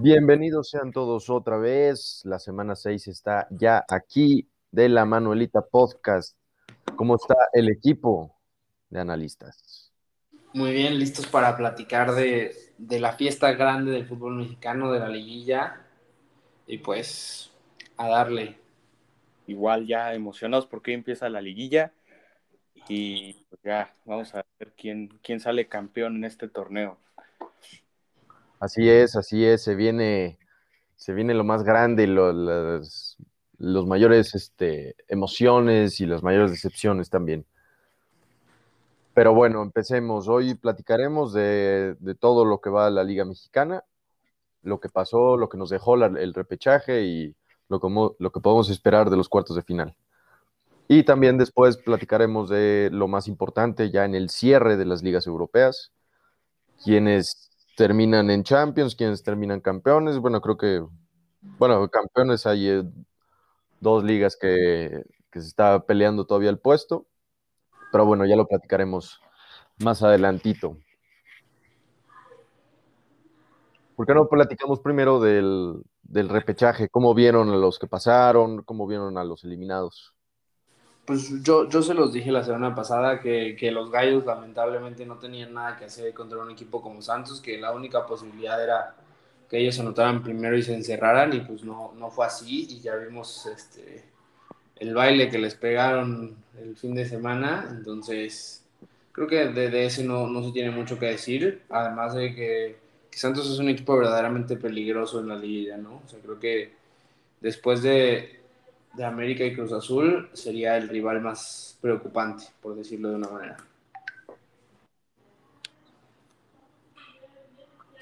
Bienvenidos 0.00 0.70
sean 0.70 0.92
todos 0.92 1.28
otra 1.28 1.56
vez. 1.58 2.20
La 2.24 2.38
semana 2.38 2.76
6 2.76 3.08
está 3.08 3.48
ya 3.50 3.84
aquí 3.88 4.48
de 4.70 4.88
la 4.88 5.04
Manuelita 5.04 5.60
Podcast. 5.62 6.36
¿Cómo 6.96 7.16
está 7.16 7.34
el 7.52 7.68
equipo 7.68 8.36
de 8.90 9.00
analistas? 9.00 9.92
Muy 10.52 10.72
bien, 10.72 10.98
listos 10.98 11.26
para 11.26 11.56
platicar 11.56 12.12
de, 12.12 12.54
la 12.78 13.12
fiesta 13.14 13.52
grande 13.52 13.90
del 13.90 14.06
fútbol 14.06 14.36
mexicano, 14.36 14.92
de 14.92 15.00
la 15.00 15.08
liguilla. 15.08 15.84
Y 16.66 16.78
pues 16.78 17.50
a 17.96 18.08
darle. 18.08 18.67
Igual 19.48 19.86
ya 19.86 20.12
emocionados 20.12 20.66
porque 20.66 20.92
empieza 20.92 21.28
la 21.30 21.40
liguilla. 21.40 21.92
Y 22.86 23.32
pues 23.48 23.60
ya 23.64 23.92
vamos 24.04 24.34
a 24.34 24.44
ver 24.58 24.72
quién, 24.76 25.08
quién 25.22 25.40
sale 25.40 25.68
campeón 25.68 26.16
en 26.16 26.24
este 26.24 26.48
torneo. 26.48 26.98
Así 28.60 28.88
es, 28.88 29.16
así 29.16 29.44
es, 29.44 29.62
se 29.62 29.74
viene, 29.74 30.38
se 30.96 31.14
viene 31.14 31.32
lo 31.32 31.44
más 31.44 31.62
grande, 31.62 32.06
los, 32.06 33.16
mayores 33.58 34.34
este, 34.34 34.96
emociones 35.08 36.00
y 36.00 36.06
las 36.06 36.22
mayores 36.22 36.50
decepciones 36.50 37.08
también. 37.08 37.46
Pero 39.14 39.32
bueno, 39.32 39.62
empecemos. 39.62 40.28
Hoy 40.28 40.54
platicaremos 40.54 41.32
de, 41.32 41.96
todo 42.20 42.44
lo 42.44 42.60
que 42.60 42.68
va 42.68 42.86
a 42.86 42.90
la 42.90 43.02
Liga 43.02 43.24
Mexicana, 43.24 43.82
lo 44.62 44.78
que 44.78 44.90
pasó, 44.90 45.38
lo 45.38 45.48
que 45.48 45.56
nos 45.56 45.70
dejó 45.70 45.94
el 45.94 46.34
repechaje 46.34 47.02
y 47.02 47.34
lo, 47.68 48.16
lo 48.18 48.32
que 48.32 48.40
podemos 48.40 48.70
esperar 48.70 49.10
de 49.10 49.16
los 49.16 49.28
cuartos 49.28 49.56
de 49.56 49.62
final. 49.62 49.94
Y 50.88 51.02
también 51.02 51.36
después 51.36 51.76
platicaremos 51.76 52.48
de 52.48 52.88
lo 52.90 53.08
más 53.08 53.28
importante 53.28 53.90
ya 53.90 54.06
en 54.06 54.14
el 54.14 54.30
cierre 54.30 54.78
de 54.78 54.86
las 54.86 55.02
ligas 55.02 55.26
europeas, 55.26 55.92
quienes 56.82 57.50
terminan 57.76 58.30
en 58.30 58.42
Champions, 58.42 58.96
quienes 58.96 59.22
terminan 59.22 59.60
campeones. 59.60 60.18
Bueno, 60.18 60.40
creo 60.40 60.56
que, 60.56 60.82
bueno, 61.58 61.88
campeones 61.90 62.46
hay 62.46 62.68
eh, 62.68 62.82
dos 63.80 64.02
ligas 64.02 64.36
que, 64.36 65.04
se 65.32 65.46
está 65.46 65.78
peleando 65.86 66.26
todavía 66.26 66.50
el 66.50 66.58
puesto, 66.58 67.06
pero 67.92 68.04
bueno, 68.04 68.26
ya 68.26 68.34
lo 68.34 68.48
platicaremos 68.48 69.20
más 69.78 70.02
adelantito. 70.02 70.76
¿Por 73.98 74.06
qué 74.06 74.14
no 74.14 74.28
platicamos 74.28 74.78
primero 74.78 75.18
del, 75.18 75.82
del 76.04 76.28
repechaje? 76.28 76.88
¿Cómo 76.88 77.14
vieron 77.14 77.48
a 77.48 77.56
los 77.56 77.80
que 77.80 77.88
pasaron? 77.88 78.62
¿Cómo 78.62 78.86
vieron 78.86 79.18
a 79.18 79.24
los 79.24 79.42
eliminados? 79.42 80.14
pues 81.08 81.42
yo, 81.42 81.66
yo 81.70 81.82
se 81.82 81.94
los 81.94 82.12
dije 82.12 82.30
la 82.30 82.44
semana 82.44 82.74
pasada 82.74 83.18
que, 83.18 83.56
los 83.72 83.90
gallos 83.90 84.26
lamentablemente 84.26 85.06
no 85.06 85.16
tenían 85.16 85.54
nada 85.54 85.74
que 85.78 85.86
hacer 85.86 86.12
contra 86.12 86.38
un 86.38 86.50
equipo 86.50 86.82
como 86.82 87.00
Santos, 87.00 87.40
que 87.40 87.56
la 87.56 87.72
única 87.72 88.04
posibilidad 88.04 88.62
era 88.62 88.94
que 89.48 89.58
ellos 89.58 89.80
anotaran 89.80 90.22
primero 90.22 90.54
y 90.54 90.62
se 90.62 90.74
encerraran, 90.74 91.32
y 91.32 91.40
pues 91.40 91.64
no, 91.64 91.94
no 91.96 92.10
fue 92.10 92.26
así, 92.26 92.68
y 92.68 92.80
ya 92.80 92.94
vimos 92.94 93.46
este, 93.46 94.04
el 94.76 94.92
baile 94.92 95.30
que 95.30 95.38
les 95.38 95.54
pegaron 95.54 96.36
el 96.60 96.76
fin 96.76 96.94
de 96.94 97.06
semana, 97.06 97.66
entonces 97.70 98.66
creo 99.10 99.26
que 99.26 99.46
de, 99.46 99.70
de 99.70 99.86
ese 99.86 100.04
no, 100.04 100.26
no, 100.26 100.44
se 100.44 100.52
tiene 100.52 100.70
mucho 100.70 100.98
que 100.98 101.06
decir, 101.06 101.62
además 101.70 102.14
de 102.14 102.34
que, 102.34 102.87
que, 103.10 103.18
Santos 103.18 103.50
es 103.50 103.58
un 103.58 103.68
equipo 103.68 103.96
verdaderamente 103.96 104.56
peligroso 104.56 105.20
en 105.20 105.28
la 105.28 105.36
liga, 105.36 105.76
¿no? 105.76 106.02
O 106.04 106.08
sea, 106.08 106.18
creo 106.20 106.38
que 106.38 106.72
después 107.40 107.82
de, 107.82 108.40
de 108.94 109.04
América 109.04 109.44
y 109.44 109.54
Cruz 109.54 109.72
Azul 109.72 110.28
sería 110.32 110.76
el 110.76 110.88
rival 110.88 111.20
más 111.20 111.78
preocupante, 111.80 112.44
por 112.60 112.74
decirlo 112.76 113.10
de 113.10 113.16
una 113.16 113.28
manera. 113.28 113.56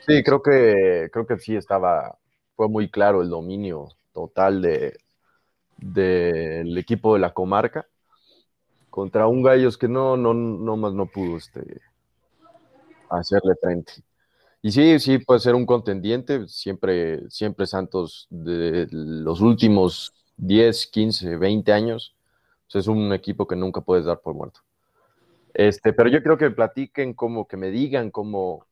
Sí, 0.07 0.23
creo 0.23 0.41
que, 0.41 1.09
creo 1.13 1.27
que 1.27 1.39
sí 1.39 1.57
estaba, 1.57 2.17
fue 2.55 2.69
muy 2.69 2.89
claro 2.89 3.23
el 3.23 3.29
dominio 3.29 3.89
total 4.13 4.63
de 4.63 4.99
del 5.77 6.77
equipo 6.79 7.15
de 7.15 7.21
la 7.21 7.35
comarca 7.35 7.87
contra 8.91 9.27
un 9.27 9.43
Gallos 9.43 9.77
que 9.77 9.89
no, 9.89 10.17
no, 10.17 10.33
no 10.33 10.77
más 10.77 10.95
no 10.95 11.07
pudo 11.07 11.37
este, 11.37 11.83
hacerle 13.11 13.55
frente. 13.61 13.93
Y 14.63 14.73
sí, 14.73 14.99
sí 14.99 15.19
puede 15.19 15.41
ser 15.41 15.55
un 15.55 15.67
contendiente, 15.67 16.49
siempre, 16.49 17.29
siempre 17.31 17.67
Santos 17.67 18.27
de 18.31 18.89
los 18.91 19.41
últimos 19.41 20.13
10, 20.39 20.87
15, 20.89 21.37
20 21.37 21.73
años, 21.73 22.15
pues 22.65 22.85
es 22.85 22.89
un 22.89 23.13
equipo 23.13 23.47
que 23.47 23.57
nunca 23.57 23.81
puedes 23.81 24.07
dar 24.07 24.21
por 24.21 24.35
muerto. 24.35 24.61
Este, 25.55 25.93
pero 25.93 26.11
yo 26.11 26.21
quiero 26.21 26.37
que 26.37 26.51
platiquen, 26.51 27.15
como 27.15 27.47
que 27.49 27.57
me 27.57 27.71
digan 27.71 28.11
cómo, 28.11 28.67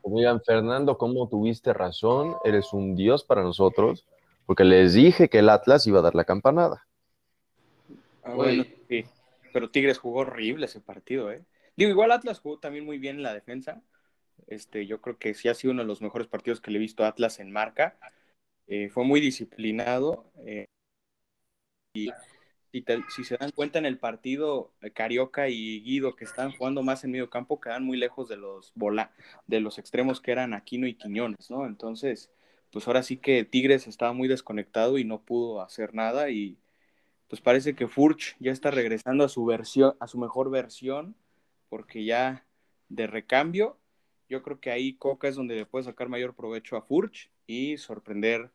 como 0.00 0.18
digan, 0.18 0.40
Fernando, 0.42 0.98
cómo 0.98 1.28
tuviste 1.28 1.72
razón, 1.72 2.34
eres 2.44 2.72
un 2.72 2.96
dios 2.96 3.24
para 3.24 3.42
nosotros, 3.42 4.06
porque 4.46 4.64
les 4.64 4.94
dije 4.94 5.28
que 5.28 5.38
el 5.38 5.48
Atlas 5.48 5.86
iba 5.86 6.00
a 6.00 6.02
dar 6.02 6.14
la 6.14 6.24
campanada. 6.24 6.86
Ah, 8.24 8.34
bueno, 8.34 8.64
sí, 8.88 9.04
pero 9.52 9.70
Tigres 9.70 9.98
jugó 9.98 10.20
horrible 10.20 10.66
ese 10.66 10.80
partido, 10.80 11.30
¿eh? 11.30 11.44
Digo, 11.76 11.90
igual 11.90 12.10
Atlas 12.10 12.40
jugó 12.40 12.58
también 12.58 12.84
muy 12.84 12.98
bien 12.98 13.16
en 13.16 13.22
la 13.22 13.32
defensa. 13.32 13.80
Este, 14.46 14.86
yo 14.86 15.00
creo 15.00 15.18
que 15.18 15.34
sí 15.34 15.48
ha 15.48 15.54
sido 15.54 15.72
uno 15.72 15.82
de 15.82 15.88
los 15.88 16.02
mejores 16.02 16.28
partidos 16.28 16.60
que 16.60 16.70
le 16.70 16.78
he 16.78 16.80
visto 16.80 17.04
a 17.04 17.08
Atlas 17.08 17.40
en 17.40 17.52
marca. 17.52 17.98
Eh, 18.66 18.88
fue 18.90 19.04
muy 19.04 19.20
disciplinado. 19.20 20.30
Eh, 20.46 20.66
y 21.94 22.10
si, 23.08 23.24
se 23.24 23.36
dan 23.36 23.50
cuenta 23.50 23.78
en 23.78 23.86
el 23.86 23.98
partido, 23.98 24.72
eh, 24.80 24.92
Carioca 24.92 25.48
y 25.48 25.82
Guido, 25.82 26.14
que 26.14 26.24
están 26.24 26.52
jugando 26.52 26.82
más 26.82 27.02
en 27.04 27.10
medio 27.10 27.30
campo, 27.30 27.60
quedan 27.60 27.84
muy 27.84 27.96
lejos 27.96 28.28
de 28.28 28.36
los, 28.36 28.72
bola, 28.74 29.12
de 29.46 29.60
los 29.60 29.78
extremos 29.78 30.20
que 30.20 30.32
eran 30.32 30.54
Aquino 30.54 30.86
y 30.86 30.94
Quiñones, 30.94 31.50
¿no? 31.50 31.66
Entonces, 31.66 32.30
pues 32.70 32.86
ahora 32.86 33.02
sí 33.02 33.16
que 33.16 33.44
Tigres 33.44 33.86
estaba 33.88 34.12
muy 34.12 34.28
desconectado 34.28 34.98
y 34.98 35.04
no 35.04 35.22
pudo 35.22 35.62
hacer 35.62 35.94
nada 35.94 36.30
y 36.30 36.58
pues 37.28 37.40
parece 37.42 37.74
que 37.74 37.88
Furch 37.88 38.36
ya 38.40 38.52
está 38.52 38.70
regresando 38.72 39.24
a 39.24 39.28
su 39.28 39.44
versión, 39.44 39.96
a 40.00 40.08
su 40.08 40.18
mejor 40.18 40.50
versión, 40.50 41.16
porque 41.68 42.04
ya 42.04 42.46
de 42.88 43.06
recambio, 43.06 43.79
yo 44.30 44.42
creo 44.42 44.60
que 44.60 44.70
ahí 44.70 44.94
Coca 44.94 45.28
es 45.28 45.34
donde 45.34 45.56
le 45.56 45.66
puede 45.66 45.84
sacar 45.84 46.08
mayor 46.08 46.34
provecho 46.34 46.76
a 46.76 46.82
Furch 46.82 47.30
y 47.48 47.76
sorprender 47.76 48.50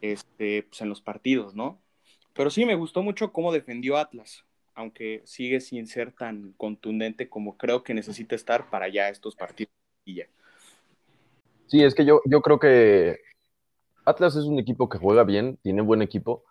este, 0.00 0.62
pues, 0.62 0.80
en 0.80 0.88
los 0.88 1.02
partidos, 1.02 1.54
¿no? 1.56 1.82
Pero 2.32 2.50
sí 2.50 2.64
me 2.64 2.76
gustó 2.76 3.02
mucho 3.02 3.32
cómo 3.32 3.52
defendió 3.52 3.98
Atlas, 3.98 4.44
aunque 4.74 5.20
sigue 5.24 5.60
sin 5.60 5.88
ser 5.88 6.12
tan 6.12 6.52
contundente 6.52 7.28
como 7.28 7.58
creo 7.58 7.82
que 7.82 7.94
necesita 7.94 8.36
estar 8.36 8.70
para 8.70 8.88
ya 8.88 9.08
estos 9.08 9.34
partidos. 9.34 9.72
Y 10.04 10.14
ya. 10.14 10.26
Sí, 11.66 11.82
es 11.82 11.94
que 11.94 12.04
yo, 12.04 12.20
yo 12.24 12.40
creo 12.40 12.60
que 12.60 13.18
Atlas 14.04 14.36
es 14.36 14.44
un 14.44 14.60
equipo 14.60 14.88
que 14.88 14.98
juega 14.98 15.24
bien, 15.24 15.58
tiene 15.62 15.82
buen 15.82 16.00
equipo. 16.00 16.44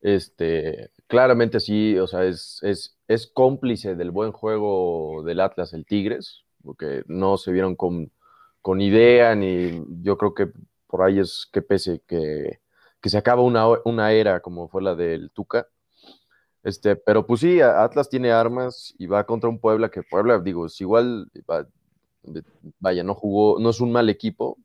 Este, 0.00 0.90
claramente 1.08 1.58
sí, 1.58 1.98
o 1.98 2.06
sea, 2.06 2.24
es, 2.24 2.60
es, 2.62 2.96
es 3.08 3.26
cómplice 3.26 3.96
del 3.96 4.12
buen 4.12 4.30
juego 4.30 5.24
del 5.24 5.40
Atlas, 5.40 5.72
el 5.72 5.84
Tigres, 5.84 6.44
porque 6.68 7.02
no 7.06 7.38
se 7.38 7.50
vieron 7.50 7.76
con, 7.76 8.12
con 8.60 8.80
idea, 8.82 9.34
ni 9.34 9.82
yo 10.02 10.18
creo 10.18 10.34
que 10.34 10.50
por 10.86 11.02
ahí 11.02 11.18
es 11.18 11.48
que 11.50 11.62
pese 11.62 12.02
que 12.06 12.60
que 13.00 13.10
se 13.10 13.18
acaba 13.18 13.42
una, 13.42 13.66
una 13.84 14.12
era 14.12 14.40
como 14.40 14.68
fue 14.68 14.82
la 14.82 14.94
del 14.94 15.30
Tuca. 15.30 15.68
Este, 16.62 16.96
pero 16.96 17.26
pues 17.26 17.40
sí, 17.40 17.60
Atlas 17.60 18.08
tiene 18.08 18.32
armas 18.32 18.94
y 18.98 19.06
va 19.06 19.24
contra 19.24 19.48
un 19.48 19.60
Puebla 19.60 19.90
que 19.90 20.02
Puebla, 20.02 20.38
digo, 20.40 20.66
es 20.66 20.80
igual, 20.80 21.30
vaya, 22.80 23.04
no 23.04 23.14
jugó, 23.14 23.58
no 23.60 23.70
es 23.70 23.80
un 23.80 23.92
mal 23.92 24.08
equipo, 24.10 24.58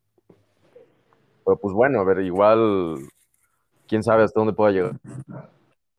pero 1.45 1.57
pues 1.57 1.73
bueno, 1.73 1.99
a 1.99 2.03
ver, 2.03 2.21
igual, 2.21 2.97
quién 3.87 4.03
sabe 4.03 4.23
hasta 4.23 4.39
dónde 4.39 4.53
pueda 4.53 4.71
llegar 4.71 4.99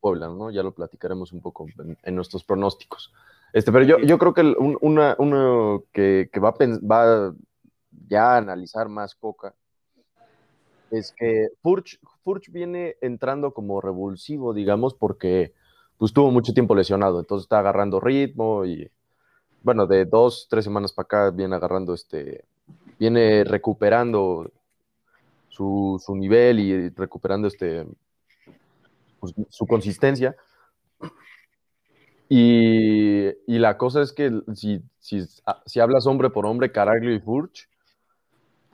Puebla, 0.00 0.28
¿no? 0.28 0.50
Ya 0.50 0.62
lo 0.62 0.74
platicaremos 0.74 1.32
un 1.32 1.40
poco 1.40 1.66
en, 2.02 2.14
nuestros 2.14 2.44
pronósticos. 2.44 3.12
Este, 3.54 3.70
pero 3.70 3.84
yo, 3.84 3.98
yo 4.00 4.18
creo 4.18 4.34
que 4.34 4.42
una, 4.80 5.14
uno 5.16 5.84
que, 5.92 6.28
que 6.32 6.40
va, 6.40 6.48
a, 6.48 6.54
va 6.84 7.32
ya 8.08 8.34
a 8.34 8.38
analizar 8.38 8.88
más 8.88 9.14
Coca 9.14 9.54
es 10.90 11.14
que 11.16 11.50
Furch, 11.62 12.50
viene 12.50 12.96
entrando 13.00 13.54
como 13.54 13.80
revulsivo, 13.80 14.54
digamos, 14.54 14.94
porque 14.94 15.52
pues 15.98 16.12
tuvo 16.12 16.32
mucho 16.32 16.52
tiempo 16.52 16.74
lesionado, 16.74 17.20
entonces 17.20 17.44
está 17.44 17.60
agarrando 17.60 18.00
ritmo 18.00 18.64
y 18.64 18.90
bueno, 19.62 19.86
de 19.86 20.04
dos, 20.04 20.48
tres 20.50 20.64
semanas 20.64 20.92
para 20.92 21.04
acá 21.04 21.30
viene 21.30 21.54
agarrando 21.54 21.94
este, 21.94 22.44
viene 22.98 23.44
recuperando 23.44 24.50
su, 25.48 26.02
nivel 26.08 26.58
y 26.58 26.88
recuperando 26.88 27.46
este, 27.46 27.86
pues, 29.20 29.32
su 29.48 29.64
consistencia. 29.64 30.34
Y, 32.28 33.32
la 33.46 33.76
cosa 33.78 34.02
es 34.02 34.12
que 34.12 34.32
si, 34.54 34.82
si, 34.98 35.24
si 35.66 35.80
hablas 35.80 36.06
hombre 36.06 36.30
por 36.30 36.46
hombre, 36.46 36.72
Caraglio 36.72 37.14
y 37.14 37.20
Furch, 37.20 37.68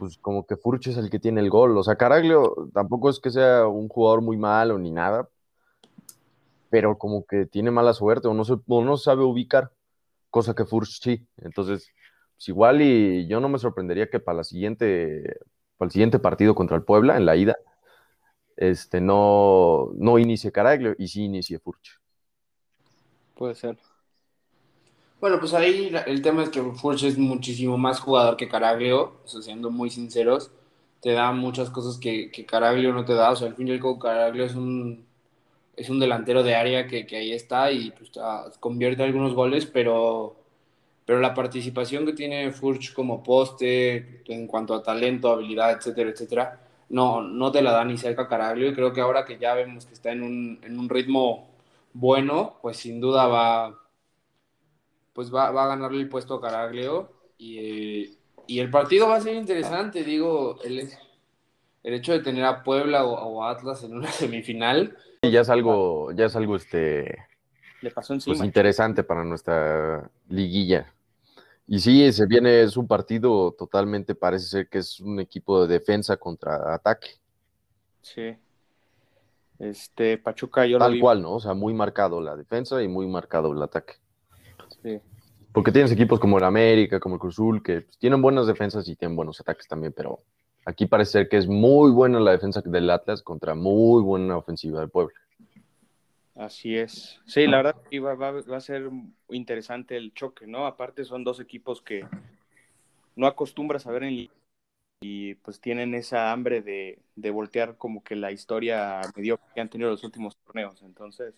pues 0.00 0.16
como 0.18 0.46
que 0.46 0.56
Furch 0.56 0.88
es 0.88 0.96
el 0.96 1.10
que 1.10 1.18
tiene 1.18 1.40
el 1.40 1.50
gol. 1.50 1.76
O 1.76 1.82
sea, 1.82 1.96
Caraglio 1.96 2.70
tampoco 2.72 3.10
es 3.10 3.20
que 3.20 3.30
sea 3.30 3.66
un 3.66 3.88
jugador 3.88 4.22
muy 4.22 4.36
malo 4.38 4.78
ni 4.78 4.90
nada, 4.90 5.28
pero 6.70 6.98
como 6.98 7.26
que 7.26 7.46
tiene 7.46 7.70
mala 7.70 7.92
suerte 7.94 8.28
o 8.28 8.34
no 8.34 8.44
se, 8.44 8.56
no 8.66 8.96
sabe 8.96 9.24
ubicar, 9.24 9.72
cosa 10.30 10.54
que 10.54 10.64
Furch 10.64 11.00
sí. 11.02 11.26
Entonces, 11.38 11.90
pues 12.36 12.48
igual 12.48 12.82
y 12.82 13.26
yo 13.28 13.40
no 13.40 13.48
me 13.48 13.58
sorprendería 13.58 14.08
que 14.10 14.20
para 14.20 14.38
la 14.38 14.44
siguiente, 14.44 15.38
para 15.76 15.88
el 15.88 15.92
siguiente 15.92 16.18
partido 16.18 16.54
contra 16.54 16.76
el 16.76 16.84
Puebla, 16.84 17.16
en 17.16 17.26
la 17.26 17.36
ida, 17.36 17.56
este, 18.56 19.00
no, 19.00 19.90
no 19.96 20.18
inicie 20.18 20.52
Caraglio 20.52 20.94
y 20.98 21.08
sí 21.08 21.24
inicie 21.24 21.58
Furch. 21.58 22.00
Puede 23.40 23.54
ser. 23.54 23.78
Bueno, 25.20 25.38
pues 25.38 25.52
ahí 25.54 25.92
el 26.06 26.22
tema 26.22 26.42
es 26.42 26.48
que 26.50 26.62
Furch 26.62 27.04
es 27.04 27.18
muchísimo 27.18 27.76
más 27.78 28.00
jugador 28.00 28.36
que 28.36 28.48
Caraglio, 28.48 29.20
siendo 29.26 29.70
muy 29.70 29.90
sinceros, 29.90 30.50
te 31.00 31.12
da 31.12 31.32
muchas 31.32 31.70
cosas 31.70 31.98
que, 31.98 32.30
que 32.30 32.46
Caraglio 32.46 32.92
no 32.92 33.04
te 33.04 33.14
da, 33.14 33.30
o 33.30 33.36
sea, 33.36 33.48
al 33.48 33.54
fin 33.54 33.68
y 33.68 33.72
al 33.72 33.80
cabo 33.80 33.98
Caraglio 33.98 34.44
es 34.44 34.54
un, 34.54 35.06
es 35.76 35.90
un 35.90 36.00
delantero 36.00 36.42
de 36.42 36.54
área 36.56 36.86
que, 36.88 37.06
que 37.06 37.16
ahí 37.18 37.32
está 37.32 37.72
y 37.72 37.92
pues, 37.92 38.12
convierte 38.60 39.02
algunos 39.04 39.34
goles, 39.34 39.66
pero, 39.66 40.36
pero 41.06 41.20
la 41.20 41.34
participación 41.34 42.06
que 42.06 42.14
tiene 42.14 42.52
Furch 42.52 42.94
como 42.94 43.22
poste 43.22 44.22
en 44.26 44.46
cuanto 44.46 44.74
a 44.74 44.82
talento, 44.82 45.30
habilidad, 45.30 45.72
etcétera, 45.72 46.10
etcétera, 46.10 46.60
no, 46.90 47.22
no 47.22 47.52
te 47.52 47.62
la 47.62 47.72
da 47.72 47.84
ni 47.84 47.98
cerca 47.98 48.28
Caraglio 48.28 48.70
y 48.70 48.74
creo 48.74 48.92
que 48.92 49.02
ahora 49.02 49.24
que 49.26 49.38
ya 49.38 49.54
vemos 49.54 49.86
que 49.86 49.94
está 49.94 50.12
en 50.12 50.22
un, 50.22 50.60
en 50.62 50.78
un 50.78 50.88
ritmo 50.88 51.49
bueno, 51.92 52.58
pues 52.62 52.76
sin 52.76 53.00
duda 53.00 53.26
va, 53.26 53.78
pues 55.12 55.34
va, 55.34 55.50
va 55.50 55.64
a 55.64 55.68
ganarle 55.68 56.00
el 56.00 56.08
puesto 56.08 56.34
a 56.34 56.40
Caraglio 56.40 57.10
y, 57.38 58.18
y, 58.46 58.60
el 58.60 58.70
partido 58.70 59.08
va 59.08 59.16
a 59.16 59.20
ser 59.20 59.34
interesante, 59.34 60.04
digo, 60.04 60.58
el, 60.62 60.90
el 61.82 61.94
hecho 61.94 62.12
de 62.12 62.20
tener 62.20 62.44
a 62.44 62.62
Puebla 62.62 63.04
o, 63.04 63.42
a 63.42 63.50
Atlas 63.50 63.82
en 63.84 63.94
una 63.96 64.10
semifinal. 64.12 64.96
Y 65.22 65.30
ya 65.30 65.40
es 65.40 65.50
algo, 65.50 66.12
ya 66.12 66.26
es 66.26 66.36
algo 66.36 66.56
este, 66.56 67.26
Le 67.80 67.90
pasó 67.90 68.14
encima. 68.14 68.36
pues, 68.36 68.46
interesante 68.46 69.02
para 69.02 69.24
nuestra 69.24 70.10
liguilla. 70.28 70.92
Y 71.66 71.78
sí, 71.78 72.12
se 72.12 72.26
viene, 72.26 72.62
es 72.62 72.76
un 72.76 72.88
partido 72.88 73.52
totalmente, 73.52 74.14
parece 74.14 74.46
ser 74.46 74.68
que 74.68 74.78
es 74.78 74.98
un 74.98 75.20
equipo 75.20 75.66
de 75.66 75.74
defensa 75.74 76.16
contra 76.16 76.74
ataque. 76.74 77.10
Sí. 78.02 78.36
Este, 79.60 80.16
Pachuca, 80.18 80.66
yo 80.66 80.78
Tal 80.78 80.94
lo 80.94 81.00
cual, 81.00 81.22
¿no? 81.22 81.34
O 81.34 81.40
sea, 81.40 81.54
muy 81.54 81.74
marcado 81.74 82.20
la 82.20 82.34
defensa 82.34 82.82
y 82.82 82.88
muy 82.88 83.06
marcado 83.06 83.52
el 83.52 83.62
ataque. 83.62 83.94
Sí. 84.82 84.98
Porque 85.52 85.70
tienes 85.70 85.92
equipos 85.92 86.18
como 86.18 86.38
el 86.38 86.44
América, 86.44 86.98
como 86.98 87.16
el 87.16 87.20
Cruzul, 87.20 87.62
que 87.62 87.82
pues, 87.82 87.98
tienen 87.98 88.22
buenas 88.22 88.46
defensas 88.46 88.88
y 88.88 88.96
tienen 88.96 89.16
buenos 89.16 89.38
ataques 89.40 89.68
también, 89.68 89.92
pero 89.94 90.20
aquí 90.64 90.86
parece 90.86 91.12
ser 91.12 91.28
que 91.28 91.36
es 91.36 91.46
muy 91.46 91.90
buena 91.90 92.18
la 92.20 92.30
defensa 92.32 92.62
del 92.64 92.88
Atlas 92.88 93.22
contra 93.22 93.54
muy 93.54 94.02
buena 94.02 94.36
ofensiva 94.38 94.80
del 94.80 94.88
Puebla. 94.88 95.14
Así 96.36 96.74
es. 96.76 97.20
Sí, 97.26 97.46
la 97.46 97.58
verdad 97.58 97.76
que 97.90 98.00
va, 98.00 98.14
va- 98.14 98.40
va 98.40 98.56
a 98.56 98.60
ser 98.60 98.88
interesante 99.28 99.96
el 99.96 100.14
choque, 100.14 100.46
¿no? 100.46 100.66
Aparte 100.66 101.04
son 101.04 101.22
dos 101.22 101.38
equipos 101.38 101.82
que 101.82 102.06
no 103.14 103.26
acostumbras 103.26 103.86
a 103.86 103.90
ver 103.90 104.04
en 104.04 104.30
y 105.00 105.34
pues 105.36 105.60
tienen 105.60 105.94
esa 105.94 106.30
hambre 106.30 106.60
de, 106.60 106.98
de 107.16 107.30
voltear 107.30 107.76
como 107.78 108.04
que 108.04 108.16
la 108.16 108.32
historia 108.32 109.00
mediocre 109.16 109.46
que 109.54 109.60
han 109.60 109.70
tenido 109.70 109.90
los 109.90 110.04
últimos 110.04 110.36
torneos. 110.36 110.82
Entonces, 110.82 111.34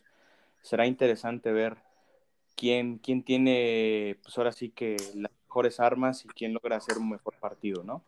será 0.62 0.86
interesante 0.86 1.52
ver 1.52 1.76
quién, 2.56 2.98
quién 2.98 3.22
tiene, 3.22 4.18
pues 4.22 4.36
ahora 4.36 4.52
sí 4.52 4.70
que 4.70 4.96
las 5.14 5.30
mejores 5.46 5.78
armas 5.78 6.24
y 6.24 6.28
quién 6.28 6.54
logra 6.54 6.76
hacer 6.76 6.98
un 6.98 7.10
mejor 7.10 7.34
partido, 7.34 7.84
¿no? 7.84 8.02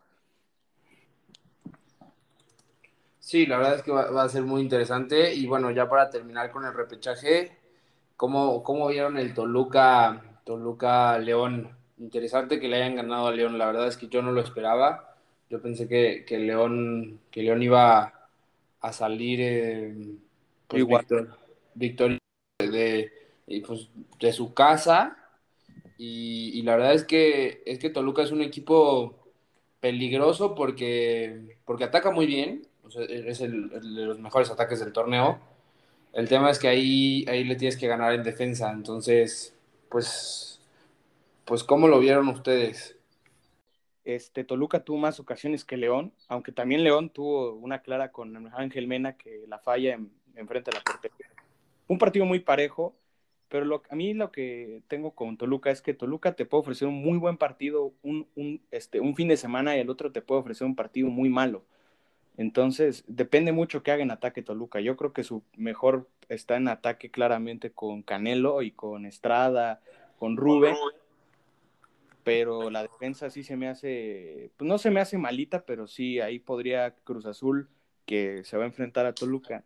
Sí, 3.20 3.46
la 3.46 3.56
verdad 3.56 3.76
es 3.76 3.82
que 3.82 3.90
va, 3.90 4.22
a 4.22 4.28
ser 4.28 4.42
muy 4.42 4.60
interesante. 4.60 5.34
Y 5.34 5.46
bueno, 5.46 5.70
ya 5.70 5.88
para 5.88 6.10
terminar 6.10 6.50
con 6.50 6.64
el 6.64 6.74
repechaje, 6.74 7.56
¿cómo, 8.16 8.62
cómo 8.62 8.88
vieron 8.88 9.16
el 9.16 9.32
Toluca, 9.34 10.40
Toluca 10.44 11.16
León? 11.18 11.74
Interesante 11.98 12.60
que 12.60 12.68
le 12.68 12.76
hayan 12.76 12.96
ganado 12.96 13.28
a 13.28 13.32
León. 13.32 13.56
La 13.56 13.66
verdad 13.66 13.86
es 13.86 13.96
que 13.96 14.08
yo 14.08 14.20
no 14.20 14.30
lo 14.30 14.42
esperaba. 14.42 15.13
Yo 15.54 15.62
pensé 15.62 15.86
que, 15.86 16.24
que 16.26 16.36
León, 16.36 17.20
que 17.30 17.44
León 17.44 17.62
iba 17.62 18.28
a 18.80 18.92
salir 18.92 19.38
eh, 19.40 19.94
pues, 20.66 20.80
Igual. 20.80 21.06
victor- 21.06 21.38
victorioso 21.76 22.18
de, 22.58 23.12
y, 23.46 23.60
pues, 23.60 23.88
de 24.18 24.32
su 24.32 24.52
casa. 24.52 25.16
Y, 25.96 26.50
y 26.58 26.62
la 26.62 26.74
verdad 26.74 26.94
es 26.94 27.04
que, 27.04 27.62
es 27.66 27.78
que 27.78 27.88
Toluca 27.88 28.24
es 28.24 28.32
un 28.32 28.42
equipo 28.42 29.14
peligroso 29.78 30.56
porque, 30.56 31.56
porque 31.64 31.84
ataca 31.84 32.10
muy 32.10 32.26
bien, 32.26 32.66
o 32.82 32.90
sea, 32.90 33.04
es 33.04 33.40
el, 33.40 33.70
el 33.72 33.94
de 33.94 34.06
los 34.06 34.18
mejores 34.18 34.50
ataques 34.50 34.80
del 34.80 34.92
torneo. 34.92 35.38
El 36.14 36.28
tema 36.28 36.50
es 36.50 36.58
que 36.58 36.66
ahí, 36.66 37.24
ahí 37.28 37.44
le 37.44 37.54
tienes 37.54 37.76
que 37.76 37.86
ganar 37.86 38.12
en 38.12 38.24
defensa, 38.24 38.72
entonces, 38.72 39.54
pues, 39.88 40.60
pues 41.44 41.62
¿cómo 41.62 41.86
lo 41.88 42.00
vieron 42.00 42.26
ustedes? 42.28 42.96
Este, 44.04 44.44
Toluca 44.44 44.84
tuvo 44.84 44.98
más 44.98 45.18
ocasiones 45.18 45.64
que 45.64 45.76
León, 45.76 46.12
aunque 46.28 46.52
también 46.52 46.84
León 46.84 47.08
tuvo 47.08 47.54
una 47.54 47.80
clara 47.80 48.12
con 48.12 48.52
Ángel 48.54 48.86
Mena 48.86 49.16
que 49.16 49.44
la 49.48 49.58
falla 49.58 49.94
en, 49.94 50.10
enfrente 50.36 50.70
de 50.70 50.76
la 50.76 50.84
portería. 50.84 51.26
Un 51.88 51.98
partido 51.98 52.26
muy 52.26 52.40
parejo, 52.40 52.94
pero 53.48 53.64
lo, 53.64 53.82
a 53.88 53.94
mí 53.94 54.12
lo 54.12 54.30
que 54.30 54.82
tengo 54.88 55.12
con 55.12 55.36
Toluca 55.36 55.70
es 55.70 55.80
que 55.80 55.94
Toluca 55.94 56.34
te 56.34 56.44
puede 56.44 56.62
ofrecer 56.62 56.88
un 56.88 57.02
muy 57.02 57.18
buen 57.18 57.38
partido 57.38 57.94
un, 58.02 58.26
un, 58.34 58.60
este, 58.70 59.00
un 59.00 59.14
fin 59.14 59.28
de 59.28 59.36
semana 59.36 59.76
y 59.76 59.80
el 59.80 59.88
otro 59.88 60.12
te 60.12 60.22
puede 60.22 60.40
ofrecer 60.40 60.66
un 60.66 60.76
partido 60.76 61.08
muy 61.08 61.30
malo. 61.30 61.64
Entonces, 62.36 63.04
depende 63.06 63.52
mucho 63.52 63.82
que 63.82 63.92
haga 63.92 64.02
en 64.02 64.10
ataque 64.10 64.42
Toluca. 64.42 64.80
Yo 64.80 64.96
creo 64.96 65.12
que 65.12 65.22
su 65.22 65.44
mejor 65.56 66.08
está 66.28 66.56
en 66.56 66.68
ataque 66.68 67.10
claramente 67.10 67.70
con 67.70 68.02
Canelo 68.02 68.60
y 68.62 68.72
con 68.72 69.06
Estrada, 69.06 69.80
con 70.18 70.36
Rubén 70.36 70.74
pero 72.24 72.70
la 72.70 72.82
defensa 72.82 73.30
sí 73.30 73.44
se 73.44 73.56
me 73.56 73.68
hace, 73.68 74.50
pues 74.56 74.66
no 74.66 74.78
se 74.78 74.90
me 74.90 75.00
hace 75.00 75.18
malita, 75.18 75.64
pero 75.66 75.86
sí 75.86 76.20
ahí 76.20 76.38
podría 76.38 76.94
Cruz 77.04 77.26
Azul, 77.26 77.68
que 78.06 78.42
se 78.44 78.56
va 78.56 78.64
a 78.64 78.66
enfrentar 78.66 79.06
a 79.06 79.14
Toluca, 79.14 79.64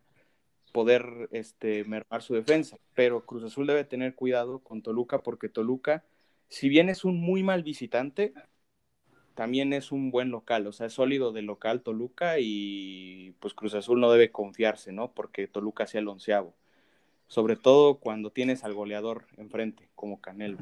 poder 0.73 1.29
este, 1.33 1.85
mermar 1.85 2.23
su 2.23 2.35
defensa. 2.35 2.77
Pero 2.95 3.25
Cruz 3.25 3.45
Azul 3.45 3.67
debe 3.67 3.85
tener 3.85 4.15
cuidado 4.15 4.59
con 4.59 4.83
Toluca, 4.83 5.23
porque 5.23 5.49
Toluca, 5.49 6.05
si 6.49 6.69
bien 6.69 6.89
es 6.89 7.05
un 7.05 7.21
muy 7.21 7.43
mal 7.43 7.63
visitante, 7.63 8.35
también 9.35 9.73
es 9.73 9.93
un 9.93 10.11
buen 10.11 10.31
local, 10.31 10.67
o 10.67 10.73
sea, 10.73 10.89
es 10.89 10.95
sólido 10.95 11.31
de 11.31 11.43
local 11.43 11.83
Toluca 11.83 12.41
y 12.41 13.37
pues 13.39 13.55
Cruz 13.55 13.75
Azul 13.75 14.01
no 14.01 14.11
debe 14.11 14.33
confiarse, 14.33 14.91
¿no? 14.91 15.13
Porque 15.13 15.47
Toluca 15.47 15.87
sea 15.87 16.01
el 16.01 16.09
onceavo. 16.09 16.57
Sobre 17.29 17.55
todo 17.55 17.99
cuando 18.01 18.33
tienes 18.33 18.65
al 18.65 18.75
goleador 18.75 19.27
enfrente, 19.37 19.91
como 19.95 20.21
Canelo. 20.21 20.59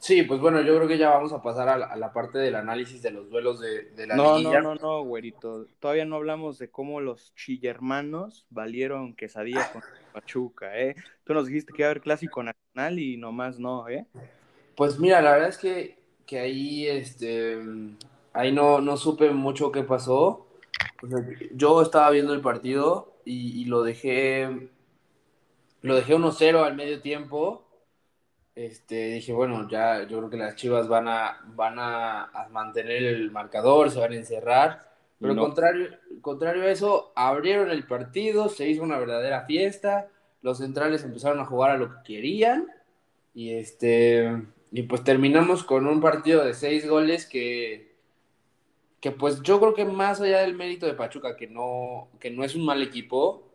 Sí, 0.00 0.22
pues 0.24 0.40
bueno, 0.40 0.60
yo 0.62 0.74
creo 0.76 0.88
que 0.88 0.98
ya 0.98 1.10
vamos 1.10 1.32
a 1.32 1.42
pasar 1.42 1.68
a 1.68 1.78
la, 1.78 1.86
a 1.86 1.96
la 1.96 2.12
parte 2.12 2.38
del 2.38 2.54
análisis 2.56 3.02
de 3.02 3.10
los 3.12 3.28
duelos 3.30 3.60
de, 3.60 3.90
de 3.90 4.06
la 4.06 4.18
No, 4.18 4.40
liguilla. 4.40 4.40
no, 4.40 4.58
no, 4.58 4.74
no, 4.74 5.02
güerito. 5.04 5.66
Todavía 5.78 6.04
no 6.04 6.16
hablamos 6.16 6.58
de 6.58 6.70
cómo 6.70 7.00
los 7.00 7.32
chillermanos 7.36 8.46
valieron 8.50 9.14
quesadilla 9.14 9.66
con 9.68 9.84
Pachuca, 10.12 10.76
¿eh? 10.80 10.96
Tú 11.24 11.32
nos 11.34 11.46
dijiste 11.46 11.72
que 11.72 11.82
iba 11.82 11.88
a 11.88 11.90
haber 11.92 12.02
clásico 12.02 12.42
nacional 12.42 12.98
y 12.98 13.16
nomás 13.16 13.60
no, 13.60 13.88
¿eh? 13.88 14.08
Pues 14.76 14.98
mira, 14.98 15.20
la 15.22 15.32
verdad 15.32 15.48
es 15.50 15.58
que, 15.58 15.98
que 16.26 16.38
ahí, 16.40 16.86
este, 16.88 17.58
ahí 18.32 18.52
no, 18.52 18.80
no 18.80 18.96
supe 18.96 19.30
mucho 19.30 19.72
qué 19.72 19.82
pasó. 19.82 20.46
O 21.02 21.06
sea, 21.08 21.18
yo 21.54 21.82
estaba 21.82 22.10
viendo 22.10 22.34
el 22.34 22.40
partido 22.40 23.14
y, 23.24 23.60
y 23.62 23.64
lo 23.66 23.82
dejé, 23.82 24.70
lo 25.82 25.94
dejé 25.96 26.14
1-0 26.14 26.64
al 26.64 26.76
medio 26.76 27.00
tiempo. 27.00 27.64
Este, 28.54 29.12
dije, 29.14 29.32
bueno, 29.32 29.68
ya 29.68 30.02
yo 30.06 30.18
creo 30.18 30.30
que 30.30 30.36
las 30.36 30.56
Chivas 30.56 30.88
van 30.88 31.08
a, 31.08 31.40
van 31.54 31.78
a, 31.78 32.24
a 32.24 32.48
mantener 32.50 33.02
el 33.04 33.30
marcador, 33.30 33.90
se 33.90 34.00
van 34.00 34.12
a 34.12 34.16
encerrar. 34.16 34.90
Pero 35.20 35.34
No. 35.34 35.42
contrario, 35.42 35.88
contrario 36.20 36.62
a 36.64 36.70
eso, 36.70 37.12
abrieron 37.14 37.70
el 37.70 37.86
partido, 37.86 38.48
se 38.48 38.68
hizo 38.68 38.82
una 38.82 38.98
verdadera 38.98 39.44
fiesta, 39.46 40.08
los 40.42 40.58
centrales 40.58 41.04
empezaron 41.04 41.40
a 41.40 41.44
jugar 41.46 41.70
a 41.72 41.76
lo 41.76 41.90
que 41.90 42.14
querían 42.14 42.66
y 43.34 43.52
este 43.54 44.42
y 44.72 44.82
pues 44.84 45.04
terminamos 45.04 45.64
con 45.64 45.86
un 45.86 46.00
partido 46.00 46.44
de 46.44 46.54
seis 46.54 46.88
goles 46.88 47.26
que, 47.26 47.96
que 49.00 49.10
pues 49.12 49.42
yo 49.42 49.60
creo 49.60 49.74
que 49.74 49.84
más 49.84 50.20
allá 50.20 50.40
del 50.40 50.54
mérito 50.54 50.86
de 50.86 50.94
Pachuca, 50.94 51.36
que 51.36 51.46
no, 51.46 52.08
que 52.20 52.30
no 52.30 52.44
es 52.44 52.54
un 52.54 52.64
mal 52.64 52.82
equipo, 52.82 53.48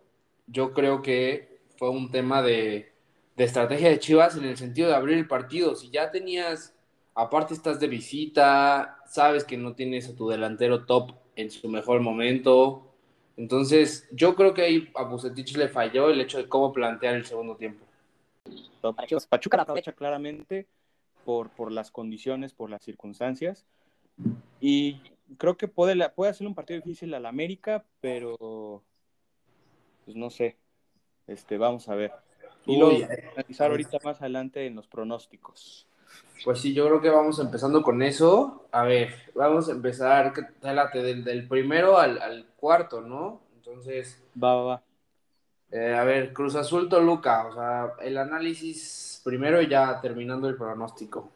yo 0.47 0.73
creo 0.73 1.01
que 1.01 1.59
fue 1.77 1.89
un 1.89 2.11
tema 2.11 2.41
de, 2.41 2.91
de 3.35 3.43
estrategia 3.43 3.89
de 3.89 3.99
Chivas 3.99 4.37
en 4.37 4.45
el 4.45 4.57
sentido 4.57 4.89
de 4.89 4.95
abrir 4.95 5.17
el 5.17 5.27
partido. 5.27 5.75
Si 5.75 5.89
ya 5.89 6.11
tenías, 6.11 6.75
aparte 7.13 7.53
estás 7.53 7.79
de 7.79 7.87
visita, 7.87 8.99
sabes 9.07 9.43
que 9.43 9.57
no 9.57 9.75
tienes 9.75 10.09
a 10.09 10.15
tu 10.15 10.29
delantero 10.29 10.85
top 10.85 11.11
en 11.35 11.51
su 11.51 11.67
mejor 11.67 12.01
momento. 12.01 12.93
Entonces, 13.37 14.07
yo 14.11 14.35
creo 14.35 14.53
que 14.53 14.61
ahí 14.61 14.91
a 14.95 15.03
Bucetich 15.03 15.57
le 15.57 15.67
falló 15.67 16.09
el 16.09 16.21
hecho 16.21 16.37
de 16.37 16.47
cómo 16.47 16.71
plantear 16.71 17.15
el 17.15 17.25
segundo 17.25 17.57
tiempo. 17.57 17.85
Pachuca, 19.29 19.57
la 19.57 19.63
aprovecha 19.63 19.91
claramente 19.91 20.67
por, 21.25 21.49
por 21.49 21.71
las 21.71 21.91
condiciones, 21.91 22.53
por 22.53 22.69
las 22.69 22.83
circunstancias. 22.83 23.65
Y 24.61 25.01
creo 25.37 25.57
que 25.57 25.67
puede, 25.67 26.09
puede 26.09 26.31
hacer 26.31 26.47
un 26.47 26.55
partido 26.55 26.79
difícil 26.79 27.13
al 27.13 27.25
América, 27.25 27.83
pero 27.99 28.83
pues 30.05 30.15
no 30.15 30.29
sé. 30.29 30.57
Este, 31.27 31.57
vamos 31.57 31.89
a 31.89 31.95
ver. 31.95 32.11
Y 32.65 32.77
lo 32.77 32.89
analizar 33.36 33.72
ahorita 33.72 34.00
más 34.03 34.22
adelante 34.22 34.65
en 34.65 34.75
los 34.75 34.88
pronósticos. 34.88 35.88
Pues 36.43 36.60
sí, 36.60 36.74
yo 36.74 36.86
creo 36.88 37.01
que 37.01 37.10
vamos 37.10 37.39
empezando 37.39 37.81
con 37.81 38.01
eso. 38.01 38.67
A 38.72 38.84
ver, 38.84 39.13
vamos 39.34 39.69
a 39.69 39.72
empezar, 39.72 40.34
del, 40.93 41.24
del 41.24 41.48
primero 41.48 41.98
al, 41.98 42.45
cuarto, 42.55 43.01
¿no? 43.01 43.41
Entonces. 43.55 44.24
Va, 44.41 44.55
va, 44.55 44.63
va. 44.63 44.84
Eh, 45.72 45.93
a 45.93 46.03
ver, 46.03 46.34
Cruz 46.34 46.55
Azul 46.55 46.88
Toluca, 46.88 47.48
o 47.48 47.53
sea, 47.53 47.93
el 48.01 48.17
análisis 48.17 49.22
primero 49.24 49.62
y 49.62 49.67
ya 49.67 50.00
terminando 50.00 50.48
el 50.48 50.55
pronóstico. 50.55 51.31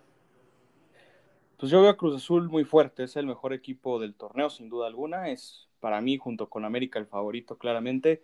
Pues 1.57 1.71
yo 1.71 1.81
veo 1.81 1.89
a 1.89 1.97
Cruz 1.97 2.15
Azul 2.15 2.47
muy 2.47 2.63
fuerte, 2.63 3.03
es 3.03 3.17
el 3.17 3.25
mejor 3.25 3.51
equipo 3.51 3.99
del 3.99 4.13
torneo, 4.13 4.49
sin 4.49 4.69
duda 4.69 4.87
alguna. 4.87 5.29
Es 5.29 5.67
para 5.79 5.99
mí, 5.99 6.17
junto 6.17 6.47
con 6.47 6.63
América, 6.63 6.99
el 6.99 7.07
favorito, 7.07 7.57
claramente. 7.57 8.23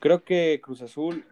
Creo 0.00 0.24
que 0.24 0.60
Cruz 0.62 0.80
Azul 0.80 1.26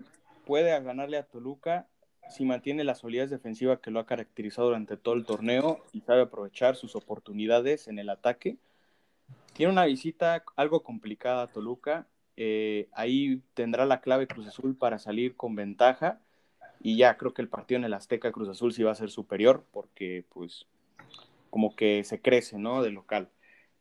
puede 0.50 0.82
ganarle 0.82 1.16
a 1.16 1.22
Toluca 1.22 1.86
si 2.28 2.44
mantiene 2.44 2.82
la 2.82 2.96
solidez 2.96 3.30
defensiva 3.30 3.80
que 3.80 3.92
lo 3.92 4.00
ha 4.00 4.06
caracterizado 4.06 4.66
durante 4.66 4.96
todo 4.96 5.14
el 5.14 5.24
torneo 5.24 5.78
y 5.92 6.00
sabe 6.00 6.22
aprovechar 6.22 6.74
sus 6.74 6.96
oportunidades 6.96 7.86
en 7.86 8.00
el 8.00 8.10
ataque. 8.10 8.56
Tiene 9.52 9.70
una 9.70 9.84
visita 9.84 10.42
algo 10.56 10.82
complicada 10.82 11.44
a 11.44 11.46
Toluca. 11.46 12.08
Eh, 12.36 12.88
ahí 12.94 13.44
tendrá 13.54 13.86
la 13.86 14.00
clave 14.00 14.26
Cruz 14.26 14.48
Azul 14.48 14.76
para 14.76 14.98
salir 14.98 15.36
con 15.36 15.54
ventaja. 15.54 16.18
Y 16.80 16.96
ya 16.96 17.16
creo 17.16 17.32
que 17.32 17.42
el 17.42 17.48
partido 17.48 17.78
en 17.78 17.84
el 17.84 17.94
Azteca 17.94 18.32
Cruz 18.32 18.48
Azul 18.48 18.72
sí 18.72 18.82
va 18.82 18.90
a 18.90 18.96
ser 18.96 19.10
superior 19.10 19.64
porque 19.70 20.24
pues 20.30 20.66
como 21.48 21.76
que 21.76 22.02
se 22.02 22.20
crece, 22.20 22.58
¿no? 22.58 22.82
De 22.82 22.90
local. 22.90 23.28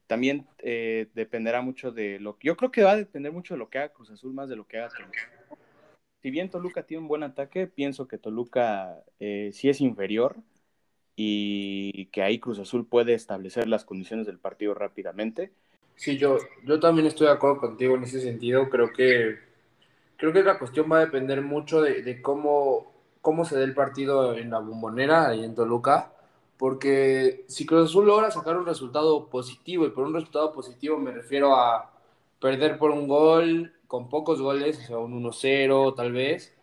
También 0.05 0.45
eh, 0.59 1.07
dependerá 1.15 1.63
mucho 1.63 1.91
de 1.91 2.19
lo 2.19 2.37
que... 2.37 2.45
Yo 2.45 2.55
creo 2.55 2.69
que 2.71 2.83
va 2.83 2.91
a 2.91 2.95
depender 2.95 3.31
mucho 3.31 3.55
de 3.55 3.57
lo 3.57 3.71
que 3.71 3.79
haga 3.79 3.91
Cruz 3.91 4.11
Azul 4.11 4.33
más 4.33 4.49
de 4.49 4.55
lo 4.55 4.67
que 4.67 4.77
haga 4.77 4.89
Toluca 4.89 5.38
si 6.21 6.31
bien 6.31 6.49
Toluca 6.49 6.83
tiene 6.83 7.01
un 7.01 7.07
buen 7.07 7.23
ataque, 7.23 7.67
pienso 7.67 8.07
que 8.07 8.17
Toluca 8.17 9.03
eh, 9.19 9.51
sí 9.53 9.69
es 9.69 9.81
inferior 9.81 10.37
y 11.15 12.05
que 12.07 12.21
ahí 12.21 12.39
Cruz 12.39 12.59
Azul 12.59 12.85
puede 12.85 13.13
establecer 13.13 13.67
las 13.67 13.83
condiciones 13.83 14.25
del 14.25 14.39
partido 14.39 14.73
rápidamente. 14.73 15.51
Sí, 15.95 16.17
yo, 16.17 16.37
yo 16.63 16.79
también 16.79 17.07
estoy 17.07 17.27
de 17.27 17.33
acuerdo 17.33 17.57
contigo 17.57 17.95
en 17.95 18.03
ese 18.03 18.21
sentido. 18.21 18.69
Creo 18.69 18.93
que, 18.93 19.37
creo 20.15 20.31
que 20.31 20.43
la 20.43 20.57
cuestión 20.57 20.89
va 20.89 20.97
a 20.97 21.05
depender 21.05 21.41
mucho 21.41 21.81
de, 21.81 22.21
cómo, 22.21 22.93
cómo 23.19 23.43
se 23.43 23.57
dé 23.57 23.65
el 23.65 23.73
partido 23.73 24.33
en 24.33 24.49
la 24.49 24.59
bombonera 24.59 25.35
y 25.35 25.43
en 25.43 25.55
Toluca. 25.55 26.13
Porque 26.57 27.43
si 27.47 27.65
Cruz 27.65 27.89
Azul 27.89 28.05
logra 28.05 28.31
sacar 28.31 28.55
un 28.55 28.65
resultado 28.65 29.27
positivo, 29.27 29.85
y 29.85 29.91
por 29.91 30.05
un 30.05 30.13
resultado 30.13 30.53
positivo 30.53 30.97
me 30.97 31.11
refiero 31.11 31.53
a 31.53 31.91
perder 32.39 32.77
por 32.77 32.91
un 32.91 33.05
gol, 33.05 33.73
con 33.89 34.07
pocos 34.07 34.39
goles, 34.39 34.77
o 34.77 34.81
sea, 34.83 34.97
un 34.99 35.13
1-0 35.23 35.95
tal 35.95 36.11
vez, 36.11 36.53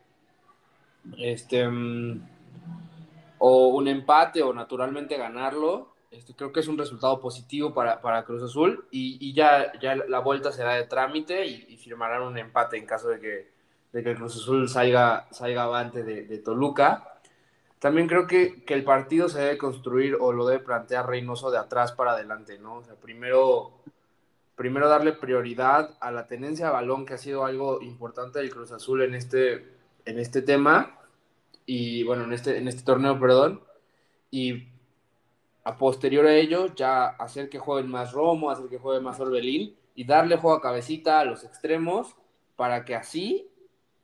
este, 1.19 1.67
mm, 1.69 2.23
o 3.39 3.67
un 3.67 3.89
empate 3.89 4.45
o 4.45 4.55
naturalmente 4.55 5.17
ganarlo, 5.17 5.93
este, 6.13 6.37
creo 6.37 6.53
que 6.53 6.61
es 6.61 6.69
un 6.69 6.79
resultado 6.79 7.21
positivo 7.21 7.75
para, 7.75 8.01
para 8.01 8.25
Cruz 8.25 8.45
Azul 8.45 8.87
y, 8.93 9.35
ya, 9.35 9.73
ya 9.81 9.97
la 9.97 10.21
vuelta 10.21 10.53
será 10.53 10.75
de 10.75 10.85
trámite 10.85 11.45
y, 11.47 11.77
firmarán 11.79 12.23
un 12.23 12.39
empate 12.39 12.77
en 12.77 12.87
caso 12.87 13.09
de 13.09 13.19
que, 13.19 13.51
de 13.93 14.05
que 14.05 14.15
Cruz 14.15 14.37
Azul 14.37 14.69
salga, 14.69 15.27
salga 15.33 15.65
avante 15.65 16.05
de, 16.05 16.27
de 16.27 16.39
Toluca. 16.39 17.19
También 17.81 18.07
creo 18.07 18.29
que, 18.29 18.63
que, 18.63 18.75
el 18.75 18.85
partido 18.85 19.29
se 19.29 19.41
debe 19.41 19.59
construir 19.59 20.17
o 20.21 20.31
lo 20.31 20.47
debe 20.47 20.63
plantear 20.63 21.09
Reynoso 21.09 21.51
de 21.51 21.59
atrás 21.59 21.91
para 21.91 22.13
adelante, 22.13 22.57
¿no? 22.59 22.77
O 22.77 22.85
sea, 22.85 22.95
primero 22.95 23.73
primero 24.57 24.89
darle 24.89 25.13
prioridad 25.13 25.97
a 26.01 26.11
la 26.11 26.27
tenencia 26.27 26.67
de 26.67 26.73
balón, 26.73 27.07
que 27.07 27.15
ha 27.15 27.19
sido 27.19 27.45
algo 27.45 27.81
importante 27.83 28.39
del 28.39 28.51
Cruz 28.51 28.73
Azul 28.73 29.03
en 29.03 29.15
este, 29.15 29.67
en 30.07 30.19
este 30.19 30.43
tema, 30.43 30.99
y 31.67 32.03
bueno, 32.05 32.25
en 32.25 32.33
este, 32.33 32.57
en 32.59 32.67
este 32.67 32.83
torneo, 32.83 33.21
perdón, 33.21 33.61
y 34.31 34.69
a 35.63 35.77
posterior 35.77 36.27
a 36.27 36.35
ello 36.35 36.75
ya 36.75 37.07
hacer 37.07 37.49
que 37.51 37.59
jueguen 37.59 37.91
más 37.91 38.13
Romo, 38.13 38.51
hacer 38.51 38.69
que 38.69 38.79
juegue 38.79 39.01
más 39.01 39.21
Orbelín, 39.21 39.77
y 39.95 40.05
darle 40.05 40.37
juego 40.37 40.57
a 40.57 40.63
cabecita 40.63 41.21
a 41.21 41.25
los 41.25 41.45
extremos 41.45 42.17
para 42.55 42.85
que 42.85 42.95
así 42.95 43.51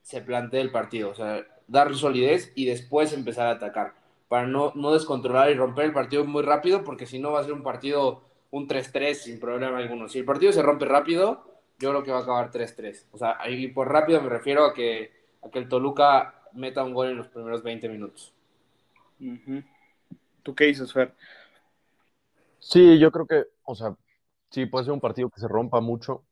se 0.02 0.20
plantee 0.20 0.60
el 0.60 0.70
partido, 0.70 1.10
o 1.10 1.14
sea, 1.14 1.46
darle 1.66 1.96
solidez 1.96 2.52
y 2.54 2.66
después 2.66 3.12
empezar 3.12 3.46
a 3.46 3.52
atacar, 3.52 3.94
para 4.28 4.46
no, 4.46 4.72
no 4.74 4.92
descontrolar 4.92 5.50
y 5.50 5.54
romper 5.54 5.86
el 5.86 5.92
partido 5.92 6.24
muy 6.24 6.42
rápido, 6.42 6.84
porque 6.84 7.06
si 7.06 7.18
no 7.18 7.32
va 7.32 7.40
a 7.40 7.44
ser 7.44 7.52
un 7.54 7.62
partido 7.62 8.22
un 8.52 8.68
3-3 8.68 9.14
sin 9.14 9.40
problema 9.40 9.78
alguno. 9.78 10.08
Si 10.08 10.18
el 10.18 10.24
partido 10.24 10.52
se 10.52 10.62
rompe 10.62 10.84
rápido, 10.84 11.44
yo 11.78 11.90
creo 11.90 12.02
que 12.02 12.12
va 12.12 12.18
a 12.18 12.22
acabar 12.22 12.50
3-3. 12.50 13.06
O 13.10 13.18
sea, 13.18 13.36
ahí 13.40 13.68
por 13.68 13.90
rápido 13.90 14.20
me 14.22 14.28
refiero 14.28 14.64
a 14.64 14.74
que, 14.74 15.10
a 15.42 15.50
que 15.50 15.58
el 15.58 15.68
Toluca 15.68 16.42
meta 16.52 16.84
un 16.84 16.92
gol 16.92 17.08
en 17.08 17.16
los 17.16 17.28
primeros 17.28 17.62
20 17.62 17.88
minutos. 17.88 18.32
¿Tú 20.42 20.54
qué 20.54 20.66
dices, 20.66 20.92
Fer? 20.92 21.14
Sí, 22.58 22.98
yo 22.98 23.10
creo 23.10 23.26
que, 23.26 23.44
o 23.64 23.74
sea, 23.74 23.96
sí, 24.50 24.66
puede 24.66 24.84
ser 24.84 24.92
un 24.92 25.00
partido 25.00 25.30
que 25.30 25.40
se 25.40 25.48
rompa 25.48 25.80
mucho. 25.80 26.22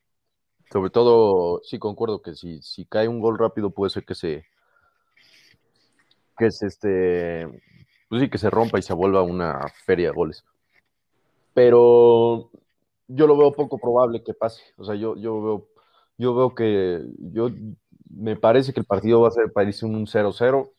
Sobre 0.70 0.90
todo, 0.90 1.62
sí 1.64 1.78
concuerdo 1.78 2.20
que 2.20 2.34
si, 2.34 2.60
si 2.60 2.84
cae 2.84 3.08
un 3.08 3.20
gol 3.20 3.38
rápido 3.38 3.70
puede 3.70 3.90
ser 3.90 4.04
que 4.04 4.14
se 4.14 4.44
que 6.38 6.50
se 6.50 6.66
este 6.66 7.46
pues 8.08 8.22
sí 8.22 8.30
que 8.30 8.38
se 8.38 8.48
rompa 8.48 8.78
y 8.78 8.82
se 8.82 8.94
vuelva 8.94 9.22
una 9.22 9.60
feria 9.84 10.08
de 10.08 10.14
goles 10.14 10.44
pero 11.54 12.50
yo 13.08 13.26
lo 13.26 13.36
veo 13.36 13.52
poco 13.52 13.78
probable 13.78 14.22
que 14.22 14.34
pase. 14.34 14.62
O 14.76 14.84
sea, 14.84 14.94
yo, 14.94 15.16
yo 15.16 15.42
veo, 15.42 15.66
yo 16.18 16.34
veo 16.34 16.54
que 16.54 17.02
yo 17.18 17.50
me 18.08 18.36
parece 18.36 18.72
que 18.72 18.80
el 18.80 18.86
partido 18.86 19.20
va 19.20 19.28
a 19.28 19.32
ser 19.32 19.52
parece 19.52 19.86
un 19.86 20.06
0-0 20.06 20.70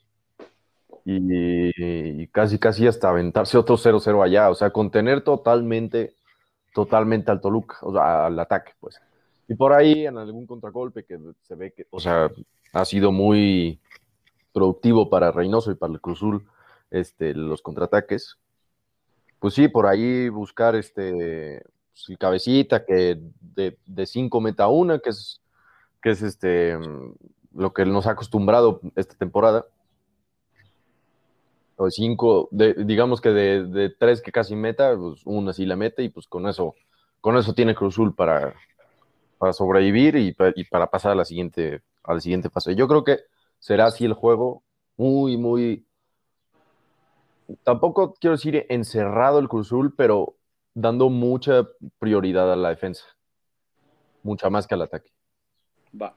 y, 1.05 2.27
casi 2.27 2.59
casi 2.59 2.87
hasta 2.87 3.09
aventarse 3.09 3.57
otro 3.57 3.75
0-0 3.77 4.23
allá, 4.23 4.49
o 4.49 4.55
sea, 4.55 4.69
contener 4.71 5.23
totalmente 5.23 6.13
totalmente 6.73 7.31
al 7.31 7.41
Toluca, 7.41 7.77
o 7.81 7.91
sea, 7.91 8.27
al 8.27 8.39
ataque, 8.39 8.71
pues. 8.79 9.01
Y 9.47 9.55
por 9.55 9.73
ahí 9.73 10.05
en 10.05 10.17
algún 10.17 10.45
contragolpe 10.45 11.03
que 11.03 11.19
se 11.41 11.55
ve 11.55 11.73
que, 11.73 11.85
o 11.89 11.99
sea, 11.99 12.31
ha 12.71 12.85
sido 12.85 13.11
muy 13.11 13.79
productivo 14.53 15.09
para 15.09 15.31
Reynoso 15.31 15.71
y 15.71 15.75
para 15.75 15.91
el 15.91 15.99
Cruzul 15.99 16.45
este, 16.89 17.33
los 17.33 17.61
contraataques 17.61 18.37
pues 19.41 19.55
sí, 19.55 19.67
por 19.67 19.87
ahí 19.87 20.29
buscar 20.29 20.75
este 20.75 21.63
pues, 21.91 22.09
el 22.09 22.17
cabecita 22.19 22.85
que 22.85 23.19
de, 23.41 24.05
cinco 24.05 24.39
meta 24.39 24.67
una, 24.67 24.99
que 24.99 25.09
es, 25.09 25.41
que 25.99 26.11
es 26.11 26.21
este 26.21 26.77
lo 27.51 27.73
que 27.73 27.83
nos 27.87 28.05
ha 28.05 28.11
acostumbrado 28.11 28.81
esta 28.95 29.15
temporada. 29.15 29.65
O 31.75 31.85
de 31.85 31.91
cinco, 31.91 32.49
digamos 32.51 33.19
que 33.19 33.29
de, 33.29 33.89
tres 33.97 34.21
que 34.21 34.31
casi 34.31 34.55
meta, 34.55 34.95
pues 34.95 35.23
una 35.25 35.53
sí 35.53 35.65
la 35.65 35.75
mete 35.75 36.03
y 36.03 36.09
pues 36.09 36.27
con 36.27 36.47
eso, 36.47 36.75
con 37.19 37.35
eso 37.35 37.55
tiene 37.55 37.73
Cruzul 37.73 38.13
para, 38.13 38.53
para 39.39 39.53
sobrevivir 39.53 40.17
y, 40.17 40.35
y, 40.55 40.63
para 40.65 40.91
pasar 40.91 41.13
a 41.13 41.15
la 41.15 41.25
siguiente, 41.25 41.81
a 42.03 42.13
la 42.13 42.19
siguiente 42.19 42.51
fase. 42.51 42.75
Yo 42.75 42.87
creo 42.87 43.03
que 43.03 43.21
será 43.57 43.87
así 43.87 44.05
el 44.05 44.13
juego, 44.13 44.61
muy, 44.97 45.35
muy, 45.35 45.87
tampoco 47.63 48.13
quiero 48.13 48.35
decir 48.35 48.65
encerrado 48.69 49.39
el 49.39 49.49
Cruzul, 49.49 49.93
pero 49.95 50.35
dando 50.73 51.09
mucha 51.09 51.67
prioridad 51.99 52.51
a 52.51 52.55
la 52.55 52.69
defensa. 52.69 53.05
Mucha 54.23 54.49
más 54.49 54.67
que 54.67 54.75
al 54.75 54.83
ataque. 54.83 55.11
Va. 55.99 56.15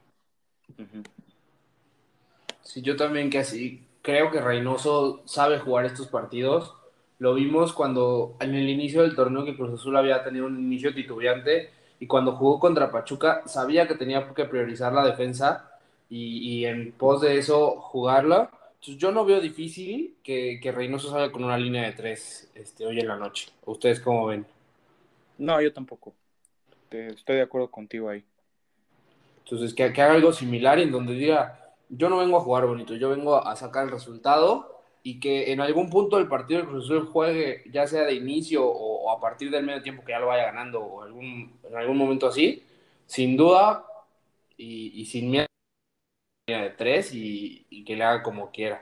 Sí, 2.61 2.81
yo 2.81 2.95
también 2.95 3.29
que 3.29 3.39
así 3.39 3.87
creo 4.01 4.31
que 4.31 4.41
Reynoso 4.41 5.23
sabe 5.25 5.59
jugar 5.59 5.85
estos 5.85 6.07
partidos. 6.07 6.75
Lo 7.19 7.33
vimos 7.33 7.73
cuando 7.73 8.35
en 8.39 8.53
el 8.53 8.69
inicio 8.69 9.01
del 9.01 9.15
torneo 9.15 9.45
que 9.45 9.55
Cruz 9.55 9.73
Azul 9.73 9.97
había 9.97 10.23
tenido 10.23 10.45
un 10.45 10.59
inicio 10.59 10.93
titubeante 10.93 11.69
y 11.99 12.07
cuando 12.07 12.35
jugó 12.35 12.59
contra 12.59 12.91
Pachuca 12.91 13.41
sabía 13.45 13.87
que 13.87 13.95
tenía 13.95 14.33
que 14.33 14.45
priorizar 14.45 14.93
la 14.93 15.05
defensa 15.05 15.71
y 16.07 16.63
en 16.65 16.91
pos 16.91 17.21
de 17.21 17.37
eso 17.37 17.79
jugarla 17.79 18.51
yo 18.93 19.11
no 19.11 19.25
veo 19.25 19.41
difícil 19.41 20.15
que, 20.23 20.59
que 20.61 20.71
Reynoso 20.71 21.09
salga 21.09 21.31
con 21.31 21.43
una 21.43 21.57
línea 21.57 21.83
de 21.83 21.93
tres 21.93 22.49
este, 22.55 22.85
hoy 22.85 22.99
en 22.99 23.07
la 23.07 23.17
noche. 23.17 23.49
¿Ustedes 23.65 23.99
cómo 23.99 24.27
ven? 24.27 24.45
No, 25.37 25.61
yo 25.61 25.73
tampoco. 25.73 26.13
estoy 26.89 27.35
de 27.35 27.41
acuerdo 27.41 27.69
contigo 27.69 28.09
ahí. 28.09 28.23
Entonces, 29.39 29.73
que, 29.73 29.83
haga 29.83 30.13
algo 30.13 30.33
similar 30.33 30.79
en 30.79 30.91
donde 30.91 31.13
diga, 31.13 31.75
yo 31.89 32.09
no 32.09 32.17
vengo 32.17 32.37
a 32.37 32.41
jugar 32.41 32.65
bonito, 32.65 32.95
yo 32.95 33.09
vengo 33.09 33.35
a 33.35 33.55
sacar 33.55 33.85
el 33.85 33.91
resultado 33.91 34.81
y 35.03 35.19
que 35.19 35.51
en 35.51 35.61
algún 35.61 35.89
punto 35.89 36.17
del 36.17 36.27
partido 36.27 36.61
el 36.61 36.67
Cruz 36.67 36.91
juegue, 37.11 37.63
ya 37.71 37.85
sea 37.85 38.03
de 38.03 38.15
inicio 38.15 38.65
o, 38.65 39.11
a 39.11 39.19
partir 39.19 39.51
del 39.51 39.63
medio 39.63 39.83
tiempo 39.83 40.03
que 40.03 40.13
ya 40.13 40.19
lo 40.19 40.27
vaya 40.27 40.45
ganando 40.45 40.81
o 40.81 41.03
algún, 41.03 41.59
en 41.63 41.75
algún 41.75 41.97
momento 41.97 42.27
así, 42.27 42.63
sin 43.05 43.37
duda 43.37 43.85
y, 44.57 44.99
y 44.99 45.05
sin 45.05 45.29
miedo 45.29 45.45
de 46.47 46.69
tres 46.77 47.11
y, 47.11 47.83
que 47.85 47.95
le 47.95 48.03
haga 48.03 48.21
como 48.21 48.51
quiera. 48.51 48.81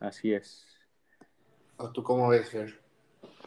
Así 0.00 0.32
es. 0.32 0.66
¿O 1.76 1.90
tú 1.90 2.02
cómo 2.02 2.28
ves, 2.28 2.48
Fer? 2.48 2.80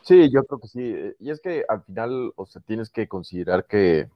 Sí, 0.04 0.30
yo 0.30 0.44
creo 0.44 0.60
que 0.60 0.68
sí. 0.68 0.96
Y 1.20 1.32
es 1.32 1.42
que 1.42 1.66
al 1.68 1.82
final, 1.84 2.34
o 2.36 2.46
sea, 2.46 2.62
tienes 2.62 2.90
que 2.90 3.08
considerar 3.08 3.66
que, 3.66 4.10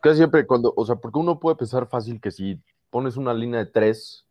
casi 0.00 0.16
siempre 0.16 0.46
cuando, 0.46 0.72
o 0.76 0.86
sea, 0.86 0.96
porque 0.96 1.18
uno 1.18 1.38
puede 1.38 1.56
pensar 1.56 1.86
fácil 1.88 2.20
que 2.20 2.30
si 2.30 2.58
pones 2.90 3.16
una 3.16 3.34
línea 3.34 3.60
de 3.60 3.70
tres, 3.70 4.24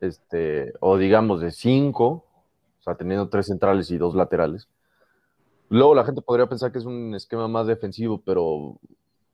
este, 0.00 0.72
o 0.80 0.96
digamos 0.98 1.40
de 1.40 1.52
cinco, 1.52 2.24
o 2.80 2.82
sea, 2.82 2.96
teniendo 2.96 3.28
tres 3.28 3.46
centrales 3.46 3.90
y 3.90 3.96
dos 3.96 4.14
laterales, 4.14 4.68
luego 5.68 5.94
la 5.94 6.04
gente 6.04 6.22
podría 6.22 6.48
pensar 6.48 6.72
que 6.72 6.78
es 6.78 6.84
un 6.84 7.14
esquema 7.14 7.46
más 7.46 7.66
defensivo, 7.66 8.20
pero, 8.24 8.78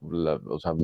o 0.03 0.59
sea, 0.59 0.75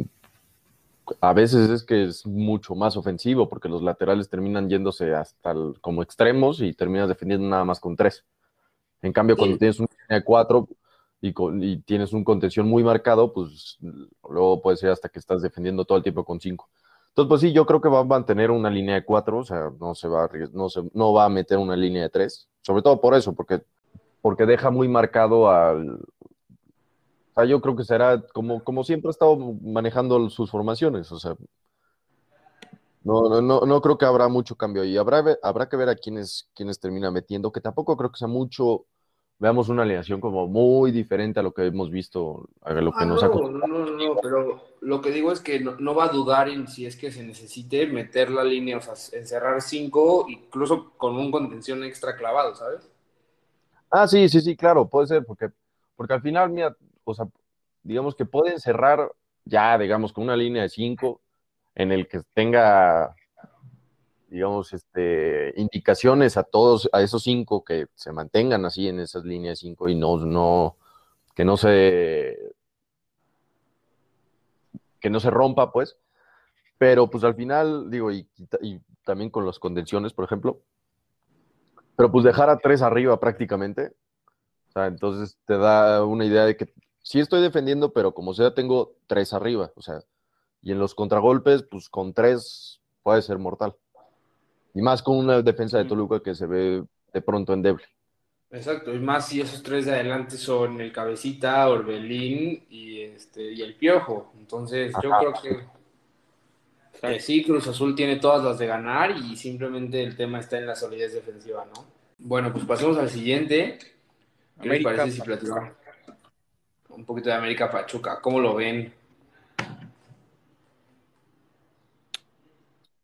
a 1.21 1.33
veces 1.33 1.71
es 1.71 1.85
que 1.85 2.05
es 2.05 2.27
mucho 2.27 2.75
más 2.75 2.97
ofensivo, 2.97 3.49
porque 3.49 3.69
los 3.69 3.83
laterales 3.83 4.29
terminan 4.29 4.69
yéndose 4.69 5.15
hasta 5.15 5.55
como 5.81 6.03
extremos 6.03 6.61
y 6.61 6.73
terminas 6.73 7.09
defendiendo 7.09 7.49
nada 7.49 7.65
más 7.65 7.81
con 7.81 7.97
tres. 7.97 8.25
En 9.03 9.13
cambio, 9.13 9.37
cuando 9.37 9.59
tienes 9.59 9.81
una 9.81 9.89
línea 9.91 10.19
de 10.21 10.25
cuatro, 10.25 10.69
y, 11.21 11.79
tienes 11.83 12.13
un 12.13 12.25
contención 12.25 12.67
muy 12.67 12.83
marcado, 12.83 13.33
pues 13.33 13.79
luego 14.29 14.63
puede 14.63 14.77
ser 14.77 14.91
hasta 14.91 15.09
que 15.09 15.19
estás 15.19 15.43
defendiendo 15.43 15.85
todo 15.85 15.99
el 15.99 16.03
tiempo 16.03 16.25
con 16.25 16.41
cinco. 16.41 16.69
Entonces, 17.09 17.29
pues 17.29 17.41
sí, 17.41 17.53
yo 17.53 17.67
creo 17.67 17.81
que 17.81 17.89
va 17.89 18.01
a 18.01 18.05
mantener 18.05 18.51
una 18.51 18.71
línea 18.71 18.95
de 18.95 19.05
cuatro, 19.05 19.39
o 19.39 19.45
sea, 19.45 19.71
no 19.79 19.95
se 19.95 20.09
va 20.09 20.25
a, 20.25 20.31
no 20.53 20.69
se, 20.69 20.83
no 20.95 21.13
va 21.13 21.25
a 21.25 21.29
meter 21.29 21.59
una 21.59 21.77
línea 21.77 22.03
de 22.03 22.09
tres, 22.09 22.49
sobre 22.63 22.83
todo 22.83 23.01
por 23.01 23.15
eso, 23.15 23.35
porque, 23.35 23.63
porque 24.23 24.47
deja 24.47 24.71
muy 24.71 24.89
marcado 24.89 25.51
al... 25.51 26.01
Sea, 27.41 27.49
yo 27.49 27.61
creo 27.61 27.77
que 27.77 27.85
será 27.85 28.23
como, 28.33 28.63
como 28.63 28.85
siempre 28.85 29.09
ha 29.09 29.11
estado 29.11 29.37
manejando 29.37 30.29
sus 30.31 30.51
formaciones, 30.51 31.11
o 31.13 31.19
sea, 31.19 31.35
no, 33.03 33.41
no, 33.41 33.61
no, 33.61 33.81
creo 33.81 33.97
que 33.97 34.05
habrá 34.05 34.29
mucho 34.29 34.57
cambio 34.57 34.83
ahí. 34.83 34.99
Habrá, 34.99 35.25
habrá 35.43 35.69
que 35.69 35.77
ver 35.77 35.89
a 35.89 35.97
quiénes, 35.97 36.51
quiénes 36.55 36.79
termina 36.79 37.11
metiendo, 37.11 37.51
que 37.51 37.63
tampoco 37.63 37.97
creo 37.97 38.13
que 38.13 38.19
sea 38.19 38.29
mucho 38.29 38.85
veamos 39.41 39.71
una 39.71 39.83
alineación 39.83 40.21
como 40.21 40.47
muy 40.47 40.93
diferente 40.93 41.41
a 41.41 41.43
lo 41.43 41.53
que 41.53 41.67
hemos 41.67 41.91
visto, 41.91 42.47
a 42.61 42.75
lo 42.75 42.93
que 42.93 43.05
ah, 43.05 43.07
nos 43.07 43.23
ha 43.23 43.29
No, 43.29 43.51
no, 43.51 43.87
no, 43.87 44.17
pero 44.21 44.63
lo 44.83 45.01
que 45.01 45.11
digo 45.11 45.33
es 45.33 45.41
que 45.41 45.61
no, 45.61 45.95
va 45.95 46.05
a 46.05 46.09
dudar 46.09 46.51
en 46.51 46.69
si 46.69 46.85
es 46.85 46.95
que 46.95 47.11
se 47.11 47.25
necesite 47.25 47.87
meter 47.87 48.31
la 48.31 48.45
línea, 48.45 48.77
o 48.77 48.83
sea, 48.83 48.93
encerrar 49.19 49.63
cinco, 49.63 50.27
incluso 50.29 50.93
con 50.99 51.17
un 51.17 51.31
contención 51.31 51.83
extra 51.85 52.17
clavado, 52.17 52.55
¿sabes? 52.55 52.87
Ah, 53.91 54.07
sí, 54.07 54.29
sí, 54.29 54.43
sí, 54.43 54.55
claro, 54.55 54.87
puede 54.87 55.07
ser, 55.07 55.25
porque, 55.25 55.49
porque 55.97 56.13
al 56.13 56.21
final, 56.21 56.51
mira, 56.51 56.77
o 57.05 57.15
sea, 57.15 57.27
digamos 57.83 58.15
que 58.15 58.25
pueden 58.25 58.61
cerrar 58.61 59.11
ya, 59.45 59.79
digamos, 59.79 60.13
con 60.13 60.25
una 60.25 60.37
línea 60.37 60.63
de 60.63 60.69
cinco 60.69 61.21
en 61.75 61.93
el 61.93 62.09
que 62.09 62.21
tenga 62.35 63.15
digamos, 64.31 64.73
este, 64.73 65.53
indicaciones 65.57 66.37
a 66.37 66.45
todos, 66.45 66.89
a 66.93 67.03
esos 67.03 67.25
cinco 67.25 67.65
que 67.65 67.89
se 67.97 68.13
mantengan 68.13 68.65
así 68.65 68.89
en 68.89 69.01
esas 69.01 69.25
líneas 69.25 69.59
cinco 69.59 69.89
y 69.89 69.97
no, 69.97 70.17
no, 70.19 70.77
que 71.35 71.45
no 71.45 71.57
se, 71.57 72.39
que 75.01 75.11
no 75.11 75.19
se 75.19 75.31
rompa, 75.31 75.73
pues. 75.73 75.97
Pero 76.79 77.11
pues 77.11 77.25
al 77.25 77.35
final, 77.35 77.91
digo, 77.91 78.13
y, 78.13 78.27
también 79.05 79.31
con 79.31 79.45
las 79.45 79.59
contenciones, 79.59 80.13
por 80.13 80.25
ejemplo, 80.25 80.61
pero 81.97 82.13
pues 82.13 82.25
dejar 82.25 82.49
a 82.51 82.59
tres 82.59 82.83
arriba 82.83 83.19
prácticamente, 83.19 83.93
o 84.69 84.73
sea, 84.73 84.87
entonces 84.87 85.37
te 85.45 85.59
da 85.59 86.05
una 86.05 86.25
idea 86.25 86.45
de 86.45 86.57
que 86.57 86.73
sí 87.03 87.21
estoy 87.21 87.43
defendiendo, 87.43 87.93
pero 87.93 88.13
como 88.13 88.35
sea, 88.35 88.55
tengo 88.55 88.95
tres 89.07 89.33
arriba, 89.33 89.73
o 89.75 89.83
sea, 89.83 90.01
y 90.63 90.73
en 90.73 90.79
los 90.79 90.95
contragolpes, 90.95 91.63
pues 91.63 91.89
con 91.89 92.13
tres 92.13 92.81
puede 93.03 93.23
ser 93.23 93.39
mortal. 93.39 93.75
Y 94.75 94.83
más 94.83 95.03
con 95.03 95.17
una 95.17 95.43
defensa 95.43 95.79
de 95.79 95.85
Toluca 95.85 96.23
que 96.23 96.35
se 96.35 96.47
ve 96.47 96.85
de 97.13 97.21
pronto 97.23 97.53
endeble. 97.53 97.85
Exacto, 98.53 98.93
y 98.93 98.99
más 98.99 99.29
si 99.29 99.41
esos 99.41 99.63
tres 99.63 99.87
de 99.87 99.93
adelante 99.93 100.37
son 100.37 100.81
el 100.81 100.93
Cabecita, 100.93 101.69
Orbelín 101.69 102.67
y, 102.69 103.01
este, 103.01 103.53
y 103.53 103.63
el 103.63 103.77
Piojo. 103.77 104.33
Entonces, 104.39 104.93
yo 105.03 105.11
creo 105.19 105.35
que, 107.01 107.21
sí, 107.21 107.45
Cruz 107.45 107.69
Azul 107.69 107.95
tiene 107.95 108.17
todas 108.17 108.45
las 108.45 108.59
de 108.59 108.67
ganar 108.67 109.13
y 109.13 109.37
simplemente 109.37 110.03
el 110.03 110.17
tema 110.17 110.41
está 110.41 110.59
en 110.59 110.67
la 110.67 110.75
solidez 110.75 111.15
defensiva, 111.15 111.65
¿no? 111.65 111.85
Bueno, 112.19 112.53
pues 112.53 112.65
pasemos 112.65 112.99
al 112.99 113.09
siguiente. 113.09 113.79
¿Qué 114.61 114.69
les 114.69 114.83
parece 114.83 115.13
si 115.13 115.21
platicamos 115.23 115.71
un 116.91 117.05
poquito 117.05 117.31
de 117.31 117.37
América 117.37 117.71
Pachuca? 117.71 118.21
¿Cómo 118.21 118.41
lo 118.41 118.55
ven? 118.55 118.93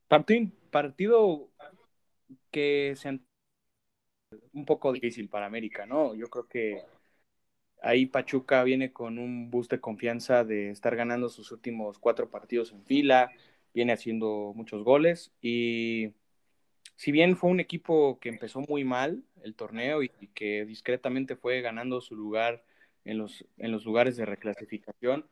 Partido, 0.09 0.51
partido 0.71 1.49
que 2.51 2.95
sean 2.97 3.25
un 4.53 4.65
poco 4.65 4.93
difícil 4.93 5.29
para 5.29 5.47
América, 5.47 5.87
¿no? 5.87 6.15
Yo 6.15 6.27
creo 6.29 6.47
que 6.49 6.83
ahí 7.83 8.07
Pachuca 8.07 8.63
viene 8.65 8.93
con 8.93 9.19
un 9.19 9.51
boost 9.51 9.71
de 9.71 9.81
confianza 9.81 10.45
de 10.45 10.71
estar 10.71 10.97
ganando 10.97 11.29
sus 11.29 11.53
últimos 11.53 11.99
cuatro 11.99 12.31
partidos 12.31 12.73
en 12.73 12.85
fila, 12.85 13.31
viene 13.75 13.93
haciendo 13.93 14.53
muchos 14.55 14.83
goles 14.83 15.33
y 15.41 16.13
si 16.97 17.13
bien 17.13 17.37
fue 17.37 17.51
un 17.51 17.61
equipo 17.61 18.19
que 18.19 18.31
empezó 18.31 18.61
muy 18.61 18.85
mal 18.85 19.23
el 19.43 19.55
torneo 19.55 20.03
y, 20.03 20.09
que 20.35 20.65
discretamente 20.65 21.37
fue 21.37 21.61
ganando 21.61 22.01
su 22.01 22.17
lugar 22.17 22.65
en 23.07 23.19
los, 23.19 23.45
en 23.57 23.73
los 23.73 23.85
lugares 23.85 24.17
de 24.17 24.27
reclasificación, 24.27 25.27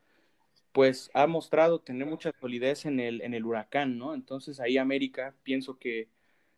pues 0.73 1.11
ha 1.15 1.27
mostrado 1.27 1.81
tener 1.81 2.07
mucha 2.07 2.33
solidez 2.41 2.87
en 2.87 3.01
el, 3.01 3.21
en 3.23 3.35
el 3.35 3.45
huracán, 3.45 3.99
¿no? 3.99 4.15
Entonces 4.15 4.61
ahí 4.61 4.79
América 4.79 5.35
pienso 5.43 5.79
que 5.79 6.09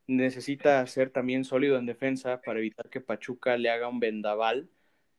necesita 0.06 0.86
ser 0.86 1.10
también 1.10 1.44
sólido 1.44 1.78
en 1.78 1.86
defensa 1.86 2.40
para 2.42 2.60
evitar 2.60 2.88
que 2.88 3.00
Pachuca 3.00 3.56
le 3.56 3.70
haga 3.70 3.88
un 3.88 4.00
vendaval 4.00 4.68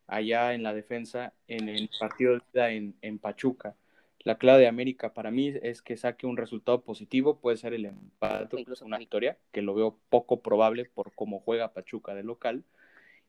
allá 0.07 0.53
en 0.53 0.63
la 0.63 0.73
defensa 0.73 1.33
en 1.47 1.69
el 1.69 1.89
partido 1.99 2.33
de 2.33 2.41
vida 2.53 2.71
en, 2.71 3.19
Pachuca. 3.19 3.75
La 4.19 4.37
clave 4.37 4.61
de 4.61 4.67
América 4.67 5.13
para 5.13 5.31
mí 5.31 5.53
es 5.61 5.81
que 5.81 5.97
saque 5.97 6.25
un 6.25 6.37
resultado 6.37 6.81
positivo, 6.81 7.39
puede 7.39 7.57
ser 7.57 7.73
el 7.73 7.85
empate, 7.85 8.59
incluso 8.59 8.85
una 8.85 8.97
victoria, 8.97 9.37
que 9.51 9.61
lo 9.61 9.73
veo 9.73 9.99
poco 10.09 10.41
probable 10.41 10.85
por 10.85 11.13
cómo 11.13 11.39
juega 11.39 11.73
Pachuca 11.73 12.15
de 12.15 12.23
local, 12.23 12.63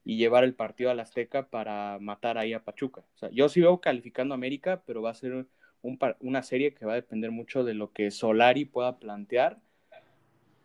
y 0.08 0.16
llevar 0.16 0.42
el 0.42 0.54
partido 0.54 0.90
al 0.90 1.00
Azteca 1.00 1.50
para 1.50 1.98
matar 2.00 2.38
ahí 2.38 2.54
a 2.54 2.64
Pachuca. 2.64 3.02
O 3.14 3.18
sea, 3.18 3.28
yo 3.28 3.50
sí 3.50 3.60
veo 3.60 3.78
calificando 3.82 4.32
a 4.32 4.36
América, 4.36 4.82
pero 4.86 5.02
va 5.02 5.10
a 5.10 5.14
ser 5.14 5.46
un, 5.82 5.98
una 6.20 6.42
serie 6.42 6.72
que 6.72 6.86
va 6.86 6.92
a 6.92 6.94
depender 6.94 7.30
mucho 7.30 7.62
de 7.62 7.74
lo 7.74 7.92
que 7.92 8.10
Solari 8.10 8.64
pueda 8.64 8.98
plantear 8.98 9.60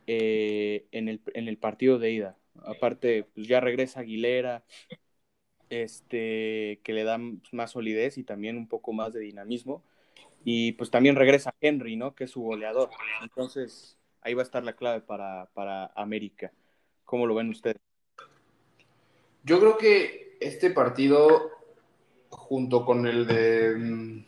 eh, 0.07 0.87
en, 0.91 1.09
el, 1.09 1.19
en, 1.33 1.49
el, 1.49 1.57
partido 1.57 1.99
de 1.99 2.11
ida. 2.11 2.37
Aparte, 2.63 3.25
pues 3.35 3.45
ya 3.45 3.59
regresa 3.59 3.99
Aguilera, 3.99 4.63
este, 5.69 6.79
que 6.81 6.93
le 6.93 7.03
da 7.03 7.19
más 7.51 7.71
solidez 7.71 8.17
y 8.17 8.23
también 8.23 8.55
un 8.55 8.69
poco 8.69 8.93
más 8.93 9.11
de 9.11 9.19
dinamismo. 9.19 9.83
Y 10.45 10.71
pues 10.73 10.89
también 10.89 11.17
regresa 11.17 11.53
Henry, 11.59 11.97
¿no? 11.97 12.15
Que 12.15 12.23
es 12.23 12.31
su 12.31 12.43
goleador. 12.43 12.91
Entonces, 13.21 13.99
ahí 14.21 14.35
va 14.35 14.41
a 14.41 14.45
estar 14.45 14.63
la 14.63 14.77
clave 14.77 15.01
para, 15.01 15.49
para 15.53 15.87
América. 15.97 16.53
¿Cómo 17.03 17.27
lo 17.27 17.35
ven 17.35 17.49
ustedes? 17.49 17.92
Yo 19.43 19.59
creo 19.59 19.77
que 19.77 20.37
este 20.39 20.69
partido, 20.69 21.51
junto 22.29 22.85
con 22.85 23.05
el 23.07 23.27
de 23.27 23.75
mm, 23.75 24.23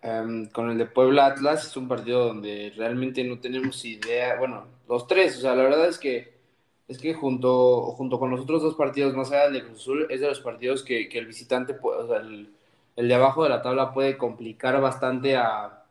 Em, 0.00 0.46
con 0.50 0.70
el 0.70 0.78
de 0.78 0.86
Puebla 0.86 1.26
Atlas 1.26 1.66
es 1.66 1.76
un 1.76 1.88
partido 1.88 2.28
donde 2.28 2.72
realmente 2.76 3.24
no 3.24 3.40
tenemos 3.40 3.84
idea, 3.84 4.36
bueno, 4.38 4.64
los 4.88 5.08
tres, 5.08 5.38
o 5.38 5.40
sea, 5.40 5.56
la 5.56 5.64
verdad 5.64 5.88
es 5.88 5.98
que 5.98 6.38
es 6.86 6.98
que 6.98 7.14
junto, 7.14 7.92
junto 7.96 8.18
con 8.18 8.30
los 8.30 8.40
otros 8.40 8.62
dos 8.62 8.76
partidos 8.76 9.14
más 9.14 9.30
allá 9.30 9.44
del 9.44 9.54
de 9.54 9.64
Cruz 9.64 9.80
Azul, 9.80 10.06
es 10.08 10.20
de 10.20 10.28
los 10.28 10.40
partidos 10.40 10.82
que, 10.84 11.08
el 11.12 11.26
visitante, 11.26 11.74
puede, 11.74 11.98
o 11.98 12.06
sea, 12.08 12.18
el, 12.18 12.48
de 12.96 13.14
abajo 13.14 13.42
de 13.42 13.50
la 13.50 13.60
tabla 13.60 13.92
puede 13.92 14.16
complicar 14.16 14.80
bastante 14.80 15.36
a, 15.36 15.84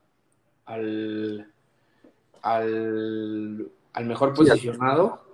al, 0.65 1.51
al, 2.41 3.71
mejor 4.05 4.33
posicionado. 4.33 5.26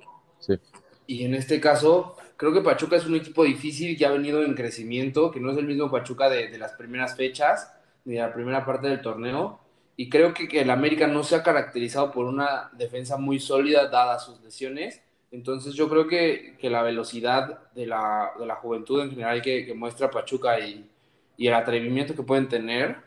Y 1.07 1.25
en 1.25 1.33
este 1.33 1.59
caso, 1.59 2.15
creo 2.37 2.53
que 2.53 2.61
Pachuca 2.61 2.95
es 2.95 3.05
un 3.05 3.15
equipo 3.15 3.43
difícil 3.43 3.97
que 3.97 4.05
ha 4.05 4.11
venido 4.11 4.43
en 4.43 4.55
crecimiento, 4.55 5.31
que 5.31 5.39
no 5.39 5.51
es 5.51 5.57
el 5.57 5.65
mismo 5.65 5.91
Pachuca 5.91 6.29
de, 6.29 6.47
de 6.47 6.57
las 6.57 6.73
primeras 6.73 7.15
fechas 7.15 7.73
de 8.05 8.15
la 8.15 8.33
primera 8.33 8.65
parte 8.65 8.87
del 8.87 9.01
torneo. 9.01 9.59
Y 9.95 10.09
creo 10.09 10.33
que, 10.33 10.47
que, 10.47 10.61
el 10.61 10.71
América 10.71 11.07
no 11.07 11.23
se 11.23 11.35
ha 11.35 11.43
caracterizado 11.43 12.11
por 12.11 12.25
una 12.25 12.71
defensa 12.73 13.17
muy 13.17 13.39
sólida 13.39 13.89
dadas 13.89 14.25
sus 14.25 14.41
lesiones. 14.41 15.01
Entonces 15.31 15.75
yo 15.75 15.89
creo 15.89 16.07
que, 16.07 16.55
que 16.59 16.69
la 16.69 16.83
velocidad 16.83 17.71
de 17.73 17.85
la, 17.85 18.31
de 18.39 18.45
la, 18.45 18.55
juventud 18.55 19.01
en 19.01 19.11
general 19.11 19.41
que, 19.41 19.65
que 19.65 19.73
muestra 19.73 20.11
Pachuca 20.11 20.59
y, 20.59 20.89
y, 21.37 21.47
el 21.47 21.53
atrevimiento 21.53 22.15
que 22.15 22.23
pueden 22.23 22.49
tener, 22.49 22.97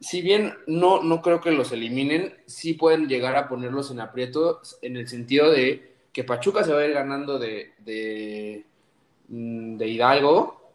si 0.00 0.22
bien 0.22 0.54
no, 0.66 1.02
no 1.02 1.22
creo 1.22 1.40
que 1.40 1.50
los 1.50 1.72
eliminen, 1.72 2.34
sí 2.46 2.74
pueden 2.74 3.08
llegar 3.08 3.36
a 3.36 3.48
ponerlos 3.48 3.90
en 3.90 4.00
aprieto 4.00 4.60
en 4.82 4.96
el 4.96 5.08
sentido 5.08 5.50
de 5.50 5.93
que 6.14 6.24
Pachuca 6.24 6.62
se 6.64 6.72
va 6.72 6.80
a 6.80 6.86
ir 6.86 6.94
ganando 6.94 7.38
de, 7.38 7.74
de, 7.80 8.64
mm, 9.28 9.76
de 9.76 9.88
Hidalgo 9.88 10.72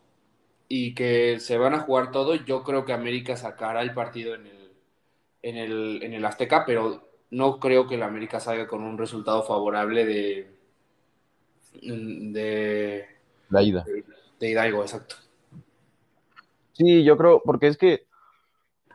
y 0.67 0.93
que 0.93 1.39
se 1.39 1.57
van 1.57 1.73
a 1.73 1.79
jugar 1.79 2.11
todo, 2.11 2.35
yo 2.35 2.63
creo 2.63 2.85
que 2.85 2.93
América 2.93 3.37
sacará 3.37 3.81
el 3.81 3.93
partido 3.93 4.35
en 4.35 4.45
el, 4.45 4.71
en 5.41 5.57
el, 5.57 6.03
en 6.03 6.13
el 6.13 6.25
Azteca, 6.25 6.65
pero 6.65 7.09
no 7.31 7.59
creo 7.59 7.87
que 7.87 7.95
el 7.95 8.03
América 8.03 8.39
salga 8.39 8.67
con 8.67 8.83
un 8.83 8.97
resultado 8.97 9.41
favorable 9.43 10.05
de 10.05 10.59
de 11.81 13.05
la 13.49 13.61
ida. 13.61 13.85
De, 14.39 14.49
Hidalgo, 14.49 14.81
exacto. 14.81 15.15
Sí, 16.73 17.03
yo 17.03 17.17
creo, 17.17 17.41
porque 17.43 17.67
es 17.67 17.77
que, 17.77 18.05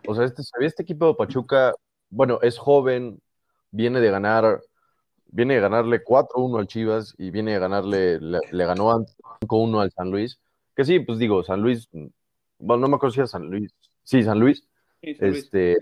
O 0.07 0.15
sea, 0.15 0.25
este, 0.25 0.43
este 0.61 0.83
equipo 0.83 1.09
de 1.09 1.15
Pachuca, 1.15 1.75
bueno, 2.11 2.39
es 2.43 2.59
joven, 2.59 3.21
viene 3.71 4.01
de 4.01 4.11
ganar, 4.11 4.61
viene 5.35 5.55
de 5.55 5.61
ganarle 5.61 6.05
4-1 6.05 6.61
al 6.61 6.69
Chivas 6.69 7.13
y 7.19 7.33
viene 7.33 7.55
de 7.55 7.59
ganarle, 7.59 8.21
le, 8.21 8.65
ganó 8.65 9.05
5-1 9.41 9.81
al 9.83 9.91
San 9.91 10.11
Luis. 10.11 10.39
Que 10.77 10.85
sí, 10.85 11.01
pues 11.01 11.19
digo, 11.19 11.43
San 11.43 11.61
Luis, 11.61 11.89
bueno, 12.59 12.83
no 12.83 12.89
me 12.89 12.97
acuerdo 12.97 13.15
si 13.15 13.21
era 13.21 13.27
San 13.27 13.51
Luis. 13.51 13.75
Sí, 14.05 14.23
San 14.23 14.39
Luis. 14.39 14.65
este, 15.03 15.77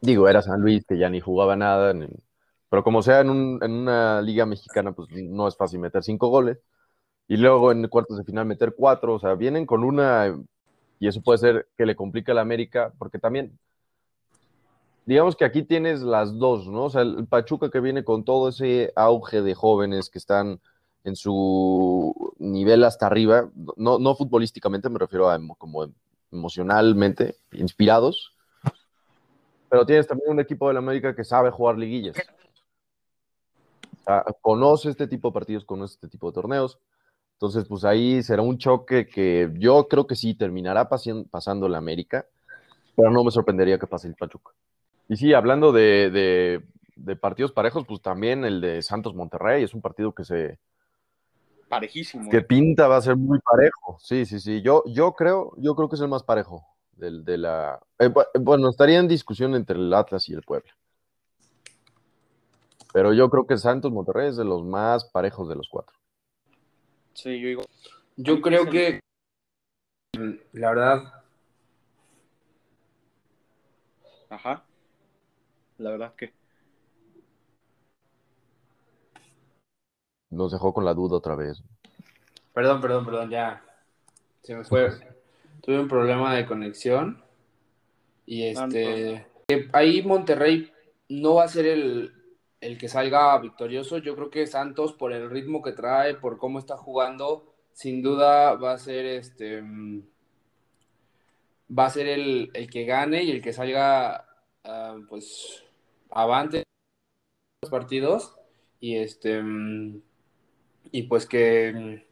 digo, 0.00 0.28
era 0.28 0.42
San 0.42 0.60
Luis 0.60 0.84
que 0.84 0.98
ya 0.98 1.08
ni 1.08 1.20
jugaba 1.20 1.54
nada, 1.54 1.94
pero 2.68 2.82
como 2.82 3.02
sea 3.02 3.20
en, 3.20 3.60
en, 3.62 3.70
una 3.70 4.20
liga 4.20 4.46
mexicana, 4.46 4.90
pues 4.90 5.08
no 5.12 5.46
es 5.46 5.56
fácil 5.56 5.78
meter 5.78 6.02
cinco 6.02 6.28
goles. 6.28 6.58
Y 7.28 7.36
luego 7.36 7.70
en 7.70 7.86
cuartos 7.86 8.18
de 8.18 8.24
final 8.24 8.46
meter 8.46 8.74
cuatro, 8.76 9.14
o 9.14 9.18
sea, 9.20 9.34
vienen 9.34 9.64
con 9.64 9.84
una, 9.84 10.36
y 10.98 11.06
eso 11.06 11.22
puede 11.22 11.38
ser 11.38 11.68
que 11.78 11.86
le 11.86 11.94
complica 11.94 12.32
a 12.32 12.34
la 12.34 12.40
América, 12.40 12.92
porque 12.98 13.20
también, 13.20 13.56
digamos 15.06 15.36
que 15.36 15.44
aquí 15.44 15.62
tienes 15.62 16.02
las 16.02 16.38
dos, 16.38 16.66
¿no? 16.66 16.84
O 16.84 16.90
sea, 16.90 17.02
el 17.02 17.26
Pachuca 17.26 17.70
que 17.70 17.80
viene 17.80 18.04
con 18.04 18.24
todo 18.24 18.48
ese 18.48 18.92
auge 18.96 19.42
de 19.42 19.54
jóvenes 19.54 20.10
que 20.10 20.18
están 20.18 20.60
en 21.04 21.16
su 21.16 22.34
nivel 22.38 22.84
hasta 22.84 23.06
arriba, 23.06 23.50
no, 23.76 23.98
no 23.98 24.14
futbolísticamente, 24.14 24.88
me 24.88 24.98
refiero 24.98 25.28
a 25.28 25.38
como 25.58 25.86
emocionalmente, 26.32 27.36
inspirados, 27.52 28.34
pero 29.68 29.84
tienes 29.84 30.06
también 30.06 30.30
un 30.30 30.40
equipo 30.40 30.68
de 30.68 30.74
la 30.74 30.78
América 30.78 31.14
que 31.14 31.24
sabe 31.24 31.50
jugar 31.50 31.76
liguillas. 31.76 32.16
conoce 34.40 34.90
este 34.90 35.08
tipo 35.08 35.28
de 35.28 35.34
partidos, 35.34 35.64
conoce 35.64 35.94
este 35.94 36.08
tipo 36.08 36.28
de 36.30 36.34
torneos. 36.34 36.78
Entonces, 37.32 37.66
pues 37.68 37.84
ahí 37.84 38.22
será 38.22 38.42
un 38.42 38.56
choque 38.56 39.06
que 39.06 39.50
yo 39.54 39.88
creo 39.88 40.06
que 40.06 40.14
sí 40.14 40.34
terminará 40.34 40.88
pasando 40.88 41.68
la 41.68 41.78
América, 41.78 42.24
pero 42.94 43.10
no 43.10 43.24
me 43.24 43.32
sorprendería 43.32 43.76
que 43.76 43.88
pase 43.88 44.06
el 44.06 44.14
Pachuca. 44.14 44.52
Y 45.08 45.16
sí, 45.16 45.34
hablando 45.34 45.72
de, 45.72 46.62
partidos 47.20 47.52
parejos, 47.52 47.84
pues 47.86 48.00
también 48.00 48.44
el 48.44 48.60
de 48.60 48.82
Santos 48.82 49.14
Monterrey 49.14 49.62
es 49.62 49.74
un 49.74 49.82
partido 49.82 50.14
que 50.14 50.24
se. 50.24 50.58
Parejísimo. 51.68 52.30
Que 52.30 52.40
pinta 52.40 52.88
va 52.88 52.96
a 52.96 53.02
ser 53.02 53.16
muy 53.16 53.38
parejo. 53.40 53.98
Sí, 54.00 54.26
sí, 54.26 54.40
sí. 54.40 54.62
Yo, 54.62 54.84
yo 54.86 55.12
creo, 55.12 55.52
yo 55.56 55.74
creo 55.74 55.88
que 55.88 55.96
es 55.96 56.02
el 56.02 56.08
más 56.08 56.22
parejo. 56.22 56.66
Del, 56.92 57.24
de 57.24 57.38
la. 57.38 57.80
Eh, 57.98 58.10
bueno, 58.40 58.70
estaría 58.70 58.98
en 58.98 59.08
discusión 59.08 59.54
entre 59.54 59.76
el 59.76 59.92
Atlas 59.92 60.28
y 60.28 60.34
el 60.34 60.42
Puebla. 60.42 60.72
Pero 62.92 63.12
yo 63.12 63.28
creo 63.28 63.46
que 63.46 63.58
Santos 63.58 63.90
Monterrey 63.90 64.28
es 64.28 64.36
de 64.36 64.44
los 64.44 64.62
más 64.62 65.04
parejos 65.06 65.48
de 65.48 65.56
los 65.56 65.68
cuatro. 65.68 65.96
Sí, 67.12 67.40
yo 67.40 67.48
digo. 67.48 67.62
Yo 68.16 68.40
creo 68.40 68.70
que, 68.70 69.00
la 70.52 70.68
verdad. 70.68 71.24
Ajá. 74.30 74.64
La 75.78 75.90
verdad 75.90 76.14
que. 76.14 76.32
Nos 80.30 80.52
dejó 80.52 80.72
con 80.72 80.84
la 80.84 80.94
duda 80.94 81.16
otra 81.16 81.34
vez. 81.34 81.62
Perdón, 82.52 82.80
perdón, 82.80 83.04
perdón, 83.04 83.30
ya. 83.30 83.64
Se 84.42 84.54
me 84.54 84.64
fue. 84.64 84.90
Tuve 85.62 85.80
un 85.80 85.88
problema 85.88 86.34
de 86.34 86.46
conexión. 86.46 87.22
Y 88.26 88.44
ah, 88.44 88.66
este. 88.68 89.26
Ahí 89.72 90.02
Monterrey 90.02 90.72
no 91.08 91.34
va 91.34 91.44
a 91.44 91.48
ser 91.48 91.66
el, 91.66 92.12
el 92.60 92.78
que 92.78 92.88
salga 92.88 93.38
victorioso. 93.38 93.98
Yo 93.98 94.14
creo 94.16 94.30
que 94.30 94.46
Santos, 94.46 94.92
por 94.92 95.12
el 95.12 95.30
ritmo 95.30 95.62
que 95.62 95.72
trae, 95.72 96.14
por 96.14 96.38
cómo 96.38 96.58
está 96.58 96.76
jugando, 96.76 97.54
sin 97.74 98.02
duda 98.02 98.54
va 98.54 98.72
a 98.72 98.78
ser 98.78 99.04
este 99.04 99.62
va 101.76 101.86
a 101.86 101.90
ser 101.90 102.06
el, 102.06 102.50
que 102.70 102.84
gane 102.84 103.24
y 103.24 103.30
el 103.32 103.42
que 103.42 103.52
salga 103.52 104.26
ah, 104.64 104.96
pues 105.08 105.63
avante 106.14 106.64
los 107.62 107.70
partidos 107.70 108.36
y 108.80 108.96
este 108.96 109.42
y 110.92 111.02
pues 111.04 111.26
que, 111.26 112.06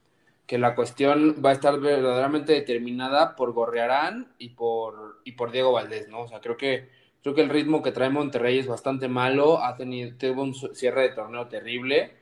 que, 0.46 0.58
la 0.58 0.74
cuestión 0.74 1.42
va 1.44 1.50
a 1.50 1.52
estar 1.52 1.78
verdaderamente 1.80 2.52
determinada 2.52 3.36
por 3.36 3.52
Gorrearán 3.52 4.34
y 4.38 4.50
por 4.50 5.20
y 5.24 5.32
por 5.32 5.52
Diego 5.52 5.72
Valdés, 5.72 6.08
¿no? 6.08 6.22
O 6.22 6.28
sea, 6.28 6.40
creo 6.40 6.56
que 6.56 6.88
Creo 7.22 7.34
que 7.36 7.42
el 7.42 7.50
ritmo 7.50 7.82
que 7.82 7.92
trae 7.92 8.10
Monterrey 8.10 8.58
es 8.58 8.66
bastante 8.66 9.08
malo, 9.08 9.62
ha 9.62 9.76
tenido 9.76 10.12
un 10.42 10.54
cierre 10.54 11.02
de 11.02 11.14
torneo 11.14 11.46
terrible. 11.48 12.16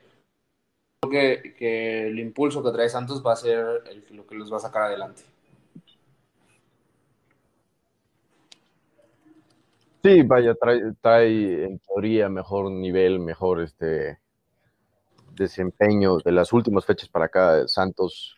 Creo 1.01 1.11
que, 1.57 2.09
el 2.09 2.19
impulso 2.19 2.63
que 2.63 2.71
trae 2.71 2.89
Santos 2.91 3.25
va 3.27 3.33
a 3.33 3.37
ser 3.37 3.83
lo 4.11 4.27
que 4.27 4.35
los 4.35 4.53
va 4.53 4.59
a 4.59 4.61
sacar 4.61 4.83
adelante. 4.83 5.23
Sí, 10.03 10.23
vaya, 10.23 10.55
trae, 10.55 11.65
en 11.65 11.79
teoría 11.81 12.31
mejor 12.31 12.71
nivel, 12.71 13.21
mejor 13.21 13.61
este 13.61 14.19
desempeño 15.35 16.19
de 16.19 16.33
las 16.33 16.53
últimas 16.55 16.87
fechas 16.87 17.11
para 17.11 17.27
acá, 17.27 17.69
Santos, 17.69 18.37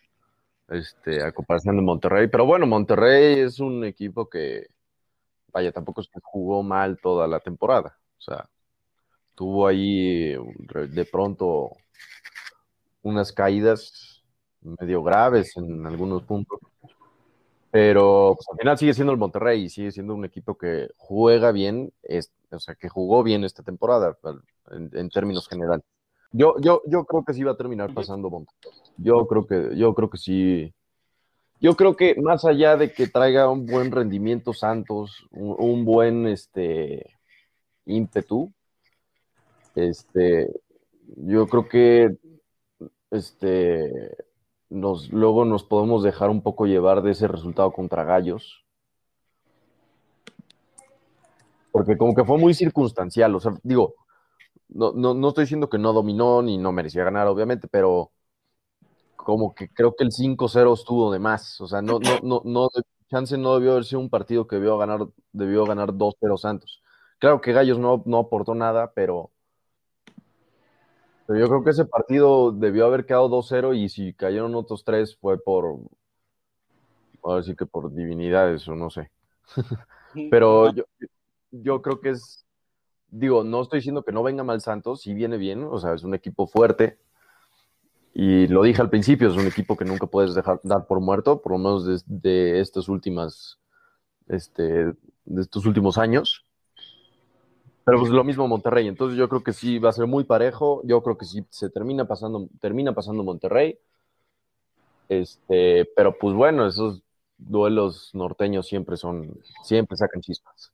este, 0.67 1.23
a 1.23 1.31
comparación 1.31 1.77
de 1.77 1.81
Monterrey. 1.81 2.27
Pero 2.27 2.45
bueno, 2.45 2.67
Monterrey 2.67 3.39
es 3.39 3.59
un 3.59 3.85
equipo 3.85 4.29
que, 4.29 4.67
vaya, 5.53 5.71
tampoco 5.71 6.01
es 6.01 6.09
que 6.09 6.19
jugó 6.21 6.63
mal 6.63 6.99
toda 7.01 7.27
la 7.27 7.39
temporada. 7.39 7.97
O 8.17 8.21
sea, 8.21 8.49
tuvo 9.33 9.65
ahí 9.67 10.33
de 10.33 11.05
pronto 11.09 11.71
unas 13.03 13.31
caídas 13.31 14.21
medio 14.61 15.01
graves 15.01 15.55
en 15.55 15.85
algunos 15.85 16.23
puntos. 16.23 16.59
Pero 17.73 18.35
pues, 18.35 18.47
al 18.51 18.57
final 18.59 18.77
sigue 18.77 18.93
siendo 18.93 19.13
el 19.13 19.17
Monterrey 19.17 19.63
y 19.63 19.69
sigue 19.69 19.91
siendo 19.91 20.13
un 20.13 20.25
equipo 20.25 20.55
que 20.55 20.89
juega 20.95 21.51
bien, 21.51 21.91
o 22.51 22.59
sea, 22.59 22.75
que 22.75 22.87
jugó 22.87 23.23
bien 23.23 23.43
esta 23.43 23.63
temporada 23.63 24.15
en, 24.69 25.09
términos 25.09 25.47
generales. 25.47 25.83
Yo, 26.31 26.53
yo, 26.59 26.83
yo 26.85 27.03
creo 27.05 27.25
que 27.25 27.33
sí 27.33 27.41
va 27.41 27.53
a 27.53 27.57
terminar 27.57 27.91
pasando 27.91 28.29
Monterrey. 28.29 28.79
Yo 28.97 29.25
creo 29.25 29.47
que, 29.47 29.75
yo 29.75 29.95
creo 29.95 30.07
que 30.07 30.19
sí, 30.19 30.71
yo 31.59 31.75
creo 31.75 31.95
que 31.95 32.13
más 32.21 32.45
allá 32.45 32.77
de 32.77 32.93
que 32.93 33.07
traiga 33.07 33.49
un 33.49 33.65
buen 33.65 33.89
rendimiento 33.89 34.53
Santos, 34.53 35.25
un, 35.31 35.83
buen 35.83 36.27
este, 36.27 37.17
ímpetu, 37.87 38.53
este, 39.73 40.47
yo 41.15 41.47
creo 41.47 41.67
que 41.67 42.17
este, 43.09 44.15
luego 44.73 45.45
nos 45.45 45.63
podemos 45.63 46.03
dejar 46.03 46.29
un 46.29 46.41
poco 46.41 46.65
llevar 46.65 47.01
de 47.01 47.11
ese 47.11 47.27
resultado 47.27 47.71
contra 47.71 48.03
Gallos. 48.03 48.63
Porque 51.71 51.97
como 51.97 52.13
que 52.15 52.23
fue 52.23 52.37
muy 52.37 52.53
circunstancial, 52.53 53.33
o 53.35 53.39
sea, 53.39 53.53
digo, 53.63 53.95
no, 54.69 54.91
no, 54.93 55.13
no 55.13 55.29
estoy 55.29 55.43
diciendo 55.45 55.69
que 55.69 55.77
no 55.77 55.93
dominó 55.93 56.41
ni 56.41 56.57
no 56.57 56.71
merecía 56.71 57.03
ganar, 57.03 57.27
obviamente, 57.27 57.67
pero 57.67 58.11
como 59.15 59.55
que 59.55 59.69
creo 59.69 59.95
que 59.95 60.03
el 60.03 60.11
5-0 60.11 60.73
estuvo 60.73 61.11
de 61.11 61.19
más. 61.19 61.59
O 61.61 61.67
sea, 61.67 61.81
no, 61.81 61.99
no, 61.99 62.19
no, 62.23 62.41
no, 62.45 62.69
chance 63.09 63.37
no 63.37 63.55
debió 63.55 63.73
haber 63.73 63.85
sido 63.85 64.01
un 64.01 64.09
partido 64.09 64.47
que 64.47 64.57
debió 64.57 64.77
ganar, 64.77 65.07
debió 65.31 65.65
ganar 65.65 65.93
2-0 65.93 66.37
Santos. 66.37 66.81
Claro 67.19 67.41
que 67.41 67.53
Gallos 67.53 67.79
no, 67.79 68.03
no 68.05 68.19
aportó 68.19 68.55
nada, 68.55 68.91
pero, 68.93 69.31
pero 71.25 71.39
yo 71.39 71.47
creo 71.47 71.63
que 71.63 71.69
ese 71.71 71.85
partido 71.85 72.51
debió 72.51 72.85
haber 72.85 73.05
quedado 73.05 73.29
2-0 73.29 73.75
y 73.77 73.89
si 73.89 74.13
cayeron 74.13 74.55
otros 74.55 74.83
tres 74.83 75.15
fue 75.15 75.41
por, 75.41 75.79
a 77.23 77.35
decir 77.35 77.55
que 77.55 77.65
por 77.65 77.93
divinidades 77.93 78.67
o 78.67 78.75
no 78.75 78.89
sé. 78.89 79.11
pero 80.29 80.73
yo, 80.73 80.83
yo 81.51 81.81
creo 81.81 81.99
que 81.99 82.09
es, 82.09 82.45
digo, 83.09 83.43
no 83.43 83.61
estoy 83.61 83.79
diciendo 83.79 84.03
que 84.03 84.11
no 84.11 84.23
venga 84.23 84.43
mal 84.43 84.61
Santos, 84.61 85.01
si 85.01 85.13
viene 85.13 85.37
bien, 85.37 85.63
o 85.63 85.79
sea, 85.79 85.93
es 85.93 86.03
un 86.03 86.13
equipo 86.13 86.47
fuerte, 86.47 86.99
y 88.13 88.47
lo 88.47 88.61
dije 88.61 88.81
al 88.81 88.91
principio, 88.91 89.27
es 89.27 89.35
un 89.35 89.47
equipo 89.47 89.75
que 89.75 89.85
nunca 89.85 90.05
puedes 90.05 90.35
dejar 90.35 90.59
dar 90.63 90.85
por 90.85 90.99
muerto, 90.99 91.41
por 91.41 91.53
lo 91.53 91.57
menos 91.57 92.05
de, 92.05 92.59
estas 92.59 92.87
últimas, 92.87 93.59
este, 94.27 94.93
de 95.25 95.41
estos 95.41 95.65
últimos 95.65 95.97
años. 95.97 96.45
Pero 97.85 97.99
pues 97.99 98.11
lo 98.11 98.23
mismo 98.23 98.47
Monterrey, 98.47 98.87
entonces 98.87 99.17
yo 99.17 99.27
creo 99.27 99.43
que 99.43 99.51
sí 99.51 99.77
va 99.77 99.89
a 99.89 99.93
ser 99.93 100.07
muy 100.07 100.23
parejo, 100.23 100.81
yo 100.85 101.03
creo 101.03 101.17
que 101.17 101.25
sí 101.25 101.45
se 101.49 101.69
termina 101.69 102.05
pasando, 102.05 102.47
termina 102.61 102.93
pasando 102.93 103.23
Monterrey. 103.23 103.77
Este, 105.09 105.85
pero 105.95 106.17
pues 106.17 106.33
bueno, 106.33 106.65
esos 106.65 107.03
duelos 107.37 108.11
norteños 108.13 108.67
siempre 108.67 108.95
son, 108.95 109.37
siempre 109.63 109.97
sacan 109.97 110.21
chispas. 110.21 110.71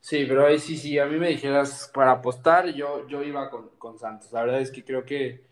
Sí, 0.00 0.24
pero 0.28 0.46
ahí 0.46 0.58
sí, 0.58 0.76
sí, 0.76 0.98
a 0.98 1.06
mí 1.06 1.18
me 1.18 1.30
dijeras 1.30 1.90
para 1.92 2.12
apostar, 2.12 2.68
yo, 2.74 3.08
yo 3.08 3.22
iba 3.22 3.48
con, 3.48 3.70
con 3.78 3.98
Santos. 3.98 4.30
La 4.32 4.42
verdad 4.42 4.60
es 4.60 4.70
que 4.70 4.84
creo 4.84 5.04
que 5.04 5.46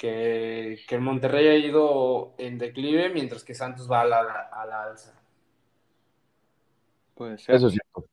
que, 0.00 0.78
el 0.88 1.00
Monterrey 1.02 1.48
ha 1.48 1.56
ido 1.56 2.32
en 2.38 2.56
declive 2.56 3.10
mientras 3.10 3.44
que 3.44 3.54
Santos 3.54 3.90
va 3.90 4.00
a 4.00 4.06
la, 4.06 4.20
a 4.50 4.66
la 4.66 4.84
alza. 4.84 5.14
Puede 7.14 7.36
ser. 7.36 7.54
Eso 7.54 7.68
es 7.68 7.74
cierto. 7.74 8.06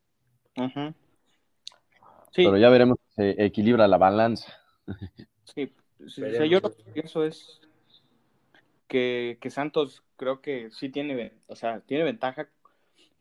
Sí. 2.38 2.46
Pero 2.46 2.58
ya 2.58 2.70
veremos 2.70 2.98
si 3.10 3.16
se 3.16 3.44
equilibra 3.44 3.88
la 3.88 3.98
balanza. 3.98 4.54
Sí, 5.44 5.74
yo 6.50 6.60
lo 6.60 6.72
que 6.72 6.84
pienso 6.94 7.24
es 7.24 7.60
que, 8.88 9.38
Santos 9.50 10.04
creo 10.16 10.42
que 10.42 10.70
sí 10.72 10.90
tiene, 10.90 11.34
o 11.48 11.56
sea, 11.56 11.82
tiene 11.82 12.04
ventaja 12.04 12.50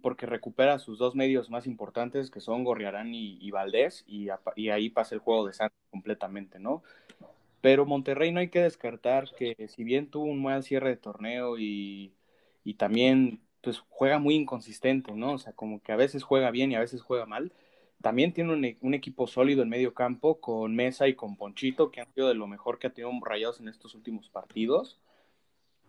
porque 0.03 0.27
recupera 0.27 0.79
sus 0.79 0.99
dos 0.99 1.15
medios 1.15 1.51
más 1.51 1.67
importantes, 1.67 2.31
que 2.31 2.41
son 2.41 2.63
Gorriarán 2.63 3.15
y, 3.15 3.51
Valdés, 3.51 4.05
y, 4.07 4.29
y, 4.55 4.69
ahí 4.69 4.91
pasa 4.91 5.15
el 5.15 5.21
juego 5.21 5.47
de 5.47 5.55
Santos 5.55 5.79
completamente, 5.91 6.59
¿no? 6.59 6.83
Pero 7.61 7.87
Monterrey 7.87 8.31
no 8.31 8.41
hay 8.41 8.49
que 8.49 8.63
descartar 8.63 9.31
que 9.37 9.69
si 9.69 9.83
bien 9.83 10.09
tuvo 10.11 10.27
un 10.27 10.43
mal 10.43 10.63
cierre 10.63 10.91
de 10.91 10.97
torneo 10.97 11.59
y, 11.59 12.13
y 12.63 12.75
también 12.75 13.41
pues 13.63 13.83
juega 13.89 14.21
muy 14.21 14.37
inconsistente, 14.37 15.13
¿no? 15.13 15.33
O 15.33 15.39
sea, 15.39 15.53
como 15.55 15.81
que 15.83 15.91
a 15.91 15.97
veces 15.97 16.23
juega 16.23 16.53
bien 16.53 16.71
y 16.71 16.77
a 16.77 16.81
veces 16.81 17.03
juega 17.03 17.27
mal. 17.27 17.53
También 18.03 18.33
tiene 18.33 18.53
un, 18.53 18.77
un, 18.81 18.95
equipo 18.95 19.27
sólido 19.27 19.63
en 19.63 19.69
medio 19.69 19.95
campo 19.95 20.41
con 20.41 20.75
Mesa 20.75 21.09
y 21.09 21.15
con 21.15 21.37
Ponchito, 21.37 21.91
que 21.91 22.01
han 22.01 22.13
sido 22.15 22.29
de 22.29 22.35
lo 22.35 22.47
mejor 22.47 22.79
que 22.79 22.87
ha 22.89 22.95
tenido 22.95 23.13
Rayados 23.25 23.61
en 23.61 23.69
estos 23.69 23.95
últimos 23.95 24.29
partidos. 24.31 25.01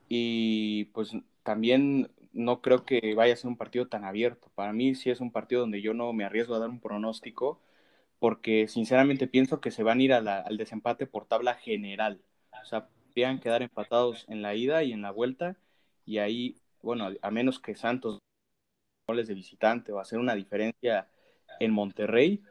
Y 0.09 0.85
pues 0.93 1.11
también 1.43 2.09
no 2.33 2.61
creo 2.61 2.85
que 2.85 3.13
vaya 3.15 3.33
a 3.33 3.37
ser 3.37 3.47
un 3.47 3.57
partido 3.57 3.87
tan 3.87 4.05
abierto. 4.05 4.51
Para 4.55 4.73
mí 4.73 4.95
sí 4.95 5.09
es 5.09 5.21
un 5.21 5.31
partido 5.31 5.61
donde 5.61 5.81
yo 5.81 5.93
no 5.93 6.13
me 6.13 6.23
arriesgo 6.25 6.55
a 6.55 6.59
dar 6.59 6.69
un 6.69 6.79
pronóstico, 6.79 7.61
porque 8.19 8.67
sinceramente 8.67 9.27
pienso 9.27 9.61
que 9.61 9.71
se 9.71 9.83
van 9.83 9.99
a 9.99 10.03
ir 10.03 10.13
al 10.13 10.57
desempate 10.57 11.07
por 11.07 11.25
tabla 11.25 11.55
general. 11.55 12.21
O 12.61 12.65
sea, 12.65 12.87
podrían 12.87 13.39
quedar 13.39 13.61
empatados 13.63 14.25
en 14.29 14.41
la 14.41 14.55
ida 14.55 14.83
y 14.83 14.93
en 14.93 15.01
la 15.01 15.11
vuelta, 15.11 15.57
y 16.05 16.19
ahí, 16.19 16.57
bueno, 16.81 17.09
a 17.21 17.31
menos 17.31 17.59
que 17.59 17.75
Santos 17.75 18.19
goles 19.07 19.27
de 19.27 19.33
visitante 19.33 19.91
o 19.91 19.99
hacer 19.99 20.19
una 20.19 20.35
diferencia 20.35 21.09
en 21.59 21.71
Monterrey, 21.71 22.41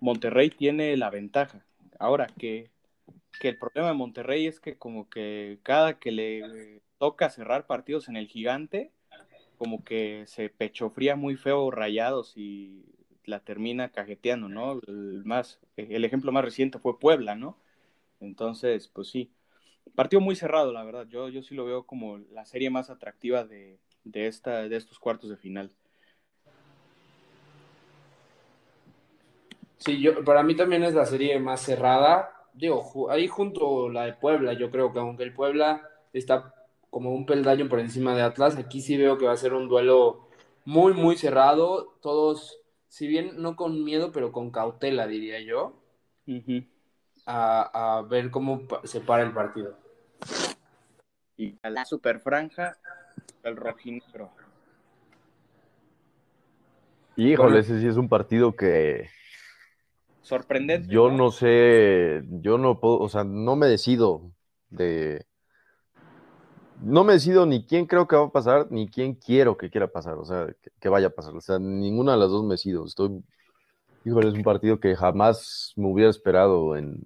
Monterrey 0.00 0.50
tiene 0.50 0.96
la 0.96 1.10
ventaja. 1.10 1.64
Ahora 1.98 2.26
que, 2.26 2.70
que 3.40 3.50
el 3.50 3.58
problema 3.58 3.88
de 3.88 3.94
Monterrey 3.94 4.46
es 4.46 4.60
que 4.60 4.76
como 4.76 5.08
que 5.08 5.58
cada 5.62 5.98
que 5.98 6.10
le 6.10 6.82
toca 6.98 7.30
cerrar 7.30 7.66
partidos 7.66 8.08
en 8.08 8.16
el 8.16 8.26
gigante, 8.26 8.90
como 9.58 9.84
que 9.84 10.24
se 10.26 10.48
pechofría 10.48 11.14
muy 11.14 11.36
feo 11.36 11.70
rayados 11.70 12.32
y 12.36 12.84
la 13.24 13.40
termina 13.40 13.90
cajeteando, 13.90 14.48
¿no? 14.48 14.80
El, 14.86 15.24
más, 15.24 15.60
el 15.76 16.04
ejemplo 16.04 16.32
más 16.32 16.44
reciente 16.44 16.78
fue 16.78 16.98
Puebla, 16.98 17.36
¿no? 17.36 17.56
Entonces, 18.20 18.88
pues 18.88 19.08
sí, 19.08 19.30
partido 19.94 20.20
muy 20.20 20.36
cerrado, 20.36 20.72
la 20.72 20.84
verdad. 20.84 21.06
Yo, 21.08 21.28
yo 21.28 21.42
sí 21.42 21.54
lo 21.54 21.64
veo 21.64 21.86
como 21.86 22.18
la 22.18 22.44
serie 22.44 22.70
más 22.70 22.90
atractiva 22.90 23.44
de, 23.44 23.78
de, 24.04 24.26
esta, 24.26 24.68
de 24.68 24.76
estos 24.76 24.98
cuartos 24.98 25.30
de 25.30 25.36
final. 25.36 25.72
Sí, 29.84 30.00
yo, 30.00 30.22
para 30.24 30.42
mí 30.44 30.54
también 30.54 30.84
es 30.84 30.94
la 30.94 31.06
serie 31.06 31.38
más 31.40 31.60
cerrada. 31.60 32.30
Digo, 32.54 33.10
ahí 33.10 33.26
junto 33.26 33.88
la 33.88 34.04
de 34.04 34.12
Puebla, 34.12 34.52
yo 34.52 34.70
creo 34.70 34.92
que 34.92 35.00
aunque 35.00 35.24
el 35.24 35.34
Puebla 35.34 35.88
está 36.12 36.54
como 36.92 37.14
un 37.14 37.26
peldaño 37.26 37.68
por 37.68 37.80
encima 37.80 38.14
de 38.14 38.22
Atlas. 38.22 38.56
Aquí 38.56 38.80
sí 38.80 38.96
veo 38.96 39.18
que 39.18 39.24
va 39.24 39.32
a 39.32 39.36
ser 39.36 39.54
un 39.54 39.66
duelo 39.66 40.28
muy, 40.64 40.92
muy 40.92 41.16
cerrado. 41.16 41.96
Todos, 42.02 42.60
si 42.88 43.06
bien 43.08 43.40
no 43.40 43.56
con 43.56 43.82
miedo, 43.82 44.12
pero 44.12 44.30
con 44.30 44.50
cautela, 44.50 45.06
diría 45.06 45.40
yo. 45.40 45.82
a, 47.26 48.04
ver 48.08 48.30
cómo 48.30 48.62
se 48.84 49.00
para 49.00 49.22
el 49.22 49.32
partido. 49.32 49.76
Y 51.36 51.58
a 51.62 51.70
la 51.70 51.84
super 51.86 52.20
franja, 52.20 52.76
el 53.42 53.56
rojinegro. 53.56 54.30
Híjole, 57.16 57.60
ese 57.60 57.80
sí 57.80 57.86
es 57.88 57.96
un 57.96 58.08
partido 58.08 58.54
que. 58.54 59.08
Sorprendente. 60.22 60.88
Yo 60.88 61.10
no 61.10 61.30
sé, 61.30 62.22
yo 62.30 62.58
no 62.58 62.80
puedo, 62.80 62.98
o 62.98 63.08
sea, 63.08 63.24
no 63.24 63.56
me 63.56 63.66
decido 63.66 64.32
de 64.70 65.26
no 66.82 67.04
me 67.04 67.14
decido 67.14 67.46
ni 67.46 67.64
quién 67.64 67.86
creo 67.86 68.08
que 68.08 68.16
va 68.16 68.24
a 68.24 68.32
pasar, 68.32 68.66
ni 68.70 68.88
quién 68.88 69.14
quiero 69.14 69.56
que 69.56 69.70
quiera 69.70 69.86
pasar, 69.86 70.14
o 70.14 70.24
sea, 70.24 70.48
que, 70.80 70.88
vaya 70.88 71.08
a 71.08 71.10
pasar. 71.10 71.34
O 71.34 71.40
sea, 71.40 71.58
ninguna 71.58 72.12
de 72.12 72.18
las 72.18 72.30
dos 72.30 72.44
me 72.44 72.54
decido. 72.54 72.84
Estoy, 72.84 73.22
híjole, 74.04 74.28
es 74.28 74.34
un 74.34 74.42
partido 74.42 74.80
que 74.80 74.96
jamás 74.96 75.72
me 75.76 75.86
hubiera 75.86 76.10
esperado 76.10 76.76
en, 76.76 77.00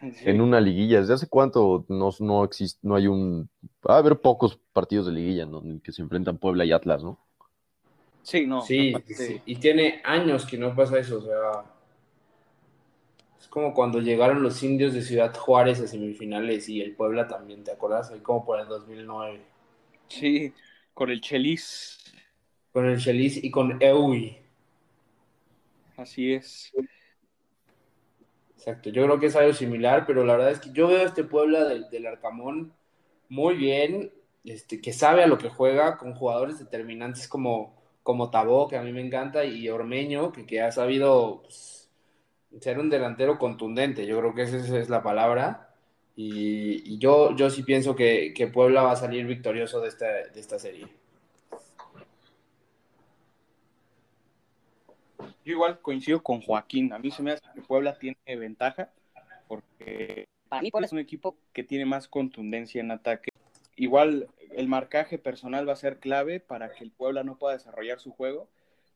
en 0.00 0.40
una 0.40 0.60
liguilla. 0.60 1.00
¿Desde 1.00 1.14
hace 1.14 1.28
cuánto 1.28 1.84
no, 1.88 2.10
no 2.20 2.44
existe, 2.44 2.80
no 2.82 2.94
hay 2.94 3.08
un, 3.08 3.50
va 3.86 3.96
a 3.96 3.98
haber 3.98 4.20
pocos 4.20 4.58
partidos 4.72 5.06
de 5.06 5.12
liguilla, 5.12 5.44
¿no? 5.44 5.60
En 5.60 5.80
que 5.80 5.92
se 5.92 6.00
enfrentan 6.00 6.38
Puebla 6.38 6.64
y 6.64 6.72
Atlas, 6.72 7.02
¿no? 7.02 7.18
Sí, 8.22 8.46
no. 8.46 8.62
Sí, 8.62 8.94
sí, 9.08 9.42
y 9.44 9.56
tiene 9.56 10.00
años 10.04 10.46
que 10.46 10.56
no 10.56 10.74
pasa 10.74 10.98
eso, 10.98 11.18
o 11.18 11.22
sea, 11.22 11.64
como 13.52 13.74
cuando 13.74 14.00
llegaron 14.00 14.42
los 14.42 14.62
indios 14.62 14.94
de 14.94 15.02
Ciudad 15.02 15.36
Juárez 15.36 15.78
a 15.78 15.86
semifinales 15.86 16.70
y 16.70 16.80
el 16.80 16.96
Puebla 16.96 17.28
también, 17.28 17.62
¿te 17.62 17.70
acuerdas? 17.70 18.10
Ahí 18.10 18.20
como 18.20 18.46
por 18.46 18.58
el 18.58 18.66
2009. 18.66 19.42
Sí, 20.08 20.54
con 20.94 21.10
el 21.10 21.20
Chelis. 21.20 21.98
Con 22.72 22.86
el 22.86 22.98
Chelis 22.98 23.44
y 23.44 23.50
con 23.50 23.76
Eui. 23.82 24.38
Así 25.98 26.32
es. 26.32 26.72
Exacto, 28.56 28.88
yo 28.88 29.04
creo 29.04 29.20
que 29.20 29.26
es 29.26 29.36
algo 29.36 29.52
similar, 29.52 30.06
pero 30.06 30.24
la 30.24 30.32
verdad 30.32 30.52
es 30.52 30.58
que 30.58 30.72
yo 30.72 30.88
veo 30.88 31.00
a 31.00 31.04
este 31.04 31.22
Puebla 31.22 31.66
del, 31.66 32.06
Arcamón 32.06 32.72
muy 33.28 33.54
bien, 33.56 34.14
este, 34.44 34.80
que 34.80 34.94
sabe 34.94 35.24
a 35.24 35.26
lo 35.26 35.36
que 35.36 35.50
juega, 35.50 35.98
con 35.98 36.14
jugadores 36.14 36.58
determinantes 36.58 37.28
como, 37.28 37.76
como 38.02 38.30
Tabó, 38.30 38.66
que 38.66 38.78
a 38.78 38.82
mí 38.82 38.94
me 38.94 39.02
encanta, 39.02 39.44
y 39.44 39.68
Ormeño, 39.68 40.32
que, 40.32 40.46
que 40.46 40.62
ha 40.62 40.72
sabido 40.72 41.42
pues, 41.42 41.81
ser 42.60 42.78
un 42.78 42.90
delantero 42.90 43.38
contundente, 43.38 44.06
yo 44.06 44.18
creo 44.18 44.34
que 44.34 44.42
esa 44.42 44.78
es 44.78 44.88
la 44.88 45.02
palabra. 45.02 45.68
Y, 46.14 46.98
yo, 46.98 47.34
yo 47.36 47.48
sí 47.48 47.62
pienso 47.62 47.96
que, 47.96 48.50
Puebla 48.52 48.82
va 48.82 48.92
a 48.92 48.96
salir 48.96 49.26
victorioso 49.26 49.80
de 49.80 49.88
esta, 49.88 50.06
de 50.06 50.40
esta 50.40 50.58
serie. 50.58 50.86
Yo 55.44 55.52
igual 55.54 55.80
coincido 55.80 56.22
con 56.22 56.40
Joaquín. 56.40 56.92
A 56.92 56.98
mí 56.98 57.10
se 57.10 57.22
me 57.22 57.32
hace 57.32 57.42
que 57.54 57.62
Puebla 57.62 57.98
tiene 57.98 58.16
ventaja 58.26 58.90
porque 59.48 60.28
para 60.48 60.62
mí 60.62 60.70
es 60.82 60.92
un 60.92 60.98
equipo 60.98 61.36
que 61.52 61.64
tiene 61.64 61.84
más 61.84 62.08
contundencia 62.08 62.80
en 62.80 62.90
ataque. 62.90 63.30
Igual 63.76 64.28
el 64.50 64.68
marcaje 64.68 65.18
personal 65.18 65.68
va 65.68 65.72
a 65.72 65.76
ser 65.76 65.98
clave 65.98 66.40
para 66.40 66.72
que 66.72 66.84
el 66.84 66.90
Puebla 66.90 67.24
no 67.24 67.38
pueda 67.38 67.54
desarrollar 67.54 67.98
su 67.98 68.12
juego 68.12 68.48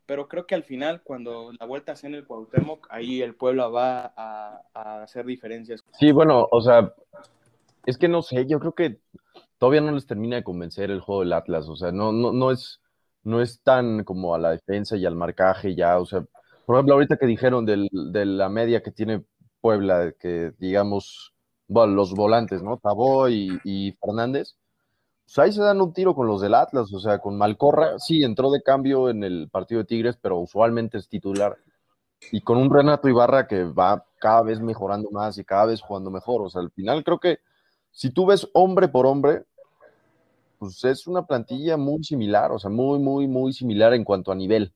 pero 0.07 0.29
creo 0.29 0.47
que 0.47 0.55
al 0.55 0.62
final, 0.62 1.03
cuando 1.03 1.53
la 1.59 1.66
vuelta 1.66 1.97
sea 1.97 2.09
en 2.09 2.14
el 2.14 2.27
Cuauhtémoc, 2.27 2.87
ahí 2.90 3.23
el 3.23 3.35
pueblo 3.35 3.71
va 3.73 4.12
a, 4.16 4.62
hacer 5.03 5.27
diferencias. 5.27 5.83
Sí, 5.99 6.12
bueno, 6.12 6.49
o 6.51 6.61
sea, 6.61 6.95
es 7.85 7.99
que 7.99 8.09
no 8.09 8.23
sé, 8.23 8.47
yo 8.47 8.61
creo 8.61 8.73
que 8.73 9.01
todavía 9.59 9.81
no 9.81 9.92
les 9.92 10.07
termina 10.07 10.37
de 10.37 10.45
convencer 10.45 10.90
el 10.90 11.01
juego 11.01 11.23
del 11.23 11.33
Atlas, 11.33 11.69
o 11.69 11.77
sea, 11.77 11.92
no, 11.92 12.12
no, 12.12 12.33
no 12.33 12.51
es, 12.51 12.81
no 13.25 13.42
es 13.42 13.61
tan 13.62 14.05
como 14.05 14.35
a 14.35 14.38
la 14.38 14.51
defensa 14.51 14.97
y 14.97 15.07
al 15.07 15.16
marcaje 15.16 15.75
ya, 15.75 15.99
o 15.99 16.07
sea, 16.07 16.25
por 16.64 16.77
ejemplo, 16.77 16.95
ahorita 16.95 17.16
que 17.16 17.27
dijeron 17.27 17.64
del, 17.66 17.88
de 17.92 18.25
la 18.27 18.49
media 18.49 18.83
que 18.83 18.90
tiene 18.90 19.25
Puebla, 19.61 20.12
que 20.19 20.53
digamos, 20.59 21.35
bueno, 21.69 21.95
los 21.95 22.14
volantes, 22.14 22.62
¿no? 22.62 22.79
Tabó 22.79 23.29
y 23.29 23.97
Fernández, 24.01 24.57
pues 25.27 25.39
ahí 25.39 25.53
se 25.53 25.61
dan 25.61 25.81
un 25.81 25.93
tiro 25.93 26.15
con 26.15 26.29
los 26.29 26.41
del 26.41 26.55
Atlas, 26.55 26.93
o 26.95 27.01
sea, 27.01 27.19
con 27.19 27.37
Malcorra, 27.37 27.99
sí, 27.99 28.23
entró 28.23 28.51
de 28.53 28.62
cambio 28.62 29.11
en 29.11 29.25
el 29.25 29.49
partido 29.51 29.81
de 29.81 29.85
Tigres, 29.85 30.17
pero 30.23 30.39
usualmente 30.39 30.99
es 30.99 31.09
titular. 31.09 31.59
Y 32.31 32.43
con 32.43 32.59
un 32.59 32.73
Renato 32.73 33.09
Ibarra 33.09 33.49
que 33.49 33.65
va 33.65 34.07
cada 34.21 34.43
vez 34.43 34.61
mejorando 34.61 35.11
más 35.11 35.37
y 35.37 35.45
cada 35.45 35.67
vez 35.67 35.81
jugando 35.81 36.11
mejor. 36.11 36.43
O 36.43 36.49
sea, 36.49 36.62
al 36.62 36.71
final 36.71 37.03
creo 37.03 37.19
que 37.19 37.41
si 37.91 38.11
tú 38.11 38.25
ves 38.25 38.49
hombre 38.55 38.87
por 38.87 39.05
hombre, 39.05 39.43
pues 40.59 40.83
es 40.85 41.09
una 41.09 41.27
plantilla 41.27 41.77
muy 41.77 42.05
similar, 42.05 42.53
o 42.53 42.59
sea, 42.61 42.71
muy, 42.71 43.01
muy, 43.01 43.27
muy 43.27 43.53
similar 43.53 43.95
en 43.95 44.05
cuanto 44.05 44.31
a 44.31 44.37
nivel. 44.37 44.73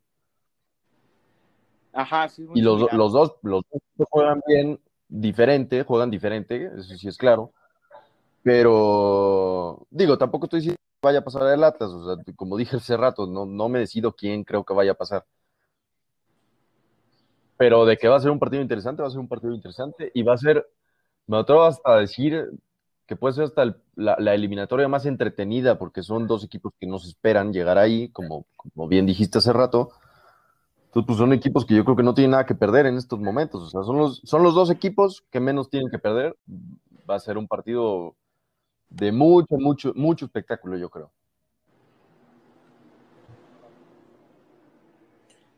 Ajá, 1.93 2.29
sí. 2.29 2.45
y 2.55 2.61
los, 2.61 2.93
los, 2.93 3.13
dos, 3.13 3.37
los 3.43 3.63
dos 3.71 4.09
juegan 4.11 4.43
bien, 4.47 4.81
diferente, 5.09 5.85
juegan 5.85 6.11
diferente, 6.11 6.71
eso 6.77 6.97
sí 6.97 7.07
es 7.07 7.17
claro 7.17 7.53
pero, 8.43 9.87
digo, 9.91 10.17
tampoco 10.19 10.47
estoy 10.47 10.61
diciendo 10.61 10.79
que 10.79 11.07
vaya 11.07 11.19
a 11.21 11.25
pasar 11.25 11.47
el 11.53 11.65
Atlas, 11.65 11.91
o 11.91 12.17
sea, 12.17 12.35
como 12.37 12.57
dije 12.57 12.77
hace 12.77 12.97
rato, 12.97 13.27
no, 13.27 13.47
no 13.47 13.69
me 13.69 13.81
decido 13.81 14.13
quién 14.13 14.45
creo 14.45 14.65
que 14.65 14.75
vaya 14.75 14.93
a 14.93 14.95
pasar. 14.95 15.25
Pero 17.57 17.85
de 17.85 17.99
que 17.99 18.09
va 18.09 18.17
a 18.17 18.21
ser 18.21 18.31
un 18.31 18.39
partido 18.39 18.63
interesante, 18.63 19.03
va 19.03 19.09
a 19.09 19.11
ser 19.11 19.21
un 19.21 19.29
partido 19.29 19.53
interesante 19.55 20.11
y 20.15 20.23
va 20.23 20.35
a 20.35 20.39
ser, 20.39 20.67
me 21.27 21.37
atrevo 21.39 21.65
hasta 21.65 21.93
a 21.93 21.99
decir 21.99 22.49
que 23.07 23.17
puede 23.17 23.35
ser 23.35 23.45
hasta 23.45 23.77
la, 23.97 24.35
eliminatoria 24.35 24.89
más 24.89 25.05
entretenida, 25.05 25.79
porque 25.79 26.03
son 26.03 26.27
dos 26.27 26.45
equipos 26.45 26.73
que 26.79 26.87
nos 26.87 27.07
esperan 27.07 27.53
llegar 27.53 27.77
ahí, 27.77 28.09
como, 28.11 28.47
como 28.57 28.89
bien 28.89 29.05
dijiste 29.05 29.39
hace 29.39 29.53
rato. 29.53 29.91
Entonces, 30.87 31.07
pues 31.07 31.19
son 31.19 31.33
equipos 31.33 31.67
que 31.67 31.75
yo 31.75 31.85
creo 31.85 31.97
que 31.97 32.03
no 32.03 32.15
tienen 32.15 32.31
nada 32.33 32.47
que 32.47 32.55
perder 32.55 32.87
en 32.87 32.97
estos 32.97 33.19
momentos. 33.19 33.63
O 33.63 33.69
sea, 33.69 33.83
son 33.83 33.97
los, 33.99 34.21
son 34.25 34.43
los 34.43 34.55
dos 34.55 34.71
equipos 34.71 35.25
que 35.31 35.41
menos 35.41 35.69
tienen 35.69 35.91
que 35.91 35.99
perder. 35.99 36.37
Va 37.11 37.17
a 37.17 37.21
ser 37.21 37.37
un 37.37 37.49
partido 37.49 38.15
de 38.91 39.13
mucho, 39.13 39.57
mucho, 39.57 39.93
mucho 39.95 40.27
espectáculo, 40.27 40.77
yo 40.77 40.91
creo. 40.91 41.11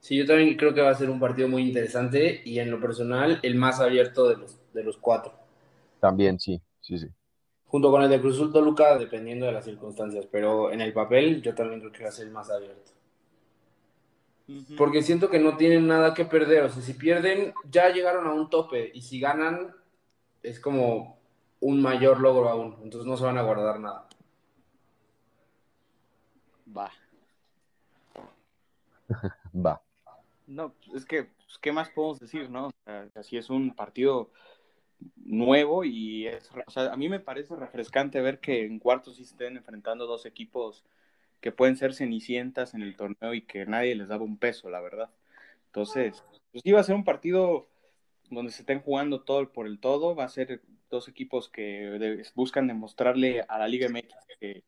Sí, 0.00 0.16
yo 0.16 0.26
también 0.26 0.56
creo 0.56 0.74
que 0.74 0.80
va 0.80 0.90
a 0.90 0.94
ser 0.94 1.10
un 1.10 1.20
partido 1.20 1.48
muy 1.48 1.62
interesante 1.62 2.42
y 2.44 2.58
en 2.58 2.70
lo 2.70 2.80
personal 2.80 3.38
el 3.42 3.54
más 3.54 3.80
abierto 3.80 4.28
de 4.28 4.36
los, 4.36 4.58
de 4.72 4.84
los 4.84 4.98
cuatro. 4.98 5.32
También, 6.00 6.38
sí, 6.38 6.60
sí, 6.80 6.98
sí. 6.98 7.08
Junto 7.66 7.90
con 7.90 8.02
el 8.02 8.10
de 8.10 8.20
Cruz 8.20 8.52
Toluca, 8.52 8.98
dependiendo 8.98 9.46
de 9.46 9.52
las 9.52 9.64
circunstancias, 9.64 10.26
pero 10.30 10.72
en 10.72 10.80
el 10.80 10.92
papel 10.92 11.40
yo 11.40 11.54
también 11.54 11.80
creo 11.80 11.92
que 11.92 12.02
va 12.02 12.08
a 12.10 12.12
ser 12.12 12.26
el 12.26 12.32
más 12.32 12.50
abierto. 12.50 12.90
Porque 14.76 15.02
siento 15.02 15.30
que 15.30 15.38
no 15.38 15.56
tienen 15.56 15.86
nada 15.86 16.14
que 16.14 16.24
perder. 16.24 16.64
O 16.64 16.68
sea, 16.68 16.82
si 16.82 16.94
pierden, 16.94 17.54
ya 17.70 17.88
llegaron 17.90 18.26
a 18.26 18.34
un 18.34 18.50
tope. 18.50 18.90
Y 18.92 19.02
si 19.02 19.20
ganan, 19.20 19.74
es 20.42 20.60
como 20.60 21.21
un 21.62 21.80
mayor 21.80 22.20
logro 22.20 22.48
aún. 22.48 22.76
Entonces 22.82 23.06
no 23.06 23.16
se 23.16 23.24
van 23.24 23.38
a 23.38 23.42
guardar 23.42 23.80
nada. 23.80 24.06
Va. 26.76 26.90
Va. 29.54 29.80
No, 30.46 30.74
es 30.94 31.06
que, 31.06 31.24
pues, 31.24 31.58
¿qué 31.60 31.72
más 31.72 31.88
podemos 31.90 32.18
decir, 32.18 32.50
no? 32.50 32.66
O 32.66 32.72
sea, 32.84 33.08
así 33.14 33.36
es 33.36 33.48
un 33.48 33.74
partido 33.74 34.30
nuevo 35.16 35.84
y 35.84 36.26
es, 36.26 36.50
o 36.66 36.70
sea, 36.70 36.92
a 36.92 36.96
mí 36.96 37.08
me 37.08 37.20
parece 37.20 37.56
refrescante 37.56 38.20
ver 38.20 38.40
que 38.40 38.64
en 38.64 38.78
cuartos 38.78 39.16
sí 39.16 39.22
estén 39.22 39.56
enfrentando 39.56 40.06
dos 40.06 40.26
equipos 40.26 40.84
que 41.40 41.52
pueden 41.52 41.76
ser 41.76 41.94
cenicientas 41.94 42.74
en 42.74 42.82
el 42.82 42.96
torneo 42.96 43.34
y 43.34 43.42
que 43.42 43.66
nadie 43.66 43.94
les 43.94 44.08
daba 44.08 44.24
un 44.24 44.36
peso, 44.36 44.68
la 44.70 44.80
verdad. 44.80 45.10
Entonces, 45.66 46.24
pues 46.50 46.64
iba 46.66 46.80
a 46.80 46.84
ser 46.84 46.94
un 46.94 47.04
partido 47.04 47.68
donde 48.30 48.52
se 48.52 48.62
estén 48.62 48.80
jugando 48.80 49.22
todo 49.22 49.52
por 49.52 49.66
el 49.66 49.78
todo, 49.78 50.14
va 50.14 50.24
a 50.24 50.28
ser 50.28 50.62
dos 50.92 51.08
equipos 51.08 51.48
que 51.48 52.22
buscan 52.36 52.68
demostrarle 52.68 53.44
a 53.48 53.58
la 53.58 53.66
Liga 53.66 53.88
MX 53.88 54.14
que 54.38 54.62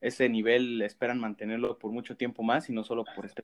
ese 0.00 0.28
nivel 0.28 0.82
esperan 0.82 1.18
mantenerlo 1.18 1.78
por 1.78 1.92
mucho 1.92 2.16
tiempo 2.16 2.42
más 2.42 2.68
y 2.68 2.72
no 2.72 2.84
solo 2.84 3.04
por 3.16 3.24
este. 3.24 3.42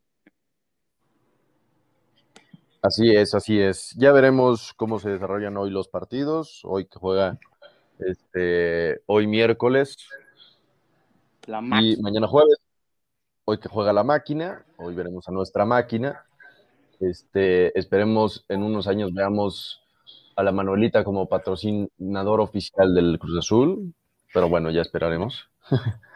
Así 2.82 3.14
es, 3.14 3.34
así 3.34 3.58
es. 3.58 3.94
Ya 3.96 4.12
veremos 4.12 4.74
cómo 4.74 4.98
se 4.98 5.10
desarrollan 5.10 5.56
hoy 5.56 5.70
los 5.70 5.88
partidos. 5.88 6.60
Hoy 6.64 6.84
que 6.84 6.98
juega 6.98 7.38
este, 7.98 9.00
hoy 9.06 9.26
miércoles 9.26 9.96
la 11.46 11.60
y 11.80 11.96
mañana 12.02 12.26
jueves. 12.26 12.58
Hoy 13.46 13.58
que 13.58 13.68
juega 13.68 13.92
la 13.92 14.04
máquina, 14.04 14.64
hoy 14.76 14.94
veremos 14.94 15.28
a 15.28 15.32
nuestra 15.32 15.64
máquina. 15.64 16.24
Este, 17.00 17.78
esperemos 17.78 18.44
en 18.48 18.62
unos 18.62 18.86
años 18.86 19.12
veamos 19.12 19.83
a 20.36 20.42
la 20.42 20.52
Manuelita 20.52 21.04
como 21.04 21.28
patrocinador 21.28 22.40
oficial 22.40 22.94
del 22.94 23.18
Cruz 23.18 23.38
Azul, 23.38 23.94
pero 24.32 24.48
bueno, 24.48 24.70
ya 24.70 24.82
esperaremos. 24.82 25.48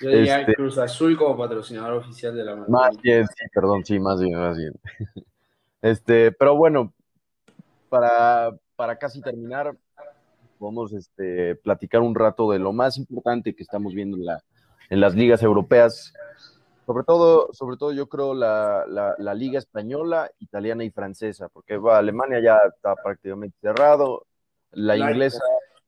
Yo 0.00 0.10
diría 0.10 0.40
este, 0.40 0.54
Cruz 0.54 0.76
Azul 0.78 1.16
como 1.16 1.36
patrocinador 1.36 1.94
oficial 1.94 2.34
de 2.34 2.44
la 2.44 2.56
Manuelita. 2.56 2.78
Más 2.78 3.00
bien, 3.00 3.26
sí, 3.26 3.44
perdón, 3.54 3.84
sí, 3.84 3.98
más 3.98 4.20
bien, 4.20 4.38
más 4.38 4.56
bien. 4.56 4.72
Este, 5.82 6.32
pero 6.32 6.56
bueno, 6.56 6.94
para, 7.90 8.56
para 8.74 8.96
casi 8.96 9.20
terminar, 9.20 9.76
vamos 10.58 10.94
este, 10.94 11.56
platicar 11.56 12.00
un 12.00 12.14
rato 12.14 12.50
de 12.50 12.58
lo 12.58 12.72
más 12.72 12.96
importante 12.96 13.54
que 13.54 13.62
estamos 13.62 13.92
viendo 13.92 14.16
en, 14.16 14.24
la, 14.24 14.42
en 14.88 15.00
las 15.00 15.14
ligas 15.14 15.42
europeas. 15.42 16.14
Sobre 16.86 17.04
todo, 17.04 17.48
sobre 17.52 17.76
todo 17.76 17.92
yo 17.92 18.08
creo 18.08 18.34
la, 18.34 18.84
la, 18.86 19.34
liga 19.34 19.58
española, 19.58 20.30
italiana 20.38 20.84
y 20.84 20.90
francesa, 20.90 21.48
porque 21.48 21.78
va, 21.78 21.98
Alemania 21.98 22.40
ya 22.42 22.58
está 22.68 22.94
prácticamente 22.94 23.56
cerrado, 23.60 24.26
la 24.72 24.96
inglesa 24.96 25.42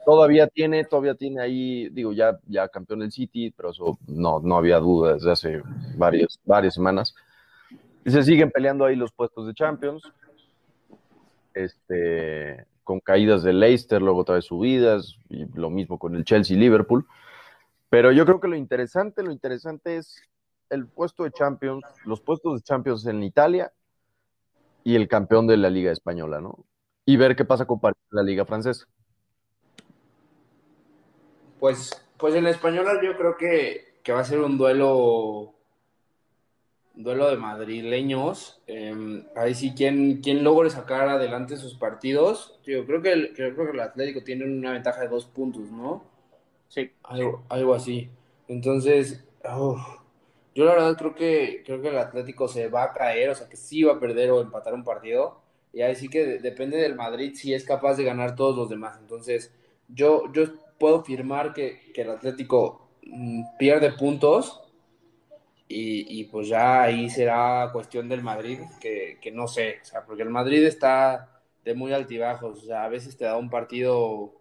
todavía 0.06 0.46
tiene, 0.46 0.85
todavía 0.85 1.16
tiene 1.16 1.42
ahí, 1.42 1.88
digo, 1.90 2.12
ya, 2.12 2.38
ya 2.46 2.68
campeón 2.68 3.00
del 3.00 3.11
City, 3.11 3.50
pero 3.50 3.70
eso 3.70 3.98
no, 4.06 4.40
no 4.40 4.56
había 4.56 4.78
duda 4.78 5.14
desde 5.14 5.32
hace 5.32 5.62
varias, 5.96 6.38
varias 6.44 6.74
semanas. 6.74 7.14
Y 8.04 8.11
se 8.12 8.22
siguen 8.22 8.52
peleando 8.52 8.85
ahí 8.85 8.94
los 8.94 9.11
puestos 9.11 9.48
de 9.48 9.54
Champions. 9.54 10.04
Este, 11.52 12.64
con 12.85 13.00
caídas 13.00 13.42
de 13.42 13.52
Leicester, 13.52 14.00
luego 14.00 14.20
otra 14.20 14.37
vez 14.37 14.44
subidas, 14.44 15.18
y 15.28 15.44
lo 15.59 15.70
mismo 15.70 15.98
con 15.98 16.14
el 16.14 16.24
Chelsea 16.24 16.56
y 16.56 16.61
Liverpool. 16.61 17.04
Pero 17.90 18.12
yo 18.12 18.24
creo 18.24 18.38
que 18.40 18.46
lo 18.46 18.54
interesante, 18.54 19.24
lo 19.24 19.32
interesante 19.32 19.96
es 19.96 20.22
el 20.70 20.87
puesto 20.87 21.24
de 21.24 21.31
Champions, 21.31 21.85
los 22.05 22.20
puestos 22.20 22.55
de 22.55 22.62
Champions 22.62 23.07
en 23.07 23.22
Italia 23.22 23.72
y 24.85 24.94
el 24.94 25.09
campeón 25.09 25.46
de 25.46 25.57
la 25.57 25.70
Liga 25.70 25.92
Española, 25.92 26.40
¿no? 26.40 26.64
Y 27.05 27.16
ver 27.16 27.37
qué 27.37 27.44
pasa 27.44 27.66
con 27.66 27.81
la 28.11 28.22
Liga 28.22 28.44
Francesa. 28.44 28.87
Pues, 31.61 31.90
pues 32.16 32.35
en 32.35 32.44
la 32.44 32.50
Española 32.50 33.00
yo 33.02 33.16
creo 33.16 33.37
que, 33.37 34.00
que 34.02 34.12
va 34.12 34.20
a 34.20 34.24
ser 34.24 34.40
un 34.40 34.59
duelo 34.59 35.57
duelo 36.96 37.29
de 37.31 37.37
madrileños. 37.37 38.61
Em, 38.66 39.24
ahí 39.37 39.55
sí, 39.55 39.74
¿quién, 39.76 40.20
quién 40.22 40.42
logre 40.42 40.70
sacar 40.70 41.09
adelante 41.09 41.57
sus 41.57 41.74
partidos? 41.74 42.59
Yo 42.64 42.85
creo 42.87 43.02
que, 43.02 43.12
el, 43.12 43.35
creo 43.35 43.55
que 43.55 43.70
el 43.70 43.81
Atlético 43.81 44.22
tiene 44.22 44.44
una 44.44 44.72
ventaja 44.72 45.02
de 45.02 45.09
dos 45.09 45.26
puntos, 45.26 45.70
¿no? 45.70 46.05
Sí. 46.68 46.90
Algo, 47.05 47.44
algo 47.48 47.74
así. 47.74 48.11
Entonces, 48.48 49.24
yo 50.56 50.64
la 50.64 50.72
verdad 50.72 50.96
creo 50.96 51.14
que, 51.14 51.62
creo 51.64 51.82
que 51.82 51.88
el 51.88 51.98
Atlético 51.98 52.48
se 52.48 52.68
va 52.68 52.84
a 52.84 52.92
caer, 52.92 53.28
o 53.30 53.34
sea, 53.34 53.48
que 53.48 53.56
sí 53.56 53.82
va 53.82 53.92
a 53.94 54.00
perder 54.00 54.30
o 54.30 54.40
empatar 54.40 54.72
un 54.74 54.84
partido. 54.84 55.42
Y 55.72 55.82
ahí 55.82 55.94
sí 55.94 56.08
que 56.08 56.38
depende 56.38 56.78
del 56.78 56.94
Madrid 56.94 57.34
si 57.34 57.52
es 57.52 57.64
capaz 57.64 57.96
de 57.96 58.04
ganar 58.04 58.34
todos 58.34 58.56
los 58.56 58.70
demás. 58.70 58.98
Entonces, 58.98 59.54
yo, 59.88 60.32
yo 60.32 60.44
puedo 60.78 61.00
afirmar 61.00 61.52
que, 61.52 61.92
que 61.92 62.02
el 62.02 62.10
Atlético 62.10 62.88
mm, 63.02 63.42
pierde 63.58 63.92
puntos 63.92 64.66
y, 65.68 66.24
pues 66.24 66.48
ya 66.48 66.82
ahí 66.82 67.10
será 67.10 67.70
cuestión 67.72 68.08
del 68.08 68.22
Madrid, 68.22 68.60
que, 68.80 69.18
no 69.32 69.48
sé, 69.48 69.80
o 69.82 69.84
sea, 69.84 70.04
porque 70.04 70.22
el 70.22 70.30
Madrid 70.30 70.64
está 70.64 71.42
de 71.64 71.74
muy 71.74 71.92
altibajos, 71.92 72.62
o 72.62 72.66
sea, 72.66 72.84
a 72.84 72.88
veces 72.88 73.16
te 73.16 73.24
da 73.24 73.36
un 73.36 73.50
partido 73.50 74.32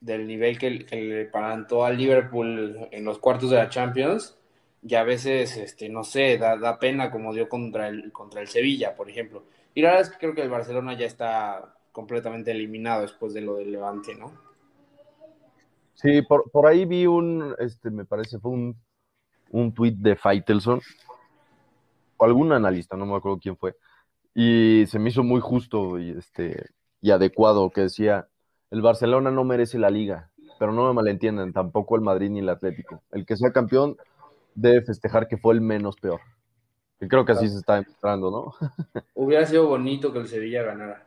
del 0.00 0.28
nivel 0.28 0.58
que, 0.58 0.70
le 0.70 1.24
parantó 1.26 1.84
al 1.84 1.96
Liverpool 1.98 2.88
en 2.92 3.04
los 3.04 3.18
cuartos 3.18 3.50
de 3.50 3.56
la 3.56 3.68
Champions, 3.68 4.37
y 4.82 4.94
a 4.94 5.04
veces, 5.04 5.56
este, 5.56 5.88
no 5.88 6.04
sé, 6.04 6.38
da, 6.38 6.56
da 6.56 6.78
pena 6.78 7.10
como 7.10 7.34
dio 7.34 7.48
contra 7.48 7.88
el, 7.88 8.12
contra 8.12 8.40
el 8.40 8.48
Sevilla, 8.48 8.94
por 8.94 9.10
ejemplo. 9.10 9.44
Y 9.74 9.82
la 9.82 9.90
verdad 9.90 10.06
es 10.06 10.10
que 10.10 10.18
creo 10.18 10.34
que 10.34 10.42
el 10.42 10.50
Barcelona 10.50 10.94
ya 10.94 11.06
está 11.06 11.74
completamente 11.92 12.50
eliminado 12.50 13.02
después 13.02 13.34
de 13.34 13.40
lo 13.40 13.56
del 13.56 13.72
Levante, 13.72 14.14
¿no? 14.14 14.32
Sí, 15.94 16.22
por, 16.22 16.50
por 16.50 16.66
ahí 16.66 16.84
vi 16.84 17.06
un, 17.06 17.56
este, 17.58 17.90
me 17.90 18.04
parece, 18.04 18.38
fue 18.38 18.52
un 18.52 18.76
un 19.50 19.72
tweet 19.72 19.94
de 19.98 20.16
Faitelson, 20.16 20.80
o 22.16 22.24
algún 22.24 22.52
analista, 22.52 22.96
no 22.96 23.06
me 23.06 23.16
acuerdo 23.16 23.38
quién 23.38 23.56
fue, 23.56 23.76
y 24.34 24.84
se 24.88 24.98
me 24.98 25.10
hizo 25.10 25.22
muy 25.22 25.40
justo 25.40 25.98
y, 25.98 26.10
este, 26.10 26.66
y 27.00 27.10
adecuado 27.10 27.70
que 27.70 27.82
decía, 27.82 28.28
el 28.70 28.82
Barcelona 28.82 29.30
no 29.30 29.44
merece 29.44 29.78
la 29.78 29.90
liga, 29.90 30.30
pero 30.58 30.72
no 30.72 30.86
me 30.86 30.92
malentiendan, 30.92 31.52
tampoco 31.52 31.96
el 31.96 32.02
Madrid 32.02 32.30
ni 32.30 32.40
el 32.40 32.48
Atlético. 32.48 33.02
El 33.12 33.24
que 33.24 33.36
sea 33.36 33.52
campeón 33.52 33.96
debe 34.60 34.82
festejar 34.82 35.28
que 35.28 35.36
fue 35.36 35.54
el 35.54 35.60
menos 35.60 35.96
peor. 35.96 36.20
Y 37.00 37.06
creo 37.06 37.24
que 37.24 37.32
así 37.32 37.48
se 37.48 37.58
está 37.58 37.76
demostrando, 37.76 38.30
¿no? 38.30 38.54
Hubiera 39.14 39.46
sido 39.46 39.68
bonito 39.68 40.12
que 40.12 40.18
el 40.18 40.28
Sevilla 40.28 40.62
ganara. 40.62 41.06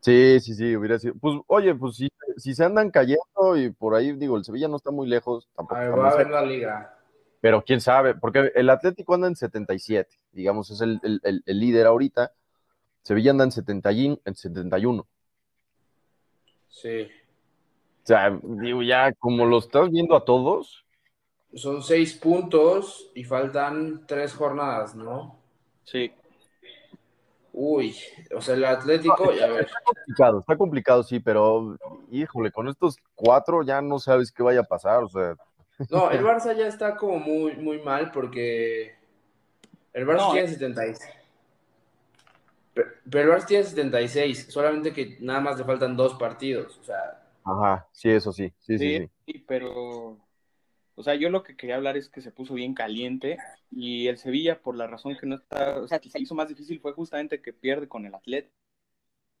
Sí, 0.00 0.40
sí, 0.40 0.54
sí, 0.54 0.76
hubiera 0.76 0.98
sido. 0.98 1.14
Pues, 1.20 1.38
oye, 1.46 1.74
pues 1.74 1.96
si, 1.96 2.08
si 2.36 2.54
se 2.54 2.64
andan 2.64 2.90
cayendo 2.90 3.56
y 3.56 3.70
por 3.70 3.94
ahí, 3.94 4.12
digo, 4.12 4.36
el 4.36 4.44
Sevilla 4.44 4.68
no 4.68 4.76
está 4.76 4.90
muy 4.90 5.08
lejos, 5.08 5.48
tampoco. 5.54 5.80
A 5.80 5.88
va 5.90 6.10
a 6.10 6.16
ver 6.16 6.30
la 6.30 6.42
liga 6.44 6.98
pero 7.40 7.62
quién 7.62 7.80
sabe, 7.80 8.14
porque 8.14 8.52
el 8.54 8.70
Atlético 8.70 9.14
anda 9.14 9.28
en 9.28 9.36
77, 9.36 10.16
digamos, 10.32 10.70
es 10.70 10.80
el, 10.80 11.00
líder 11.46 11.86
ahorita. 11.86 12.32
Sevilla 13.02 13.30
anda 13.30 13.44
en, 13.44 13.52
70 13.52 13.90
en 13.90 14.34
71. 14.34 15.06
Sí. 16.68 17.08
O 18.02 18.06
sea, 18.06 18.38
digo, 18.42 18.82
ya 18.82 19.12
como 19.12 19.46
lo 19.46 19.58
estás 19.58 19.90
viendo 19.90 20.16
a 20.16 20.24
todos. 20.24 20.84
Son 21.54 21.82
seis 21.82 22.14
puntos 22.14 23.10
y 23.14 23.24
faltan 23.24 24.06
tres 24.06 24.34
jornadas, 24.34 24.94
¿no? 24.94 25.38
Sí. 25.84 26.12
Uy, 27.60 27.96
o 28.36 28.40
sea, 28.40 28.54
el 28.54 28.64
Atlético, 28.64 29.32
ya 29.32 29.48
ver. 29.48 29.64
Está 29.64 29.80
complicado, 29.84 30.38
está 30.38 30.56
complicado, 30.56 31.02
sí, 31.02 31.18
pero 31.18 31.76
híjole, 32.08 32.52
con 32.52 32.68
estos 32.68 32.98
cuatro 33.16 33.64
ya 33.64 33.82
no 33.82 33.98
sabes 33.98 34.30
qué 34.30 34.44
vaya 34.44 34.60
a 34.60 34.64
pasar, 34.64 35.02
o 35.02 35.08
sea. 35.08 35.34
No, 35.90 36.08
el 36.12 36.22
Barça 36.24 36.56
ya 36.56 36.68
está 36.68 36.94
como 36.94 37.18
muy, 37.18 37.56
muy 37.56 37.80
mal 37.80 38.12
porque 38.12 38.94
el 39.92 40.06
Barça 40.06 40.30
tiene 40.30 40.46
76. 40.46 41.00
Pero, 42.74 42.90
el 43.10 43.28
Barça 43.28 43.46
tiene 43.46 43.64
76, 43.64 44.46
solamente 44.52 44.92
que 44.92 45.16
nada 45.18 45.40
más 45.40 45.58
le 45.58 45.64
faltan 45.64 45.96
dos 45.96 46.14
partidos, 46.14 46.78
o 46.78 46.84
sea. 46.84 47.24
Ajá, 47.42 47.88
sí, 47.90 48.08
eso 48.08 48.32
sí, 48.32 48.52
sí, 48.60 48.78
sí, 48.78 49.10
sí. 49.26 49.44
pero, 49.48 50.07
o 50.98 51.02
sea, 51.02 51.14
yo 51.14 51.30
lo 51.30 51.42
que 51.42 51.56
quería 51.56 51.76
hablar 51.76 51.96
es 51.96 52.08
que 52.08 52.20
se 52.20 52.32
puso 52.32 52.54
bien 52.54 52.74
caliente 52.74 53.38
y 53.70 54.08
el 54.08 54.18
Sevilla, 54.18 54.60
por 54.60 54.76
la 54.76 54.86
razón 54.86 55.16
que 55.16 55.26
no 55.26 55.36
está, 55.36 55.78
o 55.80 55.88
sea, 55.88 55.98
que 55.98 56.10
se 56.10 56.20
hizo 56.20 56.34
más 56.34 56.48
difícil 56.48 56.80
fue 56.80 56.92
justamente 56.92 57.40
que 57.40 57.52
pierde 57.52 57.88
con 57.88 58.04
el 58.04 58.14
Atlético 58.14 58.52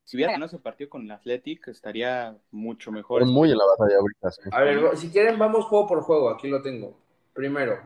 si 0.08 0.16
hubiera 0.16 0.32
ganado 0.32 0.46
ese 0.46 0.58
partido 0.58 0.88
con 0.88 1.02
el 1.02 1.10
Athletic, 1.10 1.68
estaría 1.68 2.34
mucho 2.50 2.90
mejor. 2.90 3.26
Muy 3.26 3.50
en 3.50 3.58
la 3.58 3.64
batalla 3.66 3.98
ahorita. 3.98 4.56
A 4.56 4.62
ver, 4.62 4.96
si 4.96 5.10
quieren, 5.10 5.38
vamos 5.38 5.66
juego 5.66 5.86
por 5.86 6.00
juego. 6.00 6.30
Aquí 6.30 6.48
lo 6.48 6.62
tengo. 6.62 6.96
Primero. 7.34 7.78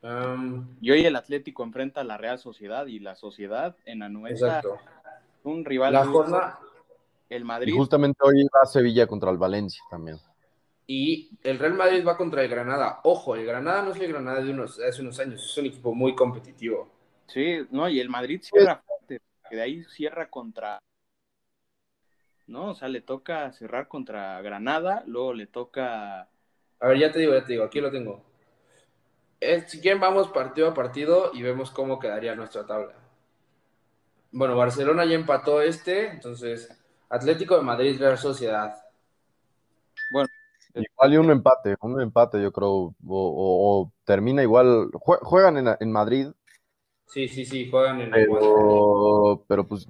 Um, 0.00 0.76
y 0.80 0.92
hoy 0.92 1.04
el 1.04 1.16
Atlético 1.16 1.64
enfrenta 1.64 2.02
a 2.02 2.04
la 2.04 2.18
Real 2.18 2.38
Sociedad 2.38 2.86
y 2.86 3.00
la 3.00 3.16
Sociedad 3.16 3.74
en 3.84 4.04
Anuesa. 4.04 4.58
Exacto. 4.58 4.78
Un 5.42 5.64
rival. 5.64 5.92
La 5.92 6.06
jornada. 6.06 6.60
El 7.28 7.44
Madrid. 7.44 7.72
Y 7.72 7.76
justamente 7.76 8.20
hoy 8.22 8.44
va 8.44 8.64
Sevilla 8.64 9.08
contra 9.08 9.32
el 9.32 9.38
Valencia 9.38 9.82
también. 9.90 10.18
Y 10.90 11.28
el 11.42 11.58
Real 11.58 11.74
Madrid 11.74 12.02
va 12.02 12.16
contra 12.16 12.42
el 12.42 12.48
Granada. 12.48 13.00
Ojo, 13.04 13.36
el 13.36 13.44
Granada 13.44 13.82
no 13.82 13.92
es 13.92 14.00
el 14.00 14.10
Granada 14.10 14.42
de 14.42 14.50
unos, 14.50 14.80
hace 14.80 15.02
unos 15.02 15.20
años, 15.20 15.44
es 15.44 15.58
un 15.58 15.66
equipo 15.66 15.94
muy 15.94 16.14
competitivo. 16.14 16.90
Sí, 17.26 17.58
no, 17.70 17.90
y 17.90 18.00
el 18.00 18.08
Madrid 18.08 18.40
cierra 18.42 18.82
fuerte, 18.86 19.20
de 19.50 19.60
ahí 19.60 19.84
cierra 19.84 20.30
contra. 20.30 20.78
¿No? 22.46 22.70
O 22.70 22.74
sea, 22.74 22.88
le 22.88 23.02
toca 23.02 23.52
cerrar 23.52 23.86
contra 23.86 24.40
Granada, 24.40 25.04
luego 25.06 25.34
le 25.34 25.46
toca. 25.46 26.22
A 26.80 26.88
ver, 26.88 26.98
ya 26.98 27.12
te 27.12 27.18
digo, 27.18 27.34
ya 27.34 27.44
te 27.44 27.52
digo, 27.52 27.64
aquí 27.64 27.82
lo 27.82 27.90
tengo. 27.90 28.24
si 29.66 29.82
quieren, 29.82 30.00
vamos 30.00 30.28
partido 30.28 30.68
a 30.68 30.74
partido 30.74 31.32
y 31.34 31.42
vemos 31.42 31.70
cómo 31.70 31.98
quedaría 31.98 32.34
nuestra 32.34 32.66
tabla. 32.66 32.94
Bueno, 34.32 34.56
Barcelona 34.56 35.04
ya 35.04 35.16
empató 35.16 35.60
este, 35.60 36.08
entonces 36.08 36.74
Atlético 37.10 37.58
de 37.58 37.62
Madrid, 37.62 37.98
Real 37.98 38.16
Sociedad. 38.16 38.87
Igual 40.74 41.12
y 41.12 41.16
un 41.16 41.30
empate, 41.30 41.76
un 41.80 42.00
empate 42.00 42.42
yo 42.42 42.52
creo, 42.52 42.94
o, 43.06 43.92
termina 44.04 44.42
igual, 44.42 44.90
juegan 44.92 45.76
en, 45.80 45.92
Madrid. 45.92 46.28
Sí, 47.06 47.26
sí, 47.28 47.44
sí, 47.44 47.70
juegan 47.70 48.00
en 48.02 48.10
pero, 48.10 49.44
pero 49.48 49.66
pues 49.66 49.86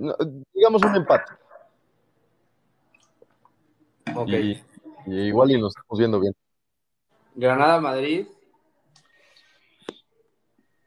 digamos 0.55 0.83
un 0.83 0.97
empate. 0.97 1.33
Ok. 4.14 4.29
Y, 4.29 4.62
igual 5.07 5.51
y 5.51 5.61
nos 5.61 5.76
estamos 5.76 5.99
viendo 5.99 6.20
bien. 6.20 6.35
Granada, 7.35 7.81
Madrid. 7.81 8.26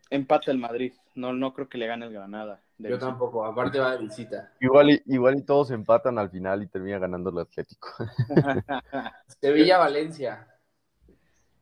Empate 0.10 0.52
el 0.52 0.58
Madrid. 0.58 0.94
No, 1.16 1.34
no 1.34 1.54
creo 1.54 1.70
que 1.70 1.78
le 1.78 1.88
gane 1.88 2.06
el 2.06 2.14
Granada. 2.14 2.62
Yo 2.90 2.98
tampoco, 2.98 3.46
aparte 3.46 3.80
va 3.80 3.92
de 3.92 4.04
visita. 4.04 4.52
Igual 4.60 4.92
y, 4.92 5.04
igual 5.08 5.38
y 5.38 5.42
todos 5.44 5.72
empatan 5.72 6.18
al 6.18 6.30
final 6.30 6.64
y 6.64 6.68
termina 6.68 7.00
ganando 7.00 7.30
el 7.30 7.40
Atlético. 7.40 7.90
Sevilla-Valencia. 9.42 10.48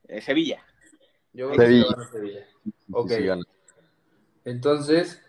Eh, 0.07 0.21
Sevilla. 0.21 0.63
Yo 1.33 1.53
Sevilla. 1.53 1.95
Sevilla. 2.11 2.45
Ok. 2.91 3.11
Entonces, 4.45 5.21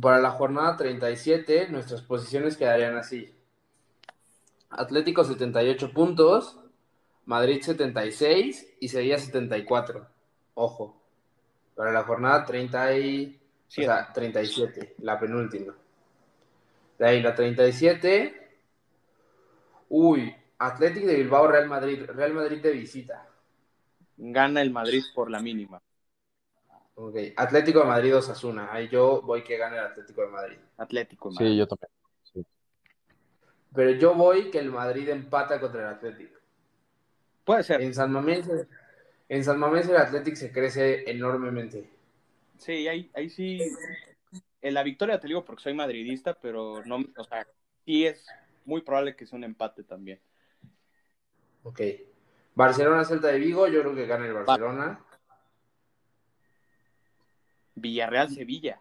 para 0.00 0.20
la 0.20 0.30
jornada 0.30 0.76
37, 0.76 1.68
nuestras 1.70 2.02
posiciones 2.02 2.56
quedarían 2.56 2.96
así. 2.96 3.34
Atlético 4.70 5.24
78 5.24 5.92
puntos, 5.92 6.58
Madrid 7.24 7.60
76 7.62 8.76
y 8.80 8.88
Sevilla 8.88 9.18
74. 9.18 10.06
Ojo. 10.54 11.02
Para 11.74 11.92
la 11.92 12.04
jornada 12.04 12.44
30 12.44 12.98
y 12.98 13.40
o 13.68 13.70
sea, 13.70 14.12
37, 14.12 14.96
la 14.98 15.18
penúltima. 15.18 15.74
De 16.98 17.06
ahí 17.06 17.22
la 17.22 17.34
37. 17.34 18.48
Uy, 19.88 20.34
Atlético 20.58 21.06
de 21.06 21.16
Bilbao, 21.16 21.48
Real 21.48 21.68
Madrid. 21.68 22.04
Real 22.06 22.32
Madrid 22.32 22.62
de 22.62 22.72
visita. 22.72 23.28
Gana 24.16 24.62
el 24.62 24.70
Madrid 24.70 25.02
por 25.14 25.30
la 25.30 25.40
mínima. 25.40 25.80
Ok, 26.94 27.16
Atlético 27.36 27.80
de 27.80 27.86
Madrid 27.86 28.16
Osasuna. 28.16 28.72
Ahí 28.72 28.88
yo 28.88 29.20
voy 29.22 29.42
que 29.42 29.58
gane 29.58 29.76
el 29.76 29.84
Atlético 29.84 30.22
de 30.22 30.28
Madrid. 30.28 30.56
Atlético. 30.78 31.30
Madrid. 31.30 31.46
Sí, 31.48 31.56
yo 31.56 31.66
también. 31.66 31.90
Pero 33.74 33.90
yo 33.90 34.14
voy 34.14 34.50
que 34.50 34.58
el 34.58 34.70
Madrid 34.70 35.10
empata 35.10 35.60
contra 35.60 35.82
el 35.82 35.94
Atlético. 35.94 36.38
Puede 37.44 37.62
ser. 37.62 37.82
En 37.82 37.92
San 37.92 38.10
Mamés, 38.10 38.48
en 39.28 39.44
San 39.44 39.58
Mamés 39.58 39.86
el 39.88 39.98
Atlético 39.98 40.36
se 40.36 40.50
crece 40.50 41.08
enormemente. 41.10 41.95
Sí, 42.58 42.88
ahí, 42.88 43.10
ahí 43.14 43.30
sí. 43.30 43.60
En 44.60 44.74
la 44.74 44.82
victoria 44.82 45.20
te 45.20 45.28
digo 45.28 45.44
porque 45.44 45.62
soy 45.62 45.74
madridista, 45.74 46.34
pero 46.34 46.84
no, 46.84 47.04
o 47.16 47.24
sea, 47.24 47.46
sí 47.84 48.06
es 48.06 48.26
muy 48.64 48.80
probable 48.80 49.14
que 49.14 49.26
sea 49.26 49.36
un 49.36 49.44
empate 49.44 49.84
también. 49.84 50.20
Ok. 51.62 51.80
Barcelona, 52.54 53.04
Celta 53.04 53.28
de 53.28 53.38
Vigo, 53.38 53.68
yo 53.68 53.80
creo 53.82 53.94
que 53.94 54.06
gana 54.06 54.26
el 54.26 54.32
Barcelona. 54.32 55.04
Villarreal, 57.74 58.30
Sevilla. 58.30 58.80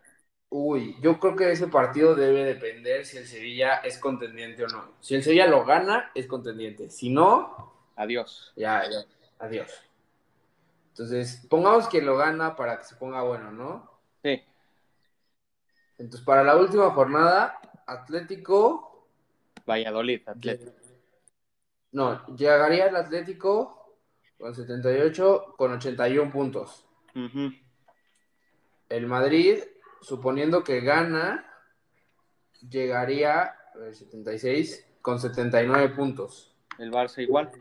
Uy, 0.49 0.95
yo 1.01 1.19
creo 1.19 1.35
que 1.35 1.51
ese 1.51 1.67
partido 1.67 2.15
debe 2.15 2.45
depender 2.45 3.05
si 3.05 3.17
el 3.17 3.27
Sevilla 3.27 3.77
es 3.77 3.97
contendiente 3.97 4.63
o 4.63 4.67
no. 4.67 4.93
Si 5.01 5.15
el 5.15 5.23
Sevilla 5.23 5.47
lo 5.47 5.65
gana, 5.65 6.11
es 6.15 6.27
contendiente. 6.27 6.89
Si 6.89 7.09
no, 7.09 7.89
adiós. 7.95 8.53
Ya, 8.55 8.89
ya, 8.89 9.05
adiós. 9.39 9.69
Entonces, 10.95 11.45
pongamos 11.49 11.89
que 11.89 12.01
lo 12.01 12.15
gana 12.15 12.55
para 12.55 12.77
que 12.77 12.85
se 12.85 12.95
ponga 12.95 13.21
bueno, 13.21 13.51
¿no? 13.51 13.91
Sí. 14.23 14.41
Entonces, 15.97 16.25
para 16.25 16.41
la 16.41 16.55
última 16.55 16.89
jornada, 16.91 17.59
Atlético. 17.85 19.09
Valladolid, 19.67 20.21
Atlético. 20.25 20.71
No, 21.91 22.25
llegaría 22.27 22.87
el 22.87 22.95
Atlético 22.95 23.97
con 24.37 24.55
78, 24.55 25.55
con 25.57 25.73
81 25.73 26.31
puntos. 26.31 26.85
El 28.87 29.07
Madrid, 29.07 29.63
suponiendo 29.99 30.63
que 30.63 30.79
gana, 30.79 31.45
llegaría 32.69 33.41
a 33.41 33.91
76 33.91 34.99
con 35.01 35.19
79 35.19 35.89
puntos. 35.89 36.55
El 36.77 36.89
Barça 36.89 37.21
igual. 37.21 37.51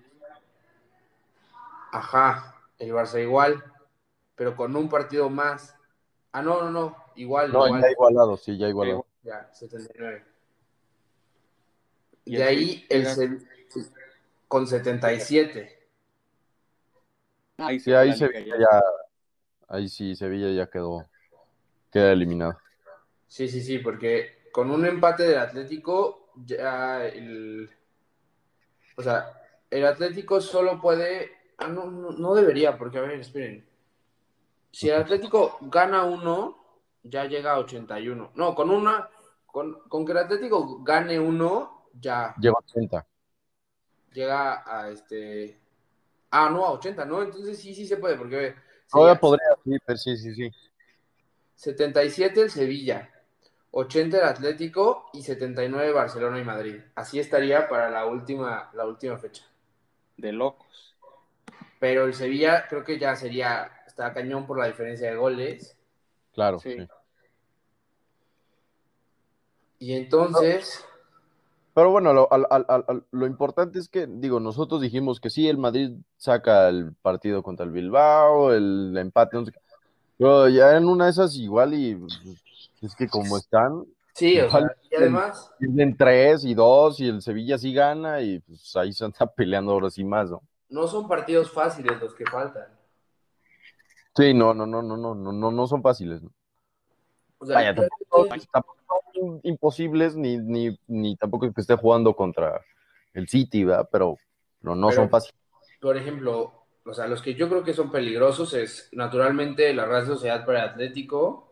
Ajá 1.90 2.53
el 2.78 2.92
Barça 2.92 3.20
igual, 3.20 3.62
pero 4.34 4.56
con 4.56 4.74
un 4.76 4.88
partido 4.88 5.30
más. 5.30 5.74
Ah, 6.32 6.42
no, 6.42 6.62
no, 6.62 6.70
no, 6.70 6.96
igual. 7.14 7.52
No, 7.52 7.66
igual. 7.66 7.82
ya 7.82 7.90
igualado, 7.90 8.36
sí, 8.36 8.58
ya 8.58 8.68
igualado. 8.68 9.06
Ya, 9.22 9.48
79. 9.52 10.24
Y 12.26 12.36
de 12.36 12.44
ahí 12.44 12.86
el 12.88 13.06
con 14.48 14.66
77. 14.66 15.84
Ahí 17.58 17.78
sí, 17.78 17.92
ahí 17.92 18.12
Sevilla 18.12 18.56
ya, 18.58 18.82
ahí 19.68 19.88
sí, 19.88 20.16
Sevilla 20.16 20.50
ya 20.50 20.68
quedó, 20.68 21.08
queda 21.92 22.12
eliminado. 22.12 22.58
Sí, 23.28 23.48
sí, 23.48 23.60
sí, 23.60 23.78
porque 23.78 24.48
con 24.52 24.70
un 24.70 24.86
empate 24.86 25.24
del 25.24 25.38
Atlético, 25.38 26.30
ya 26.36 27.04
el, 27.04 27.70
o 28.96 29.02
sea, 29.02 29.40
el 29.70 29.86
Atlético 29.86 30.40
solo 30.40 30.80
puede 30.80 31.32
Ah, 31.58 31.68
no, 31.68 31.86
no, 31.86 32.34
debería, 32.34 32.76
porque 32.76 32.98
a 32.98 33.02
ver, 33.02 33.20
esperen. 33.20 33.64
Si 34.70 34.88
el 34.88 34.96
Atlético 34.96 35.58
gana 35.62 36.04
uno, 36.04 36.56
ya 37.02 37.26
llega 37.26 37.52
a 37.52 37.58
81. 37.58 38.32
No, 38.34 38.54
con 38.54 38.70
una, 38.70 39.08
con, 39.46 39.80
con 39.88 40.04
que 40.04 40.12
el 40.12 40.18
Atlético 40.18 40.82
gane 40.82 41.18
uno, 41.18 41.88
ya. 42.00 42.34
Llega 42.38 42.54
a 42.54 42.64
80. 42.64 43.06
Llega 44.12 44.62
a 44.66 44.90
este. 44.90 45.60
Ah, 46.30 46.50
no, 46.50 46.66
a 46.66 46.72
80, 46.72 47.04
¿no? 47.04 47.22
Entonces 47.22 47.58
sí, 47.58 47.74
sí 47.74 47.86
se 47.86 47.96
puede, 47.96 48.16
porque. 48.16 48.54
Ahora 48.92 49.18
podría, 49.18 49.46
sí, 49.64 49.76
pero 49.84 49.98
sí, 49.98 50.16
sí, 50.16 50.34
sí. 50.34 50.50
77 51.56 52.42
el 52.42 52.50
Sevilla, 52.50 53.10
80 53.70 54.18
el 54.18 54.24
Atlético 54.24 55.06
y 55.12 55.22
79 55.22 55.92
Barcelona 55.92 56.38
y 56.38 56.44
Madrid. 56.44 56.80
Así 56.94 57.18
estaría 57.18 57.68
para 57.68 57.90
la 57.90 58.06
última, 58.06 58.70
la 58.74 58.86
última 58.86 59.16
fecha. 59.18 59.44
De 60.16 60.32
locos. 60.32 60.93
Pero 61.78 62.04
el 62.06 62.14
Sevilla 62.14 62.66
creo 62.68 62.84
que 62.84 62.98
ya 62.98 63.16
sería, 63.16 63.70
está 63.86 64.12
cañón 64.12 64.46
por 64.46 64.58
la 64.58 64.66
diferencia 64.66 65.10
de 65.10 65.16
goles. 65.16 65.76
Claro, 66.32 66.58
sí. 66.58 66.76
Y 69.78 69.92
entonces... 69.92 70.84
Pero 71.74 71.90
bueno, 71.90 72.12
lo, 72.14 73.26
importante 73.26 73.80
es 73.80 73.88
que, 73.88 74.06
digo, 74.06 74.38
nosotros 74.38 74.80
dijimos 74.80 75.20
que 75.20 75.28
sí, 75.28 75.48
el 75.48 75.58
Madrid 75.58 75.90
saca 76.16 76.68
el 76.68 76.94
partido 77.02 77.42
contra 77.42 77.66
el 77.66 77.72
Bilbao, 77.72 78.52
el 78.52 78.96
empate, 78.96 79.38
pero 80.16 80.48
ya 80.48 80.76
en 80.76 80.86
una 80.86 81.06
de 81.06 81.10
esas 81.10 81.34
igual 81.34 81.74
y 81.74 81.96
pues, 81.96 82.20
es 82.80 82.94
que 82.94 83.08
como 83.08 83.36
están... 83.36 83.84
Sí, 84.14 84.40
o 84.40 84.48
sea, 84.48 84.60
y 84.88 84.94
además... 84.94 85.50
En 85.58 85.96
tres 85.96 86.44
y 86.44 86.54
dos 86.54 87.00
y 87.00 87.08
el 87.08 87.20
Sevilla 87.20 87.58
sí 87.58 87.74
gana 87.74 88.20
y 88.20 88.38
pues 88.38 88.76
ahí 88.76 88.92
se 88.92 89.04
anda 89.04 89.26
peleando 89.36 89.72
ahora 89.72 89.90
sí 89.90 90.04
más, 90.04 90.30
¿no? 90.30 90.42
No 90.68 90.86
son 90.86 91.08
partidos 91.08 91.50
fáciles 91.50 92.00
los 92.00 92.14
que 92.14 92.24
faltan. 92.26 92.66
Sí, 94.16 94.32
no, 94.32 94.54
no, 94.54 94.66
no, 94.66 94.82
no, 94.82 94.96
no, 94.96 95.14
no, 95.14 95.50
no 95.50 95.66
son 95.66 95.82
fáciles. 95.82 96.22
O 97.38 97.46
sea, 97.46 97.56
Vaya, 97.56 97.74
tampoco, 97.74 98.28
son 99.12 99.40
imposibles 99.42 100.16
ni, 100.16 100.38
ni, 100.38 100.78
ni 100.86 101.16
tampoco 101.16 101.46
es 101.46 101.54
que 101.54 101.60
esté 101.60 101.76
jugando 101.76 102.14
contra 102.14 102.60
el 103.12 103.28
City, 103.28 103.64
¿verdad? 103.64 103.88
Pero, 103.90 104.16
no, 104.60 104.74
no 104.74 104.90
son 104.92 105.10
fáciles. 105.10 105.38
Por 105.80 105.96
ejemplo, 105.96 106.64
o 106.84 106.94
sea, 106.94 107.06
los 107.06 107.22
que 107.22 107.34
yo 107.34 107.48
creo 107.48 107.64
que 107.64 107.74
son 107.74 107.90
peligrosos 107.90 108.54
es 108.54 108.88
naturalmente 108.92 109.72
la 109.74 109.86
Real 109.86 110.06
Sociedad 110.06 110.44
para 110.44 110.64
el 110.64 110.70
Atlético, 110.70 111.50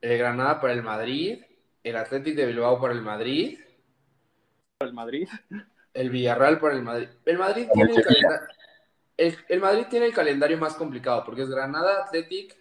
el 0.00 0.18
Granada 0.18 0.60
para 0.60 0.72
el 0.72 0.82
Madrid, 0.82 1.42
el 1.82 1.96
Atlético 1.96 2.40
de 2.40 2.46
Bilbao 2.46 2.80
para 2.80 2.94
el 2.94 3.02
Madrid. 3.02 3.58
¿Para 4.78 4.88
el 4.88 4.94
Madrid? 4.94 5.28
El 5.96 6.10
Villarreal 6.10 6.60
para 6.60 6.74
el 6.74 6.82
Madrid. 6.82 7.08
El 7.24 7.38
Madrid 7.38 7.68
tiene 7.72 7.94
el, 9.16 9.60
Madrid 9.60 9.86
tiene 9.88 10.06
el 10.06 10.12
calendario 10.12 10.58
más 10.58 10.74
complicado 10.74 11.24
porque 11.24 11.42
es 11.42 11.48
Granada, 11.48 12.04
Athletic 12.04 12.54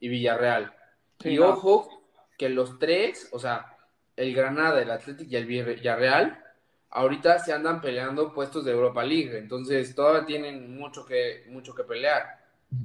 y 0.00 0.08
Villarreal. 0.08 0.74
y 1.20 1.38
ojo 1.38 1.88
que 2.36 2.50
los 2.50 2.78
tres, 2.78 3.30
o 3.32 3.38
sea, 3.38 3.78
el 4.16 4.34
Granada, 4.34 4.82
el 4.82 4.90
Athletic 4.90 5.30
y 5.30 5.36
el 5.36 5.46
Villarreal, 5.46 6.44
ahorita 6.90 7.38
se 7.38 7.54
andan 7.54 7.80
peleando 7.80 8.34
puestos 8.34 8.66
de 8.66 8.72
Europa 8.72 9.02
League. 9.02 9.38
Entonces 9.38 9.94
todavía 9.94 10.26
tienen 10.26 10.76
mucho 10.76 11.06
que, 11.06 11.44
mucho 11.48 11.74
que 11.74 11.84
pelear. 11.84 12.38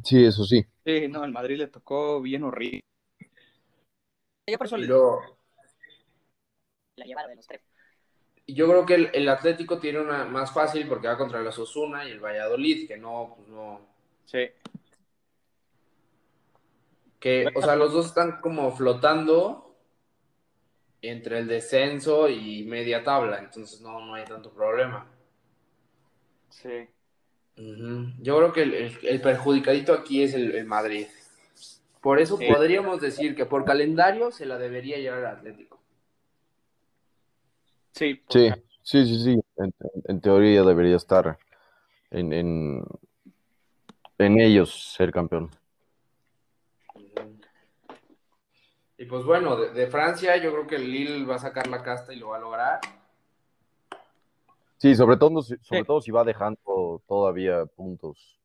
Sí, 0.04 0.26
eso 0.26 0.46
sí. 0.46 0.66
Sí, 0.86 1.10
no, 1.10 1.26
el 1.26 1.32
Madrid 1.32 1.58
le 1.58 1.68
tocó 1.68 2.22
bien 2.22 2.44
horrible. 2.44 2.82
Yo 4.48 4.58
por 4.58 4.68
eso 4.68 4.78
le 4.78 4.88
la 6.96 7.06
lleva 7.06 7.28
de 7.28 7.36
los 7.36 7.48
tres. 7.48 7.69
Yo 8.54 8.68
creo 8.68 8.86
que 8.86 8.96
el, 8.96 9.10
el 9.14 9.28
Atlético 9.30 9.80
tiene 9.80 10.00
una 10.00 10.26
más 10.26 10.52
fácil 10.54 10.88
porque 10.88 11.08
va 11.08 11.18
contra 11.18 11.42
los 11.42 11.58
Osuna 11.60 12.08
y 12.08 12.12
el 12.12 12.20
Valladolid, 12.20 12.88
que 12.88 12.98
no, 12.98 13.34
pues 13.38 13.50
no. 13.50 13.82
Sí. 14.26 14.50
Que, 17.20 17.48
o 17.54 17.62
sea, 17.62 17.76
los 17.76 17.92
dos 17.92 18.06
están 18.08 18.40
como 18.40 18.72
flotando 18.76 19.76
entre 21.02 21.40
el 21.40 21.48
descenso 21.48 22.30
y 22.30 22.64
media 22.64 23.04
tabla, 23.04 23.40
entonces 23.40 23.82
no, 23.82 24.06
no 24.06 24.14
hay 24.16 24.26
tanto 24.26 24.52
problema. 24.52 25.06
Sí. 26.50 26.88
Ujú. 27.58 28.14
Yo 28.20 28.38
creo 28.38 28.54
que 28.54 28.62
el, 28.64 28.74
el- 28.74 28.98
el 29.04 29.22
perjudicadito 29.22 29.94
aquí 29.94 30.24
es 30.24 30.34
el, 30.34 30.56
el 30.56 30.66
Madrid. 30.66 31.08
Por 32.02 32.20
eso 32.20 32.38
Sí. 32.38 32.48
podríamos 32.52 33.02
decir 33.02 33.36
que 33.36 33.46
por 33.46 33.66
calendario 33.66 34.32
se 34.32 34.46
la 34.46 34.58
debería 34.58 34.98
llevar 34.98 35.26
al 35.26 35.38
Atlético. 35.38 35.79
Sí. 38.00 38.24
Sí, 38.30 38.50
sí, 38.84 39.06
sí, 39.06 39.24
sí. 39.24 39.40
En, 39.58 39.74
en 40.06 40.22
teoría 40.22 40.64
debería 40.64 40.96
estar 40.96 41.38
en, 42.12 42.32
en, 42.34 42.84
en 44.18 44.40
ellos 44.40 44.94
ser 44.96 45.12
campeón. 45.12 45.50
Y 48.98 49.06
pues 49.06 49.24
bueno, 49.24 49.56
de, 49.56 49.72
de 49.72 49.88
Francia 49.88 50.36
yo 50.38 50.52
creo 50.52 50.68
que 50.68 50.76
el 50.76 50.92
Lille 50.92 51.26
va 51.26 51.36
a 51.36 51.40
sacar 51.40 51.68
la 51.68 51.82
casta 51.84 52.14
y 52.14 52.18
lo 52.20 52.30
va 52.30 52.38
a 52.38 52.42
lograr. 52.42 52.80
Sí, 54.78 54.96
sobre 54.96 55.18
todo, 55.18 55.42
si- 55.42 55.58
sobre 55.62 55.82
Sí. 55.82 55.88
todo 55.88 56.02
si 56.02 56.12
va 56.12 56.24
dejando 56.24 57.02
todavía 57.08 57.66
puntos 57.66 58.40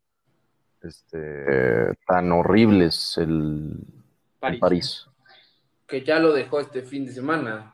este, 0.82 1.94
tan 2.06 2.30
horribles 2.32 3.16
el. 3.18 3.78
París. 4.60 5.06
Que 5.86 6.04
ya 6.04 6.18
lo 6.18 6.32
dejó 6.32 6.60
este 6.60 6.82
fin 6.82 7.06
de 7.06 7.12
semana. 7.12 7.73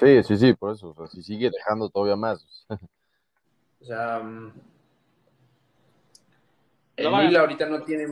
Sí, 0.00 0.22
sí, 0.24 0.36
sí, 0.36 0.52
por 0.54 0.74
eso. 0.74 0.90
O 0.90 0.94
sea, 0.94 1.06
si 1.06 1.22
sigue 1.22 1.50
dejando 1.50 1.88
todavía 1.88 2.16
más. 2.16 2.44
O 3.80 3.84
sea, 3.84 4.18
mm, 4.24 4.52
el 6.96 7.06
a- 7.06 7.22
Lille 7.22 7.38
ahorita 7.38 7.66
no 7.66 7.82
tiene. 7.82 8.06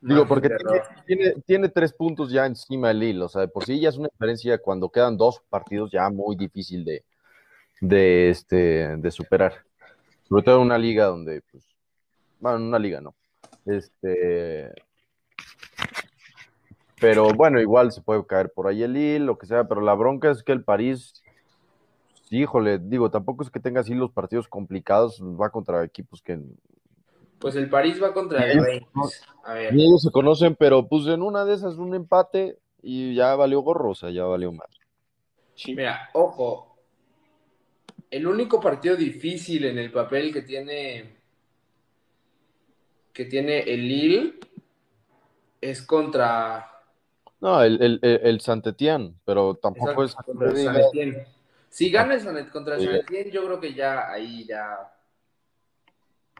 Digo, 0.00 0.26
porque 0.26 0.48
tiene, 0.48 0.82
tiene, 1.06 1.34
tiene 1.46 1.68
tres 1.68 1.92
puntos 1.92 2.30
ya 2.30 2.46
encima 2.46 2.88
del 2.88 3.00
Lille. 3.00 3.22
O 3.22 3.28
sea, 3.28 3.40
de 3.42 3.48
por 3.48 3.64
sí 3.64 3.80
ya 3.80 3.88
es 3.88 3.96
una 3.96 4.08
diferencia 4.12 4.58
cuando 4.58 4.88
quedan 4.88 5.16
dos 5.16 5.42
partidos 5.48 5.90
ya 5.90 6.08
muy 6.10 6.36
difícil 6.36 6.84
de, 6.84 7.04
de, 7.80 8.30
este, 8.30 8.96
de 8.96 9.10
superar. 9.10 9.64
Sobre 10.28 10.42
todo 10.42 10.56
en 10.56 10.62
una 10.62 10.78
liga 10.78 11.06
donde, 11.06 11.42
pues, 11.50 11.64
bueno, 12.40 12.58
en 12.58 12.64
una 12.64 12.78
liga 12.78 13.00
no. 13.00 13.14
Este, 13.64 14.72
pero 17.00 17.28
bueno, 17.34 17.60
igual 17.60 17.92
se 17.92 18.00
puede 18.00 18.24
caer 18.26 18.50
por 18.50 18.68
ahí 18.68 18.82
el 18.82 18.94
Lille, 18.94 19.20
lo 19.20 19.38
que 19.38 19.46
sea, 19.46 19.64
pero 19.68 19.80
la 19.80 19.94
bronca 19.94 20.30
es 20.30 20.42
que 20.42 20.52
el 20.52 20.64
París, 20.64 21.22
sí, 22.28 22.38
híjole, 22.38 22.78
digo, 22.78 23.10
tampoco 23.10 23.42
es 23.42 23.50
que 23.50 23.60
tenga 23.60 23.80
así 23.80 23.94
los 23.94 24.10
partidos 24.10 24.48
complicados, 24.48 25.20
va 25.22 25.50
contra 25.50 25.84
equipos 25.84 26.22
que 26.22 26.40
Pues 27.38 27.54
el 27.56 27.68
París 27.68 28.02
va 28.02 28.14
contra 28.14 28.50
el. 28.50 28.64
Reims. 28.64 29.22
A 29.44 29.54
ver, 29.54 29.74
ni 29.74 29.86
ellos 29.86 30.02
se 30.02 30.10
conocen, 30.10 30.56
pero 30.56 30.88
pues 30.88 31.06
en 31.06 31.22
una 31.22 31.44
de 31.44 31.54
esas 31.54 31.76
un 31.76 31.94
empate 31.94 32.58
y 32.82 33.14
ya 33.14 33.34
valió 33.34 33.60
gorro, 33.60 33.90
o 33.90 33.94
sea, 33.94 34.10
ya 34.10 34.24
valió 34.24 34.52
más. 34.52 34.68
Sí. 35.54 35.74
mira, 35.74 36.10
ojo. 36.14 36.76
El 38.10 38.26
único 38.26 38.60
partido 38.60 38.94
difícil 38.96 39.64
en 39.64 39.78
el 39.78 39.90
papel 39.90 40.32
que 40.32 40.42
tiene 40.42 41.16
que 43.12 43.24
tiene 43.24 43.60
el 43.60 43.88
Lille 43.88 44.34
es 45.60 45.82
contra 45.82 46.75
No, 47.40 47.62
el, 47.62 47.80
el, 47.82 47.98
el, 48.02 48.40
pero 49.24 49.54
tampoco 49.54 50.04
es 50.04 50.12
Exacto, 50.12 50.32
San. 50.56 51.26
Si 51.68 51.90
gana 51.90 52.14
el 52.14 52.20
San- 52.20 52.48
contra 52.50 52.76
el 52.76 52.80
Sí. 52.80 52.86
San 52.86 53.30
yo 53.30 53.44
creo 53.44 53.60
que 53.60 53.74
ya 53.74 54.10
ahí 54.10 54.44
ya. 54.46 54.92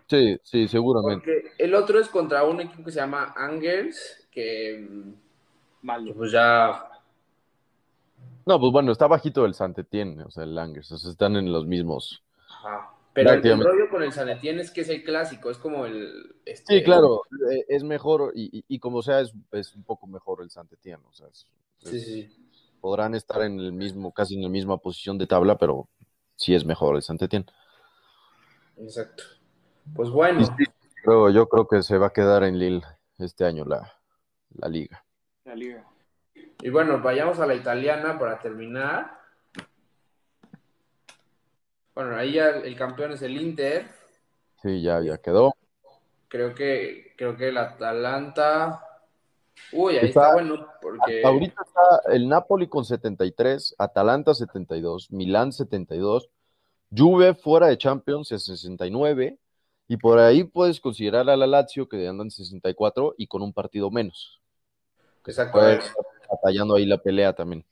Sí, 0.09 0.38
sí, 0.42 0.68
seguramente. 0.68 1.24
Porque 1.24 1.62
el 1.62 1.74
otro 1.74 1.99
es 1.99 2.09
contra 2.09 2.44
un 2.44 2.61
equipo 2.61 2.84
que 2.84 2.92
se 2.92 3.01
llama 3.01 3.34
Angers, 3.36 4.26
que 4.30 4.86
mm, 4.88 5.12
Malo. 5.82 6.14
pues 6.14 6.32
ya. 6.32 6.88
No, 8.47 8.61
pues 8.61 8.72
bueno, 8.72 8.92
está 8.92 9.09
bajito 9.09 9.44
el 9.44 9.55
Saint-Étienne, 9.55 10.22
o 10.22 10.30
sea, 10.30 10.44
el 10.44 10.55
Langers, 10.55 10.92
o 10.92 10.99
sea, 10.99 11.11
están 11.11 11.34
en 11.36 11.53
los 11.53 11.66
mismos. 11.66 12.22
Ajá. 12.49 12.92
Pero 13.17 13.33
el, 13.33 13.61
rollo 13.64 13.89
con 13.91 14.03
el 14.03 14.12
San 14.12 14.29
Etienne 14.29 14.61
es 14.61 14.71
que 14.71 14.83
es 14.83 14.91
el 14.91 15.03
clásico, 15.03 15.51
es 15.51 15.57
como 15.57 15.87
el. 15.87 16.37
este, 16.45 16.77
Sí, 16.79 16.85
claro, 16.85 17.23
eh, 17.51 17.64
es 17.67 17.83
mejor 17.83 18.33
y, 18.35 18.59
y, 18.59 18.64
y 18.69 18.79
como 18.79 19.01
sea, 19.01 19.21
es, 19.21 19.33
es 19.53 19.75
un 19.75 19.85
poco 19.85 20.07
mejor 20.07 20.43
el 20.43 20.51
Saint-Étienne, 20.51 21.03
o 21.09 21.12
sea, 21.14 21.27
es- 21.29 21.47
Sí, 21.79 21.97
es- 21.97 22.05
sí. 22.05 22.49
podrán 22.81 23.14
estar 23.14 23.41
en 23.41 23.59
el 23.59 23.73
mismo, 23.73 24.12
casi 24.12 24.35
en 24.37 24.43
la 24.43 24.51
misma 24.51 24.77
posición 24.77 25.17
de 25.17 25.27
tabla, 25.27 25.57
pero 25.57 25.89
sí 26.35 26.55
es 26.55 26.67
mejor 26.67 26.95
el 26.97 27.03
Saint-Étienne. 27.03 27.47
Exacto. 28.77 29.25
Pues 29.95 30.11
bueno, 30.11 30.45
sí, 30.45 30.64
yo 31.33 31.49
creo 31.49 31.67
que 31.67 31.83
se 31.83 31.97
va 31.97 32.09
a 32.09 32.12
quedar 32.12 32.45
en 32.45 32.59
Lille 32.59 32.83
este 33.19 33.47
año 33.47 33.64
la, 33.64 33.95
la 34.55 34.69
liga. 34.69 35.03
La 35.45 35.55
liga. 35.55 35.87
y 36.61 36.69
bueno, 36.69 37.01
vayamos 37.01 37.39
a 37.41 37.47
la 37.47 37.55
italiana 37.55 38.19
para 38.19 38.39
terminar. 38.41 39.19
Bueno, 41.97 42.14
ahí 42.14 42.34
ya 42.34 42.51
el 42.51 42.76
campeón 42.76 43.12
es 43.12 43.22
el 43.22 43.40
Inter. 43.40 43.86
Sí, 44.62 44.82
ya, 44.82 45.01
ya 45.01 45.16
quedó. 45.16 45.55
Creo 46.28 46.55
que, 46.55 47.14
creo 47.16 47.38
que 47.38 47.49
el 47.49 47.57
Atalanta. 47.57 48.82
Uy, 49.72 49.97
ahí 49.97 50.09
Está- 50.09 50.20
está 50.24 50.32
bueno, 50.34 50.66
porque. 50.82 51.22
Ahorita 51.24 51.62
está 51.64 52.12
el 52.12 52.28
Napoli 52.28 52.68
con 52.68 52.84
73, 52.84 53.74
Atalanta 53.78 54.34
72, 54.34 55.11
Milán 55.11 55.53
72, 55.53 56.28
Juve 56.94 57.34
fuera 57.34 57.68
de 57.68 57.78
Champions 57.78 58.30
es 58.30 58.44
69, 58.44 59.38
y 59.88 59.97
por 59.97 60.18
ahí 60.18 60.44
puedes 60.44 60.80
considerar 60.80 61.30
a 61.30 61.36
la 61.36 61.47
Lazio 61.47 61.88
que 61.88 62.07
andan 62.07 62.30
64 62.30 63.14
y 63.16 63.26
con 63.26 63.40
un 63.40 63.55
partido 63.55 63.90
menos. 63.90 64.42
Exacto. 65.26 65.59
batallando 66.30 66.74
ahí 66.74 66.84
la 66.84 66.99
pelea 66.99 67.32
también. 67.32 67.64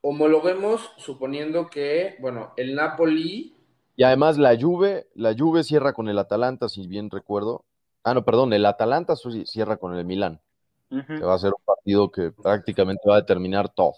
Homologuemos 0.00 0.92
suponiendo 0.96 1.68
que, 1.68 2.16
bueno, 2.20 2.54
el 2.56 2.74
Napoli. 2.74 3.52
Y 3.96 4.02
además 4.02 4.36
la 4.36 4.56
Juve, 4.60 5.08
la 5.14 5.34
Juve 5.36 5.64
cierra 5.64 5.94
con 5.94 6.08
el 6.08 6.18
Atalanta, 6.18 6.68
si 6.68 6.86
bien 6.86 7.10
recuerdo. 7.10 7.64
Ah, 8.04 8.14
no, 8.14 8.24
perdón, 8.24 8.52
el 8.52 8.66
Atalanta 8.66 9.14
cierra 9.16 9.78
con 9.78 9.96
el 9.96 10.04
Milán, 10.04 10.40
que 10.90 11.18
va 11.24 11.34
a 11.34 11.38
ser 11.38 11.52
un 11.52 11.64
partido 11.64 12.10
que 12.12 12.30
prácticamente 12.30 13.08
va 13.08 13.16
a 13.16 13.20
determinar 13.20 13.68
todo. 13.70 13.94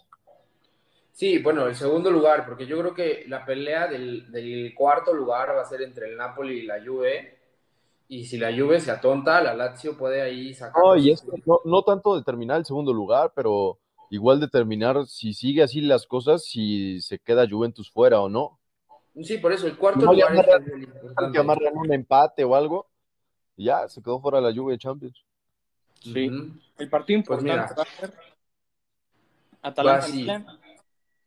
Sí, 1.13 1.39
bueno, 1.39 1.67
el 1.67 1.75
segundo 1.75 2.13
lugar, 2.13 2.47
porque 2.47 2.65
yo 2.65 2.79
creo 2.79 2.95
que 2.95 3.25
la 3.27 3.45
pelea 3.45 3.89
del, 3.89 4.31
del 4.31 4.73
cuarto 4.73 5.13
lugar 5.13 5.49
va 5.49 5.63
a 5.63 5.65
ser 5.65 5.83
entre 5.83 6.09
el 6.09 6.17
Napoli 6.17 6.61
y 6.61 6.63
la 6.63 6.77
Juve. 6.83 7.37
Y 8.07 8.25
si 8.25 8.39
la 8.39 8.57
Juve 8.57 8.81
se 8.81 8.93
atonta, 8.93 9.43
la 9.43 9.53
Lazio 9.53 9.99
puede 9.99 10.23
ahí 10.23 10.55
sacar. 10.55 10.81
No, 10.81 10.97
y 10.97 11.11
esto 11.11 11.33
no, 11.45 11.61
no 11.65 11.83
tanto 11.83 12.17
determinar 12.17 12.59
el 12.59 12.65
segundo 12.65 12.93
lugar, 12.93 13.33
pero 13.35 13.81
igual 14.11 14.39
determinar 14.39 15.07
si 15.07 15.35
sigue 15.35 15.65
así 15.65 15.81
las 15.81 16.07
cosas, 16.07 16.45
si 16.45 17.01
se 17.01 17.19
queda 17.19 17.49
Juventus 17.51 17.91
fuera 17.91 18.21
o 18.21 18.29
no. 18.29 18.59
Sí, 19.23 19.39
por 19.39 19.53
eso, 19.53 19.67
el 19.67 19.77
cuarto 19.77 20.01
No 20.01 20.13
lugar 20.13 20.31
amarran- 20.33 21.33
Que 21.33 21.39
amarran 21.39 21.77
un 21.77 21.93
empate 21.93 22.45
o 22.45 22.55
algo, 22.55 22.89
y 23.57 23.65
ya 23.65 23.89
se 23.89 24.03
quedó 24.03 24.21
fuera 24.21 24.41
la 24.41 24.55
Juve 24.55 24.73
de 24.73 24.79
Champions. 24.79 25.25
Sí. 26.01 26.31
El 26.79 26.89
partido 26.91 27.23
Pues 27.27 27.41
importante 27.43 27.75
mira. 27.75 27.87
ser 27.87 28.13
Atalanta 29.63 30.01
Va 30.01 30.05
así. 30.07 30.17
Milan 30.19 30.47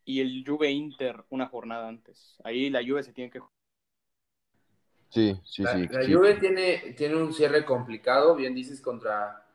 y 0.05 0.21
el 0.21 0.43
Juve 0.47 0.71
Inter 0.71 1.23
una 1.29 1.47
jornada 1.47 1.87
antes. 1.89 2.37
Ahí 2.43 2.69
la 2.69 2.81
Juve 2.81 3.03
se 3.03 3.11
tiene 3.13 3.29
que 3.29 3.41
Sí, 5.09 5.37
sí, 5.43 5.63
La, 5.63 5.73
sí. 5.73 5.87
la 5.91 6.03
sí. 6.03 6.13
Juve 6.13 6.35
tiene, 6.35 6.93
tiene 6.97 7.15
un 7.17 7.33
cierre 7.33 7.65
complicado, 7.65 8.33
bien 8.33 8.55
dices, 8.55 8.79
contra, 8.79 9.45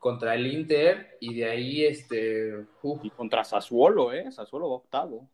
contra 0.00 0.34
el 0.34 0.44
Inter. 0.48 1.16
Y 1.20 1.34
de 1.36 1.44
ahí, 1.48 1.84
este. 1.84 2.66
uf, 2.82 3.04
y 3.04 3.10
contra 3.10 3.44
Sassuolo, 3.44 4.12
eh, 4.12 4.32
Sassuolo 4.32 4.68
va 4.70 4.76
octavo. 4.76 5.28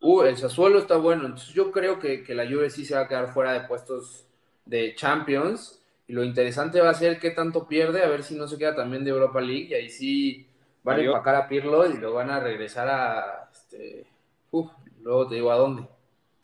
Uh, 0.00 0.22
el 0.22 0.36
Sassuolo 0.36 0.78
está 0.78 0.96
bueno. 0.96 1.26
Entonces 1.26 1.54
yo 1.54 1.72
creo 1.72 1.98
que, 1.98 2.22
que 2.22 2.34
la 2.34 2.46
Juve 2.46 2.70
sí 2.70 2.84
se 2.84 2.94
va 2.94 3.02
a 3.02 3.08
quedar 3.08 3.32
fuera 3.32 3.52
de 3.52 3.66
puestos 3.66 4.26
de 4.64 4.94
Champions. 4.94 5.80
Y 6.08 6.12
lo 6.12 6.22
interesante 6.22 6.80
va 6.80 6.90
a 6.90 6.94
ser 6.94 7.18
qué 7.18 7.30
tanto 7.30 7.66
pierde, 7.66 8.02
a 8.02 8.08
ver 8.08 8.22
si 8.22 8.36
no 8.36 8.46
se 8.46 8.58
queda 8.58 8.76
también 8.76 9.04
de 9.04 9.10
Europa 9.10 9.40
League. 9.40 9.68
Y 9.70 9.74
ahí 9.74 9.88
sí 9.88 10.46
van 10.84 11.00
a 11.00 11.02
empacar 11.02 11.34
a 11.34 11.48
Pirlo 11.48 11.90
y 11.90 11.98
lo 11.98 12.14
van 12.14 12.30
a 12.30 12.40
regresar 12.40 12.88
a. 12.88 13.48
Este, 13.50 14.06
uf, 14.50 14.70
luego 15.02 15.26
te 15.26 15.34
digo 15.34 15.50
a 15.50 15.56
dónde. 15.56 15.88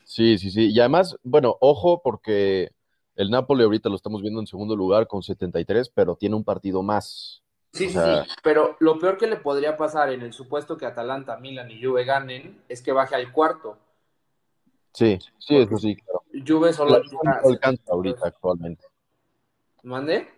Sí, 0.05 0.37
sí, 0.37 0.51
sí. 0.51 0.73
Y 0.73 0.81
además, 0.81 1.17
bueno, 1.23 1.57
ojo, 1.61 2.03
porque 2.03 2.71
el 3.15 3.31
Napoli 3.31 3.63
ahorita 3.63 3.89
lo 3.89 3.97
estamos 3.97 4.21
viendo 4.21 4.41
en 4.41 4.47
segundo 4.47 4.75
lugar 4.75 5.07
con 5.07 5.23
73, 5.23 5.91
pero 5.91 6.17
tiene 6.17 6.35
un 6.35 6.45
partido 6.45 6.83
más. 6.83 7.43
Sí, 7.73 7.87
O 7.87 7.89
sí, 7.89 7.95
sea- 7.95 8.25
sí. 8.25 8.31
Pero 8.43 8.77
lo 8.81 8.99
peor 8.99 9.17
que 9.17 9.27
le 9.27 9.37
podría 9.37 9.77
pasar 9.77 10.11
en 10.13 10.23
el 10.23 10.33
supuesto 10.33 10.77
que 10.77 10.87
Atalanta, 10.87 11.39
Milan 11.39 11.71
y 11.71 11.83
Juve 11.83 12.05
ganen 12.05 12.63
es 12.69 12.83
que 12.83 12.93
baje 12.93 13.15
al 13.15 13.33
cuarto. 13.33 13.79
Sí, 14.93 15.19
sí, 15.39 15.57
eso 15.57 15.79
sí, 15.79 15.97
claro. 15.97 16.23
Juve 16.47 16.73
solo 16.75 16.99
La 16.99 16.99
no 17.43 17.49
alcanza 17.49 17.83
ahorita 17.93 18.27
actualmente. 18.29 18.85
¿Mande? 19.85 20.29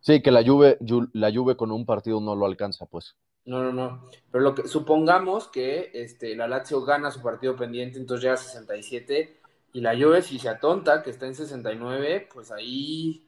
Sí, 0.00 0.20
que 0.20 0.30
la 0.32 0.44
Juve, 0.44 0.78
Ju- 0.80 1.10
la 1.12 1.32
Juve 1.32 1.56
con 1.56 1.70
un 1.70 1.86
partido 1.86 2.20
no 2.20 2.34
lo 2.34 2.46
alcanza, 2.46 2.86
pues. 2.86 3.16
No, 3.44 3.62
no, 3.62 3.72
no. 3.72 4.10
Pero 4.30 4.42
lo 4.44 4.54
que 4.54 4.66
supongamos 4.68 5.48
que 5.48 5.90
este, 5.94 6.34
la 6.36 6.48
Lazio 6.48 6.82
gana 6.82 7.10
su 7.10 7.22
partido 7.22 7.56
pendiente, 7.56 7.98
entonces 7.98 8.22
llega 8.24 8.34
a 8.34 8.36
67 8.36 9.40
y 9.72 9.80
la 9.80 9.96
Juve 9.96 10.22
si 10.22 10.38
se 10.38 10.48
atonta, 10.48 11.02
que 11.02 11.10
está 11.10 11.26
en 11.26 11.34
69, 11.34 12.28
pues 12.32 12.50
ahí 12.50 13.26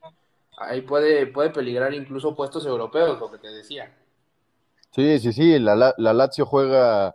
ahí 0.60 0.82
puede 0.82 1.26
puede 1.26 1.50
peligrar 1.50 1.94
incluso 1.94 2.36
puestos 2.36 2.66
europeos, 2.66 3.18
lo 3.18 3.30
que 3.30 3.38
te 3.38 3.48
decía. 3.48 3.92
Sí, 4.92 5.18
sí, 5.20 5.32
sí, 5.32 5.58
la, 5.58 5.94
la 5.96 6.12
Lazio 6.12 6.46
juega 6.46 7.14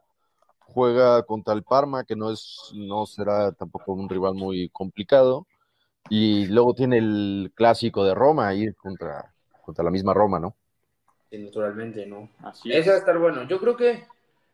juega 0.59 1.23
contra 1.23 1.53
el 1.53 1.63
Parma, 1.63 2.03
que 2.03 2.15
no 2.15 2.31
es 2.31 2.71
no 2.73 3.05
será 3.05 3.51
tampoco 3.53 3.93
un 3.93 4.09
rival 4.09 4.35
muy 4.35 4.69
complicado. 4.69 5.47
Y 6.09 6.45
luego 6.47 6.73
tiene 6.75 6.99
el 6.99 7.51
clásico 7.55 8.03
de 8.03 8.13
Roma 8.13 8.47
ahí 8.49 8.71
contra, 8.73 9.33
contra 9.63 9.83
la 9.83 9.89
misma 9.89 10.13
Roma, 10.13 10.39
¿no? 10.39 10.55
Sí, 11.29 11.37
naturalmente, 11.39 12.05
¿no? 12.05 12.29
Así 12.43 12.71
Ese 12.71 12.89
va 12.89 12.95
a 12.97 12.99
estar 12.99 13.17
bueno. 13.17 13.47
Yo 13.47 13.59
creo 13.59 13.75
que 13.75 14.03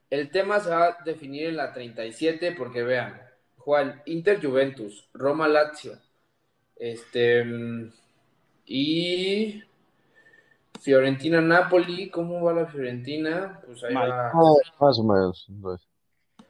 el 0.10 0.30
tema 0.32 0.60
se 0.60 0.70
va 0.70 0.86
a 0.86 0.98
definir 1.04 1.48
en 1.48 1.58
la 1.58 1.74
37, 1.74 2.54
porque 2.58 2.84
vean, 2.84 3.20
Juan, 3.58 4.02
Inter 4.06 4.42
Juventus, 4.42 5.10
Roma 5.14 5.48
Lazio, 5.48 5.98
este 6.78 7.44
y 8.66 9.64
Fiorentina 10.80 11.42
Napoli, 11.42 12.10
¿cómo 12.10 12.42
va 12.44 12.54
la 12.54 12.66
Fiorentina? 12.66 13.62
Pues 13.66 13.84
ahí 13.84 13.94
va. 13.94 14.32
Más 14.80 15.00
o 15.00 15.04
menos. 15.04 15.48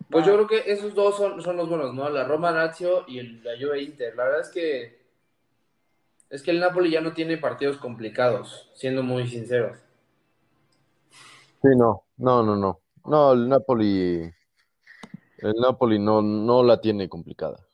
Pues 0.10 0.26
yo 0.26 0.34
creo 0.34 0.48
que 0.48 0.72
esos 0.72 0.94
dos 0.94 1.18
son, 1.18 1.42
son 1.42 1.58
los 1.58 1.70
buenos, 1.70 1.94
¿no? 1.94 2.10
La 2.10 2.26
Roma 2.26 2.52
Lazio 2.52 3.06
y 3.08 3.20
el, 3.20 3.44
la 3.44 3.52
Juve 3.60 3.82
Inter. 3.82 4.16
La 4.16 4.26
verdad 4.26 4.42
es 4.42 4.50
que 4.50 5.02
es 6.30 6.42
que 6.44 6.52
el 6.52 6.62
Napoli 6.62 6.90
ya 6.90 7.02
no 7.02 7.12
tiene 7.12 7.38
partidos 7.38 7.78
complicados, 7.78 8.70
siendo 8.74 9.04
muy 9.04 9.28
sinceros. 9.28 9.78
Sí, 11.62 11.70
no, 11.76 12.06
no, 12.18 12.42
no, 12.42 12.56
no. 12.56 12.80
No, 13.04 13.34
el 13.34 13.50
Napoli, 13.50 14.32
el 15.40 15.54
Napoli 15.62 16.00
no, 16.00 16.22
no 16.22 16.64
la 16.64 16.80
tiene 16.80 17.10
complicada. 17.10 17.68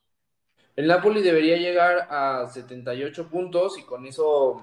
El 0.78 0.86
Napoli 0.86 1.23
debería 1.23 1.57
llegar 1.57 2.07
a 2.07 2.47
78 2.47 3.30
puntos 3.30 3.80
y 3.80 3.84
con 3.84 4.05
eso, 4.05 4.61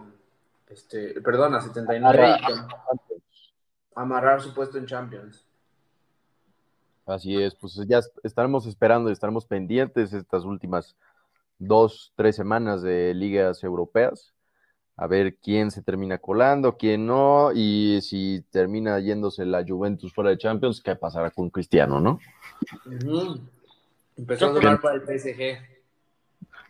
este, 0.68 1.20
perdón, 1.20 1.56
a 1.56 1.60
79 1.60 2.36
y 2.38 2.52
amarrar 3.96 4.40
su 4.40 4.54
puesto 4.54 4.78
en 4.78 4.86
Champions. 4.86 5.44
Así 7.04 7.42
es, 7.42 7.56
pues 7.56 7.74
ya 7.88 8.00
estaremos 8.22 8.64
esperando, 8.66 9.10
estaremos 9.10 9.44
pendientes 9.44 10.12
estas 10.12 10.44
últimas 10.44 10.94
dos, 11.58 12.12
tres 12.14 12.36
semanas 12.36 12.80
de 12.82 13.12
ligas 13.12 13.64
europeas, 13.64 14.32
a 14.96 15.08
ver 15.08 15.34
quién 15.34 15.72
se 15.72 15.82
termina 15.82 16.18
colando, 16.18 16.76
quién 16.76 17.06
no, 17.06 17.50
y 17.52 17.98
si 18.02 18.44
termina 18.52 19.00
yéndose 19.00 19.44
la 19.44 19.64
Juventus 19.66 20.14
fuera 20.14 20.30
de 20.30 20.38
Champions, 20.38 20.80
¿qué 20.80 20.94
pasará 20.94 21.32
con 21.32 21.50
Cristiano, 21.50 22.00
no? 22.00 22.20
Empezó 24.16 24.46
a 24.46 24.52
jugar 24.52 24.80
para 24.80 24.94
el 24.94 25.02
PSG. 25.02 25.73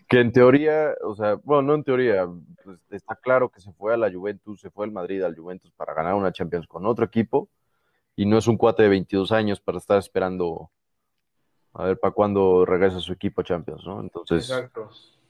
Que 0.09 0.21
en 0.21 0.33
teoría, 0.33 0.95
o 1.03 1.15
sea, 1.15 1.37
bueno, 1.43 1.63
no 1.63 1.75
en 1.75 1.85
teoría, 1.85 2.27
pues 2.63 2.79
está 2.91 3.17
claro 3.17 3.49
que 3.49 3.61
se 3.61 3.73
fue 3.73 3.95
a 3.95 3.97
la 3.97 4.13
Juventus, 4.13 4.61
se 4.61 4.71
fue 4.71 4.87
al 4.87 4.93
Madrid 4.93 5.23
al 5.23 5.37
Juventus 5.37 5.73
para 5.73 5.95
ganar 5.95 6.15
una 6.15 6.33
Champions 6.33 6.67
con 6.67 6.87
otro 6.87 7.05
equipo 7.05 7.49
y 8.17 8.27
no 8.27 8.39
es 8.39 8.47
un 8.47 8.57
cuate 8.57 8.85
de 8.85 8.89
22 8.91 9.33
años 9.33 9.61
para 9.61 9.79
estar 9.79 9.99
esperando 9.99 10.71
a 11.73 11.85
ver 11.85 11.99
para 11.99 12.13
cuándo 12.13 12.65
regresa 12.65 13.01
su 13.01 13.13
equipo 13.13 13.41
a 13.41 13.45
Champions, 13.45 13.85
¿no? 13.85 14.01
Entonces, 14.01 14.53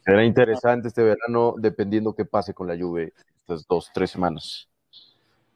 será 0.01 0.25
interesante 0.25 0.89
este 0.89 1.03
verano 1.03 1.55
dependiendo 1.57 2.15
qué 2.15 2.27
pase 2.27 2.53
con 2.53 2.67
la 2.67 2.77
Juve 2.77 3.15
estas 3.41 3.67
dos, 3.67 3.91
tres 3.93 4.11
semanas. 4.11 4.69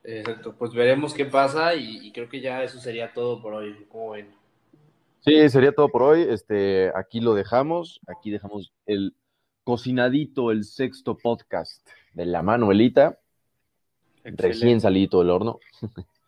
Exacto, 0.02 0.54
pues 0.54 0.72
veremos 0.72 1.12
qué 1.12 1.26
pasa 1.26 1.74
y, 1.74 2.10
creo 2.12 2.28
que 2.28 2.40
ya 2.40 2.62
eso 2.62 2.78
sería 2.78 3.12
todo 3.12 3.42
por 3.42 3.52
hoy, 3.52 3.86
¿cómo 3.90 4.10
ven? 4.12 4.34
Sí, 5.20 5.48
sería 5.48 5.72
todo 5.72 5.88
por 5.88 6.02
hoy. 6.02 6.22
Este, 6.22 6.92
aquí 6.94 7.20
lo 7.20 7.34
dejamos, 7.34 8.00
aquí 8.06 8.30
dejamos 8.30 8.72
el 8.86 9.14
cocinadito, 9.64 10.50
el 10.50 10.64
sexto 10.64 11.16
podcast 11.18 11.86
de 12.14 12.26
la 12.26 12.42
Manuelita, 12.42 13.18
recién 14.24 14.80
salido 14.80 15.20
del 15.20 15.30
horno. 15.30 15.58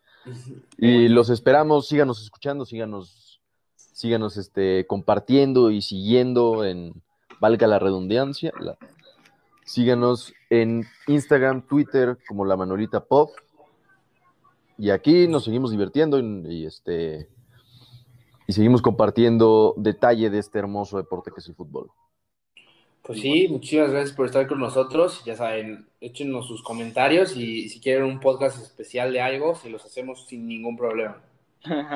Y 0.77 1.07
los 1.07 1.29
esperamos, 1.29 1.87
síganos 1.87 2.21
escuchando, 2.21 2.65
síganos, 2.65 3.41
síganos 3.75 4.37
este, 4.37 4.85
compartiendo 4.85 5.71
y 5.71 5.81
siguiendo 5.81 6.63
en, 6.63 7.01
valga 7.39 7.67
la 7.67 7.79
redundancia, 7.79 8.51
síganos 9.65 10.33
en 10.49 10.85
Instagram, 11.07 11.65
Twitter 11.67 12.17
como 12.27 12.45
la 12.45 12.55
Manolita 12.55 13.03
Pop. 13.03 13.31
Y 14.77 14.89
aquí 14.89 15.27
nos 15.27 15.45
seguimos 15.45 15.71
divirtiendo 15.71 16.19
y, 16.19 16.65
este 16.65 17.29
y 18.51 18.53
seguimos 18.53 18.81
compartiendo 18.81 19.73
detalle 19.77 20.29
de 20.29 20.39
este 20.39 20.59
hermoso 20.59 20.97
deporte 20.97 21.31
que 21.31 21.39
es 21.39 21.47
el 21.47 21.55
fútbol. 21.55 21.89
Pues 23.01 23.21
sí, 23.21 23.47
muchísimas 23.47 23.91
gracias 23.91 24.13
por 24.13 24.25
estar 24.25 24.45
con 24.45 24.59
nosotros. 24.59 25.23
Ya 25.23 25.37
saben, 25.37 25.87
échenos 26.01 26.47
sus 26.47 26.61
comentarios 26.61 27.37
y 27.37 27.69
si 27.69 27.79
quieren 27.79 28.03
un 28.03 28.19
podcast 28.19 28.61
especial 28.61 29.13
de 29.13 29.21
algo, 29.21 29.55
se 29.55 29.69
los 29.69 29.85
hacemos 29.85 30.27
sin 30.27 30.49
ningún 30.49 30.75
problema. 30.75 31.21
Igual, 31.63 31.95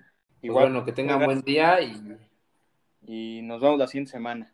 pues 0.40 0.52
bueno, 0.52 0.84
que 0.84 0.92
tengan 0.92 1.24
buen 1.24 1.40
día 1.40 1.80
y... 1.80 2.16
Y 3.08 3.42
nos 3.42 3.60
vemos 3.60 3.76
la 3.76 3.88
siguiente 3.88 4.12
semana. 4.12 4.52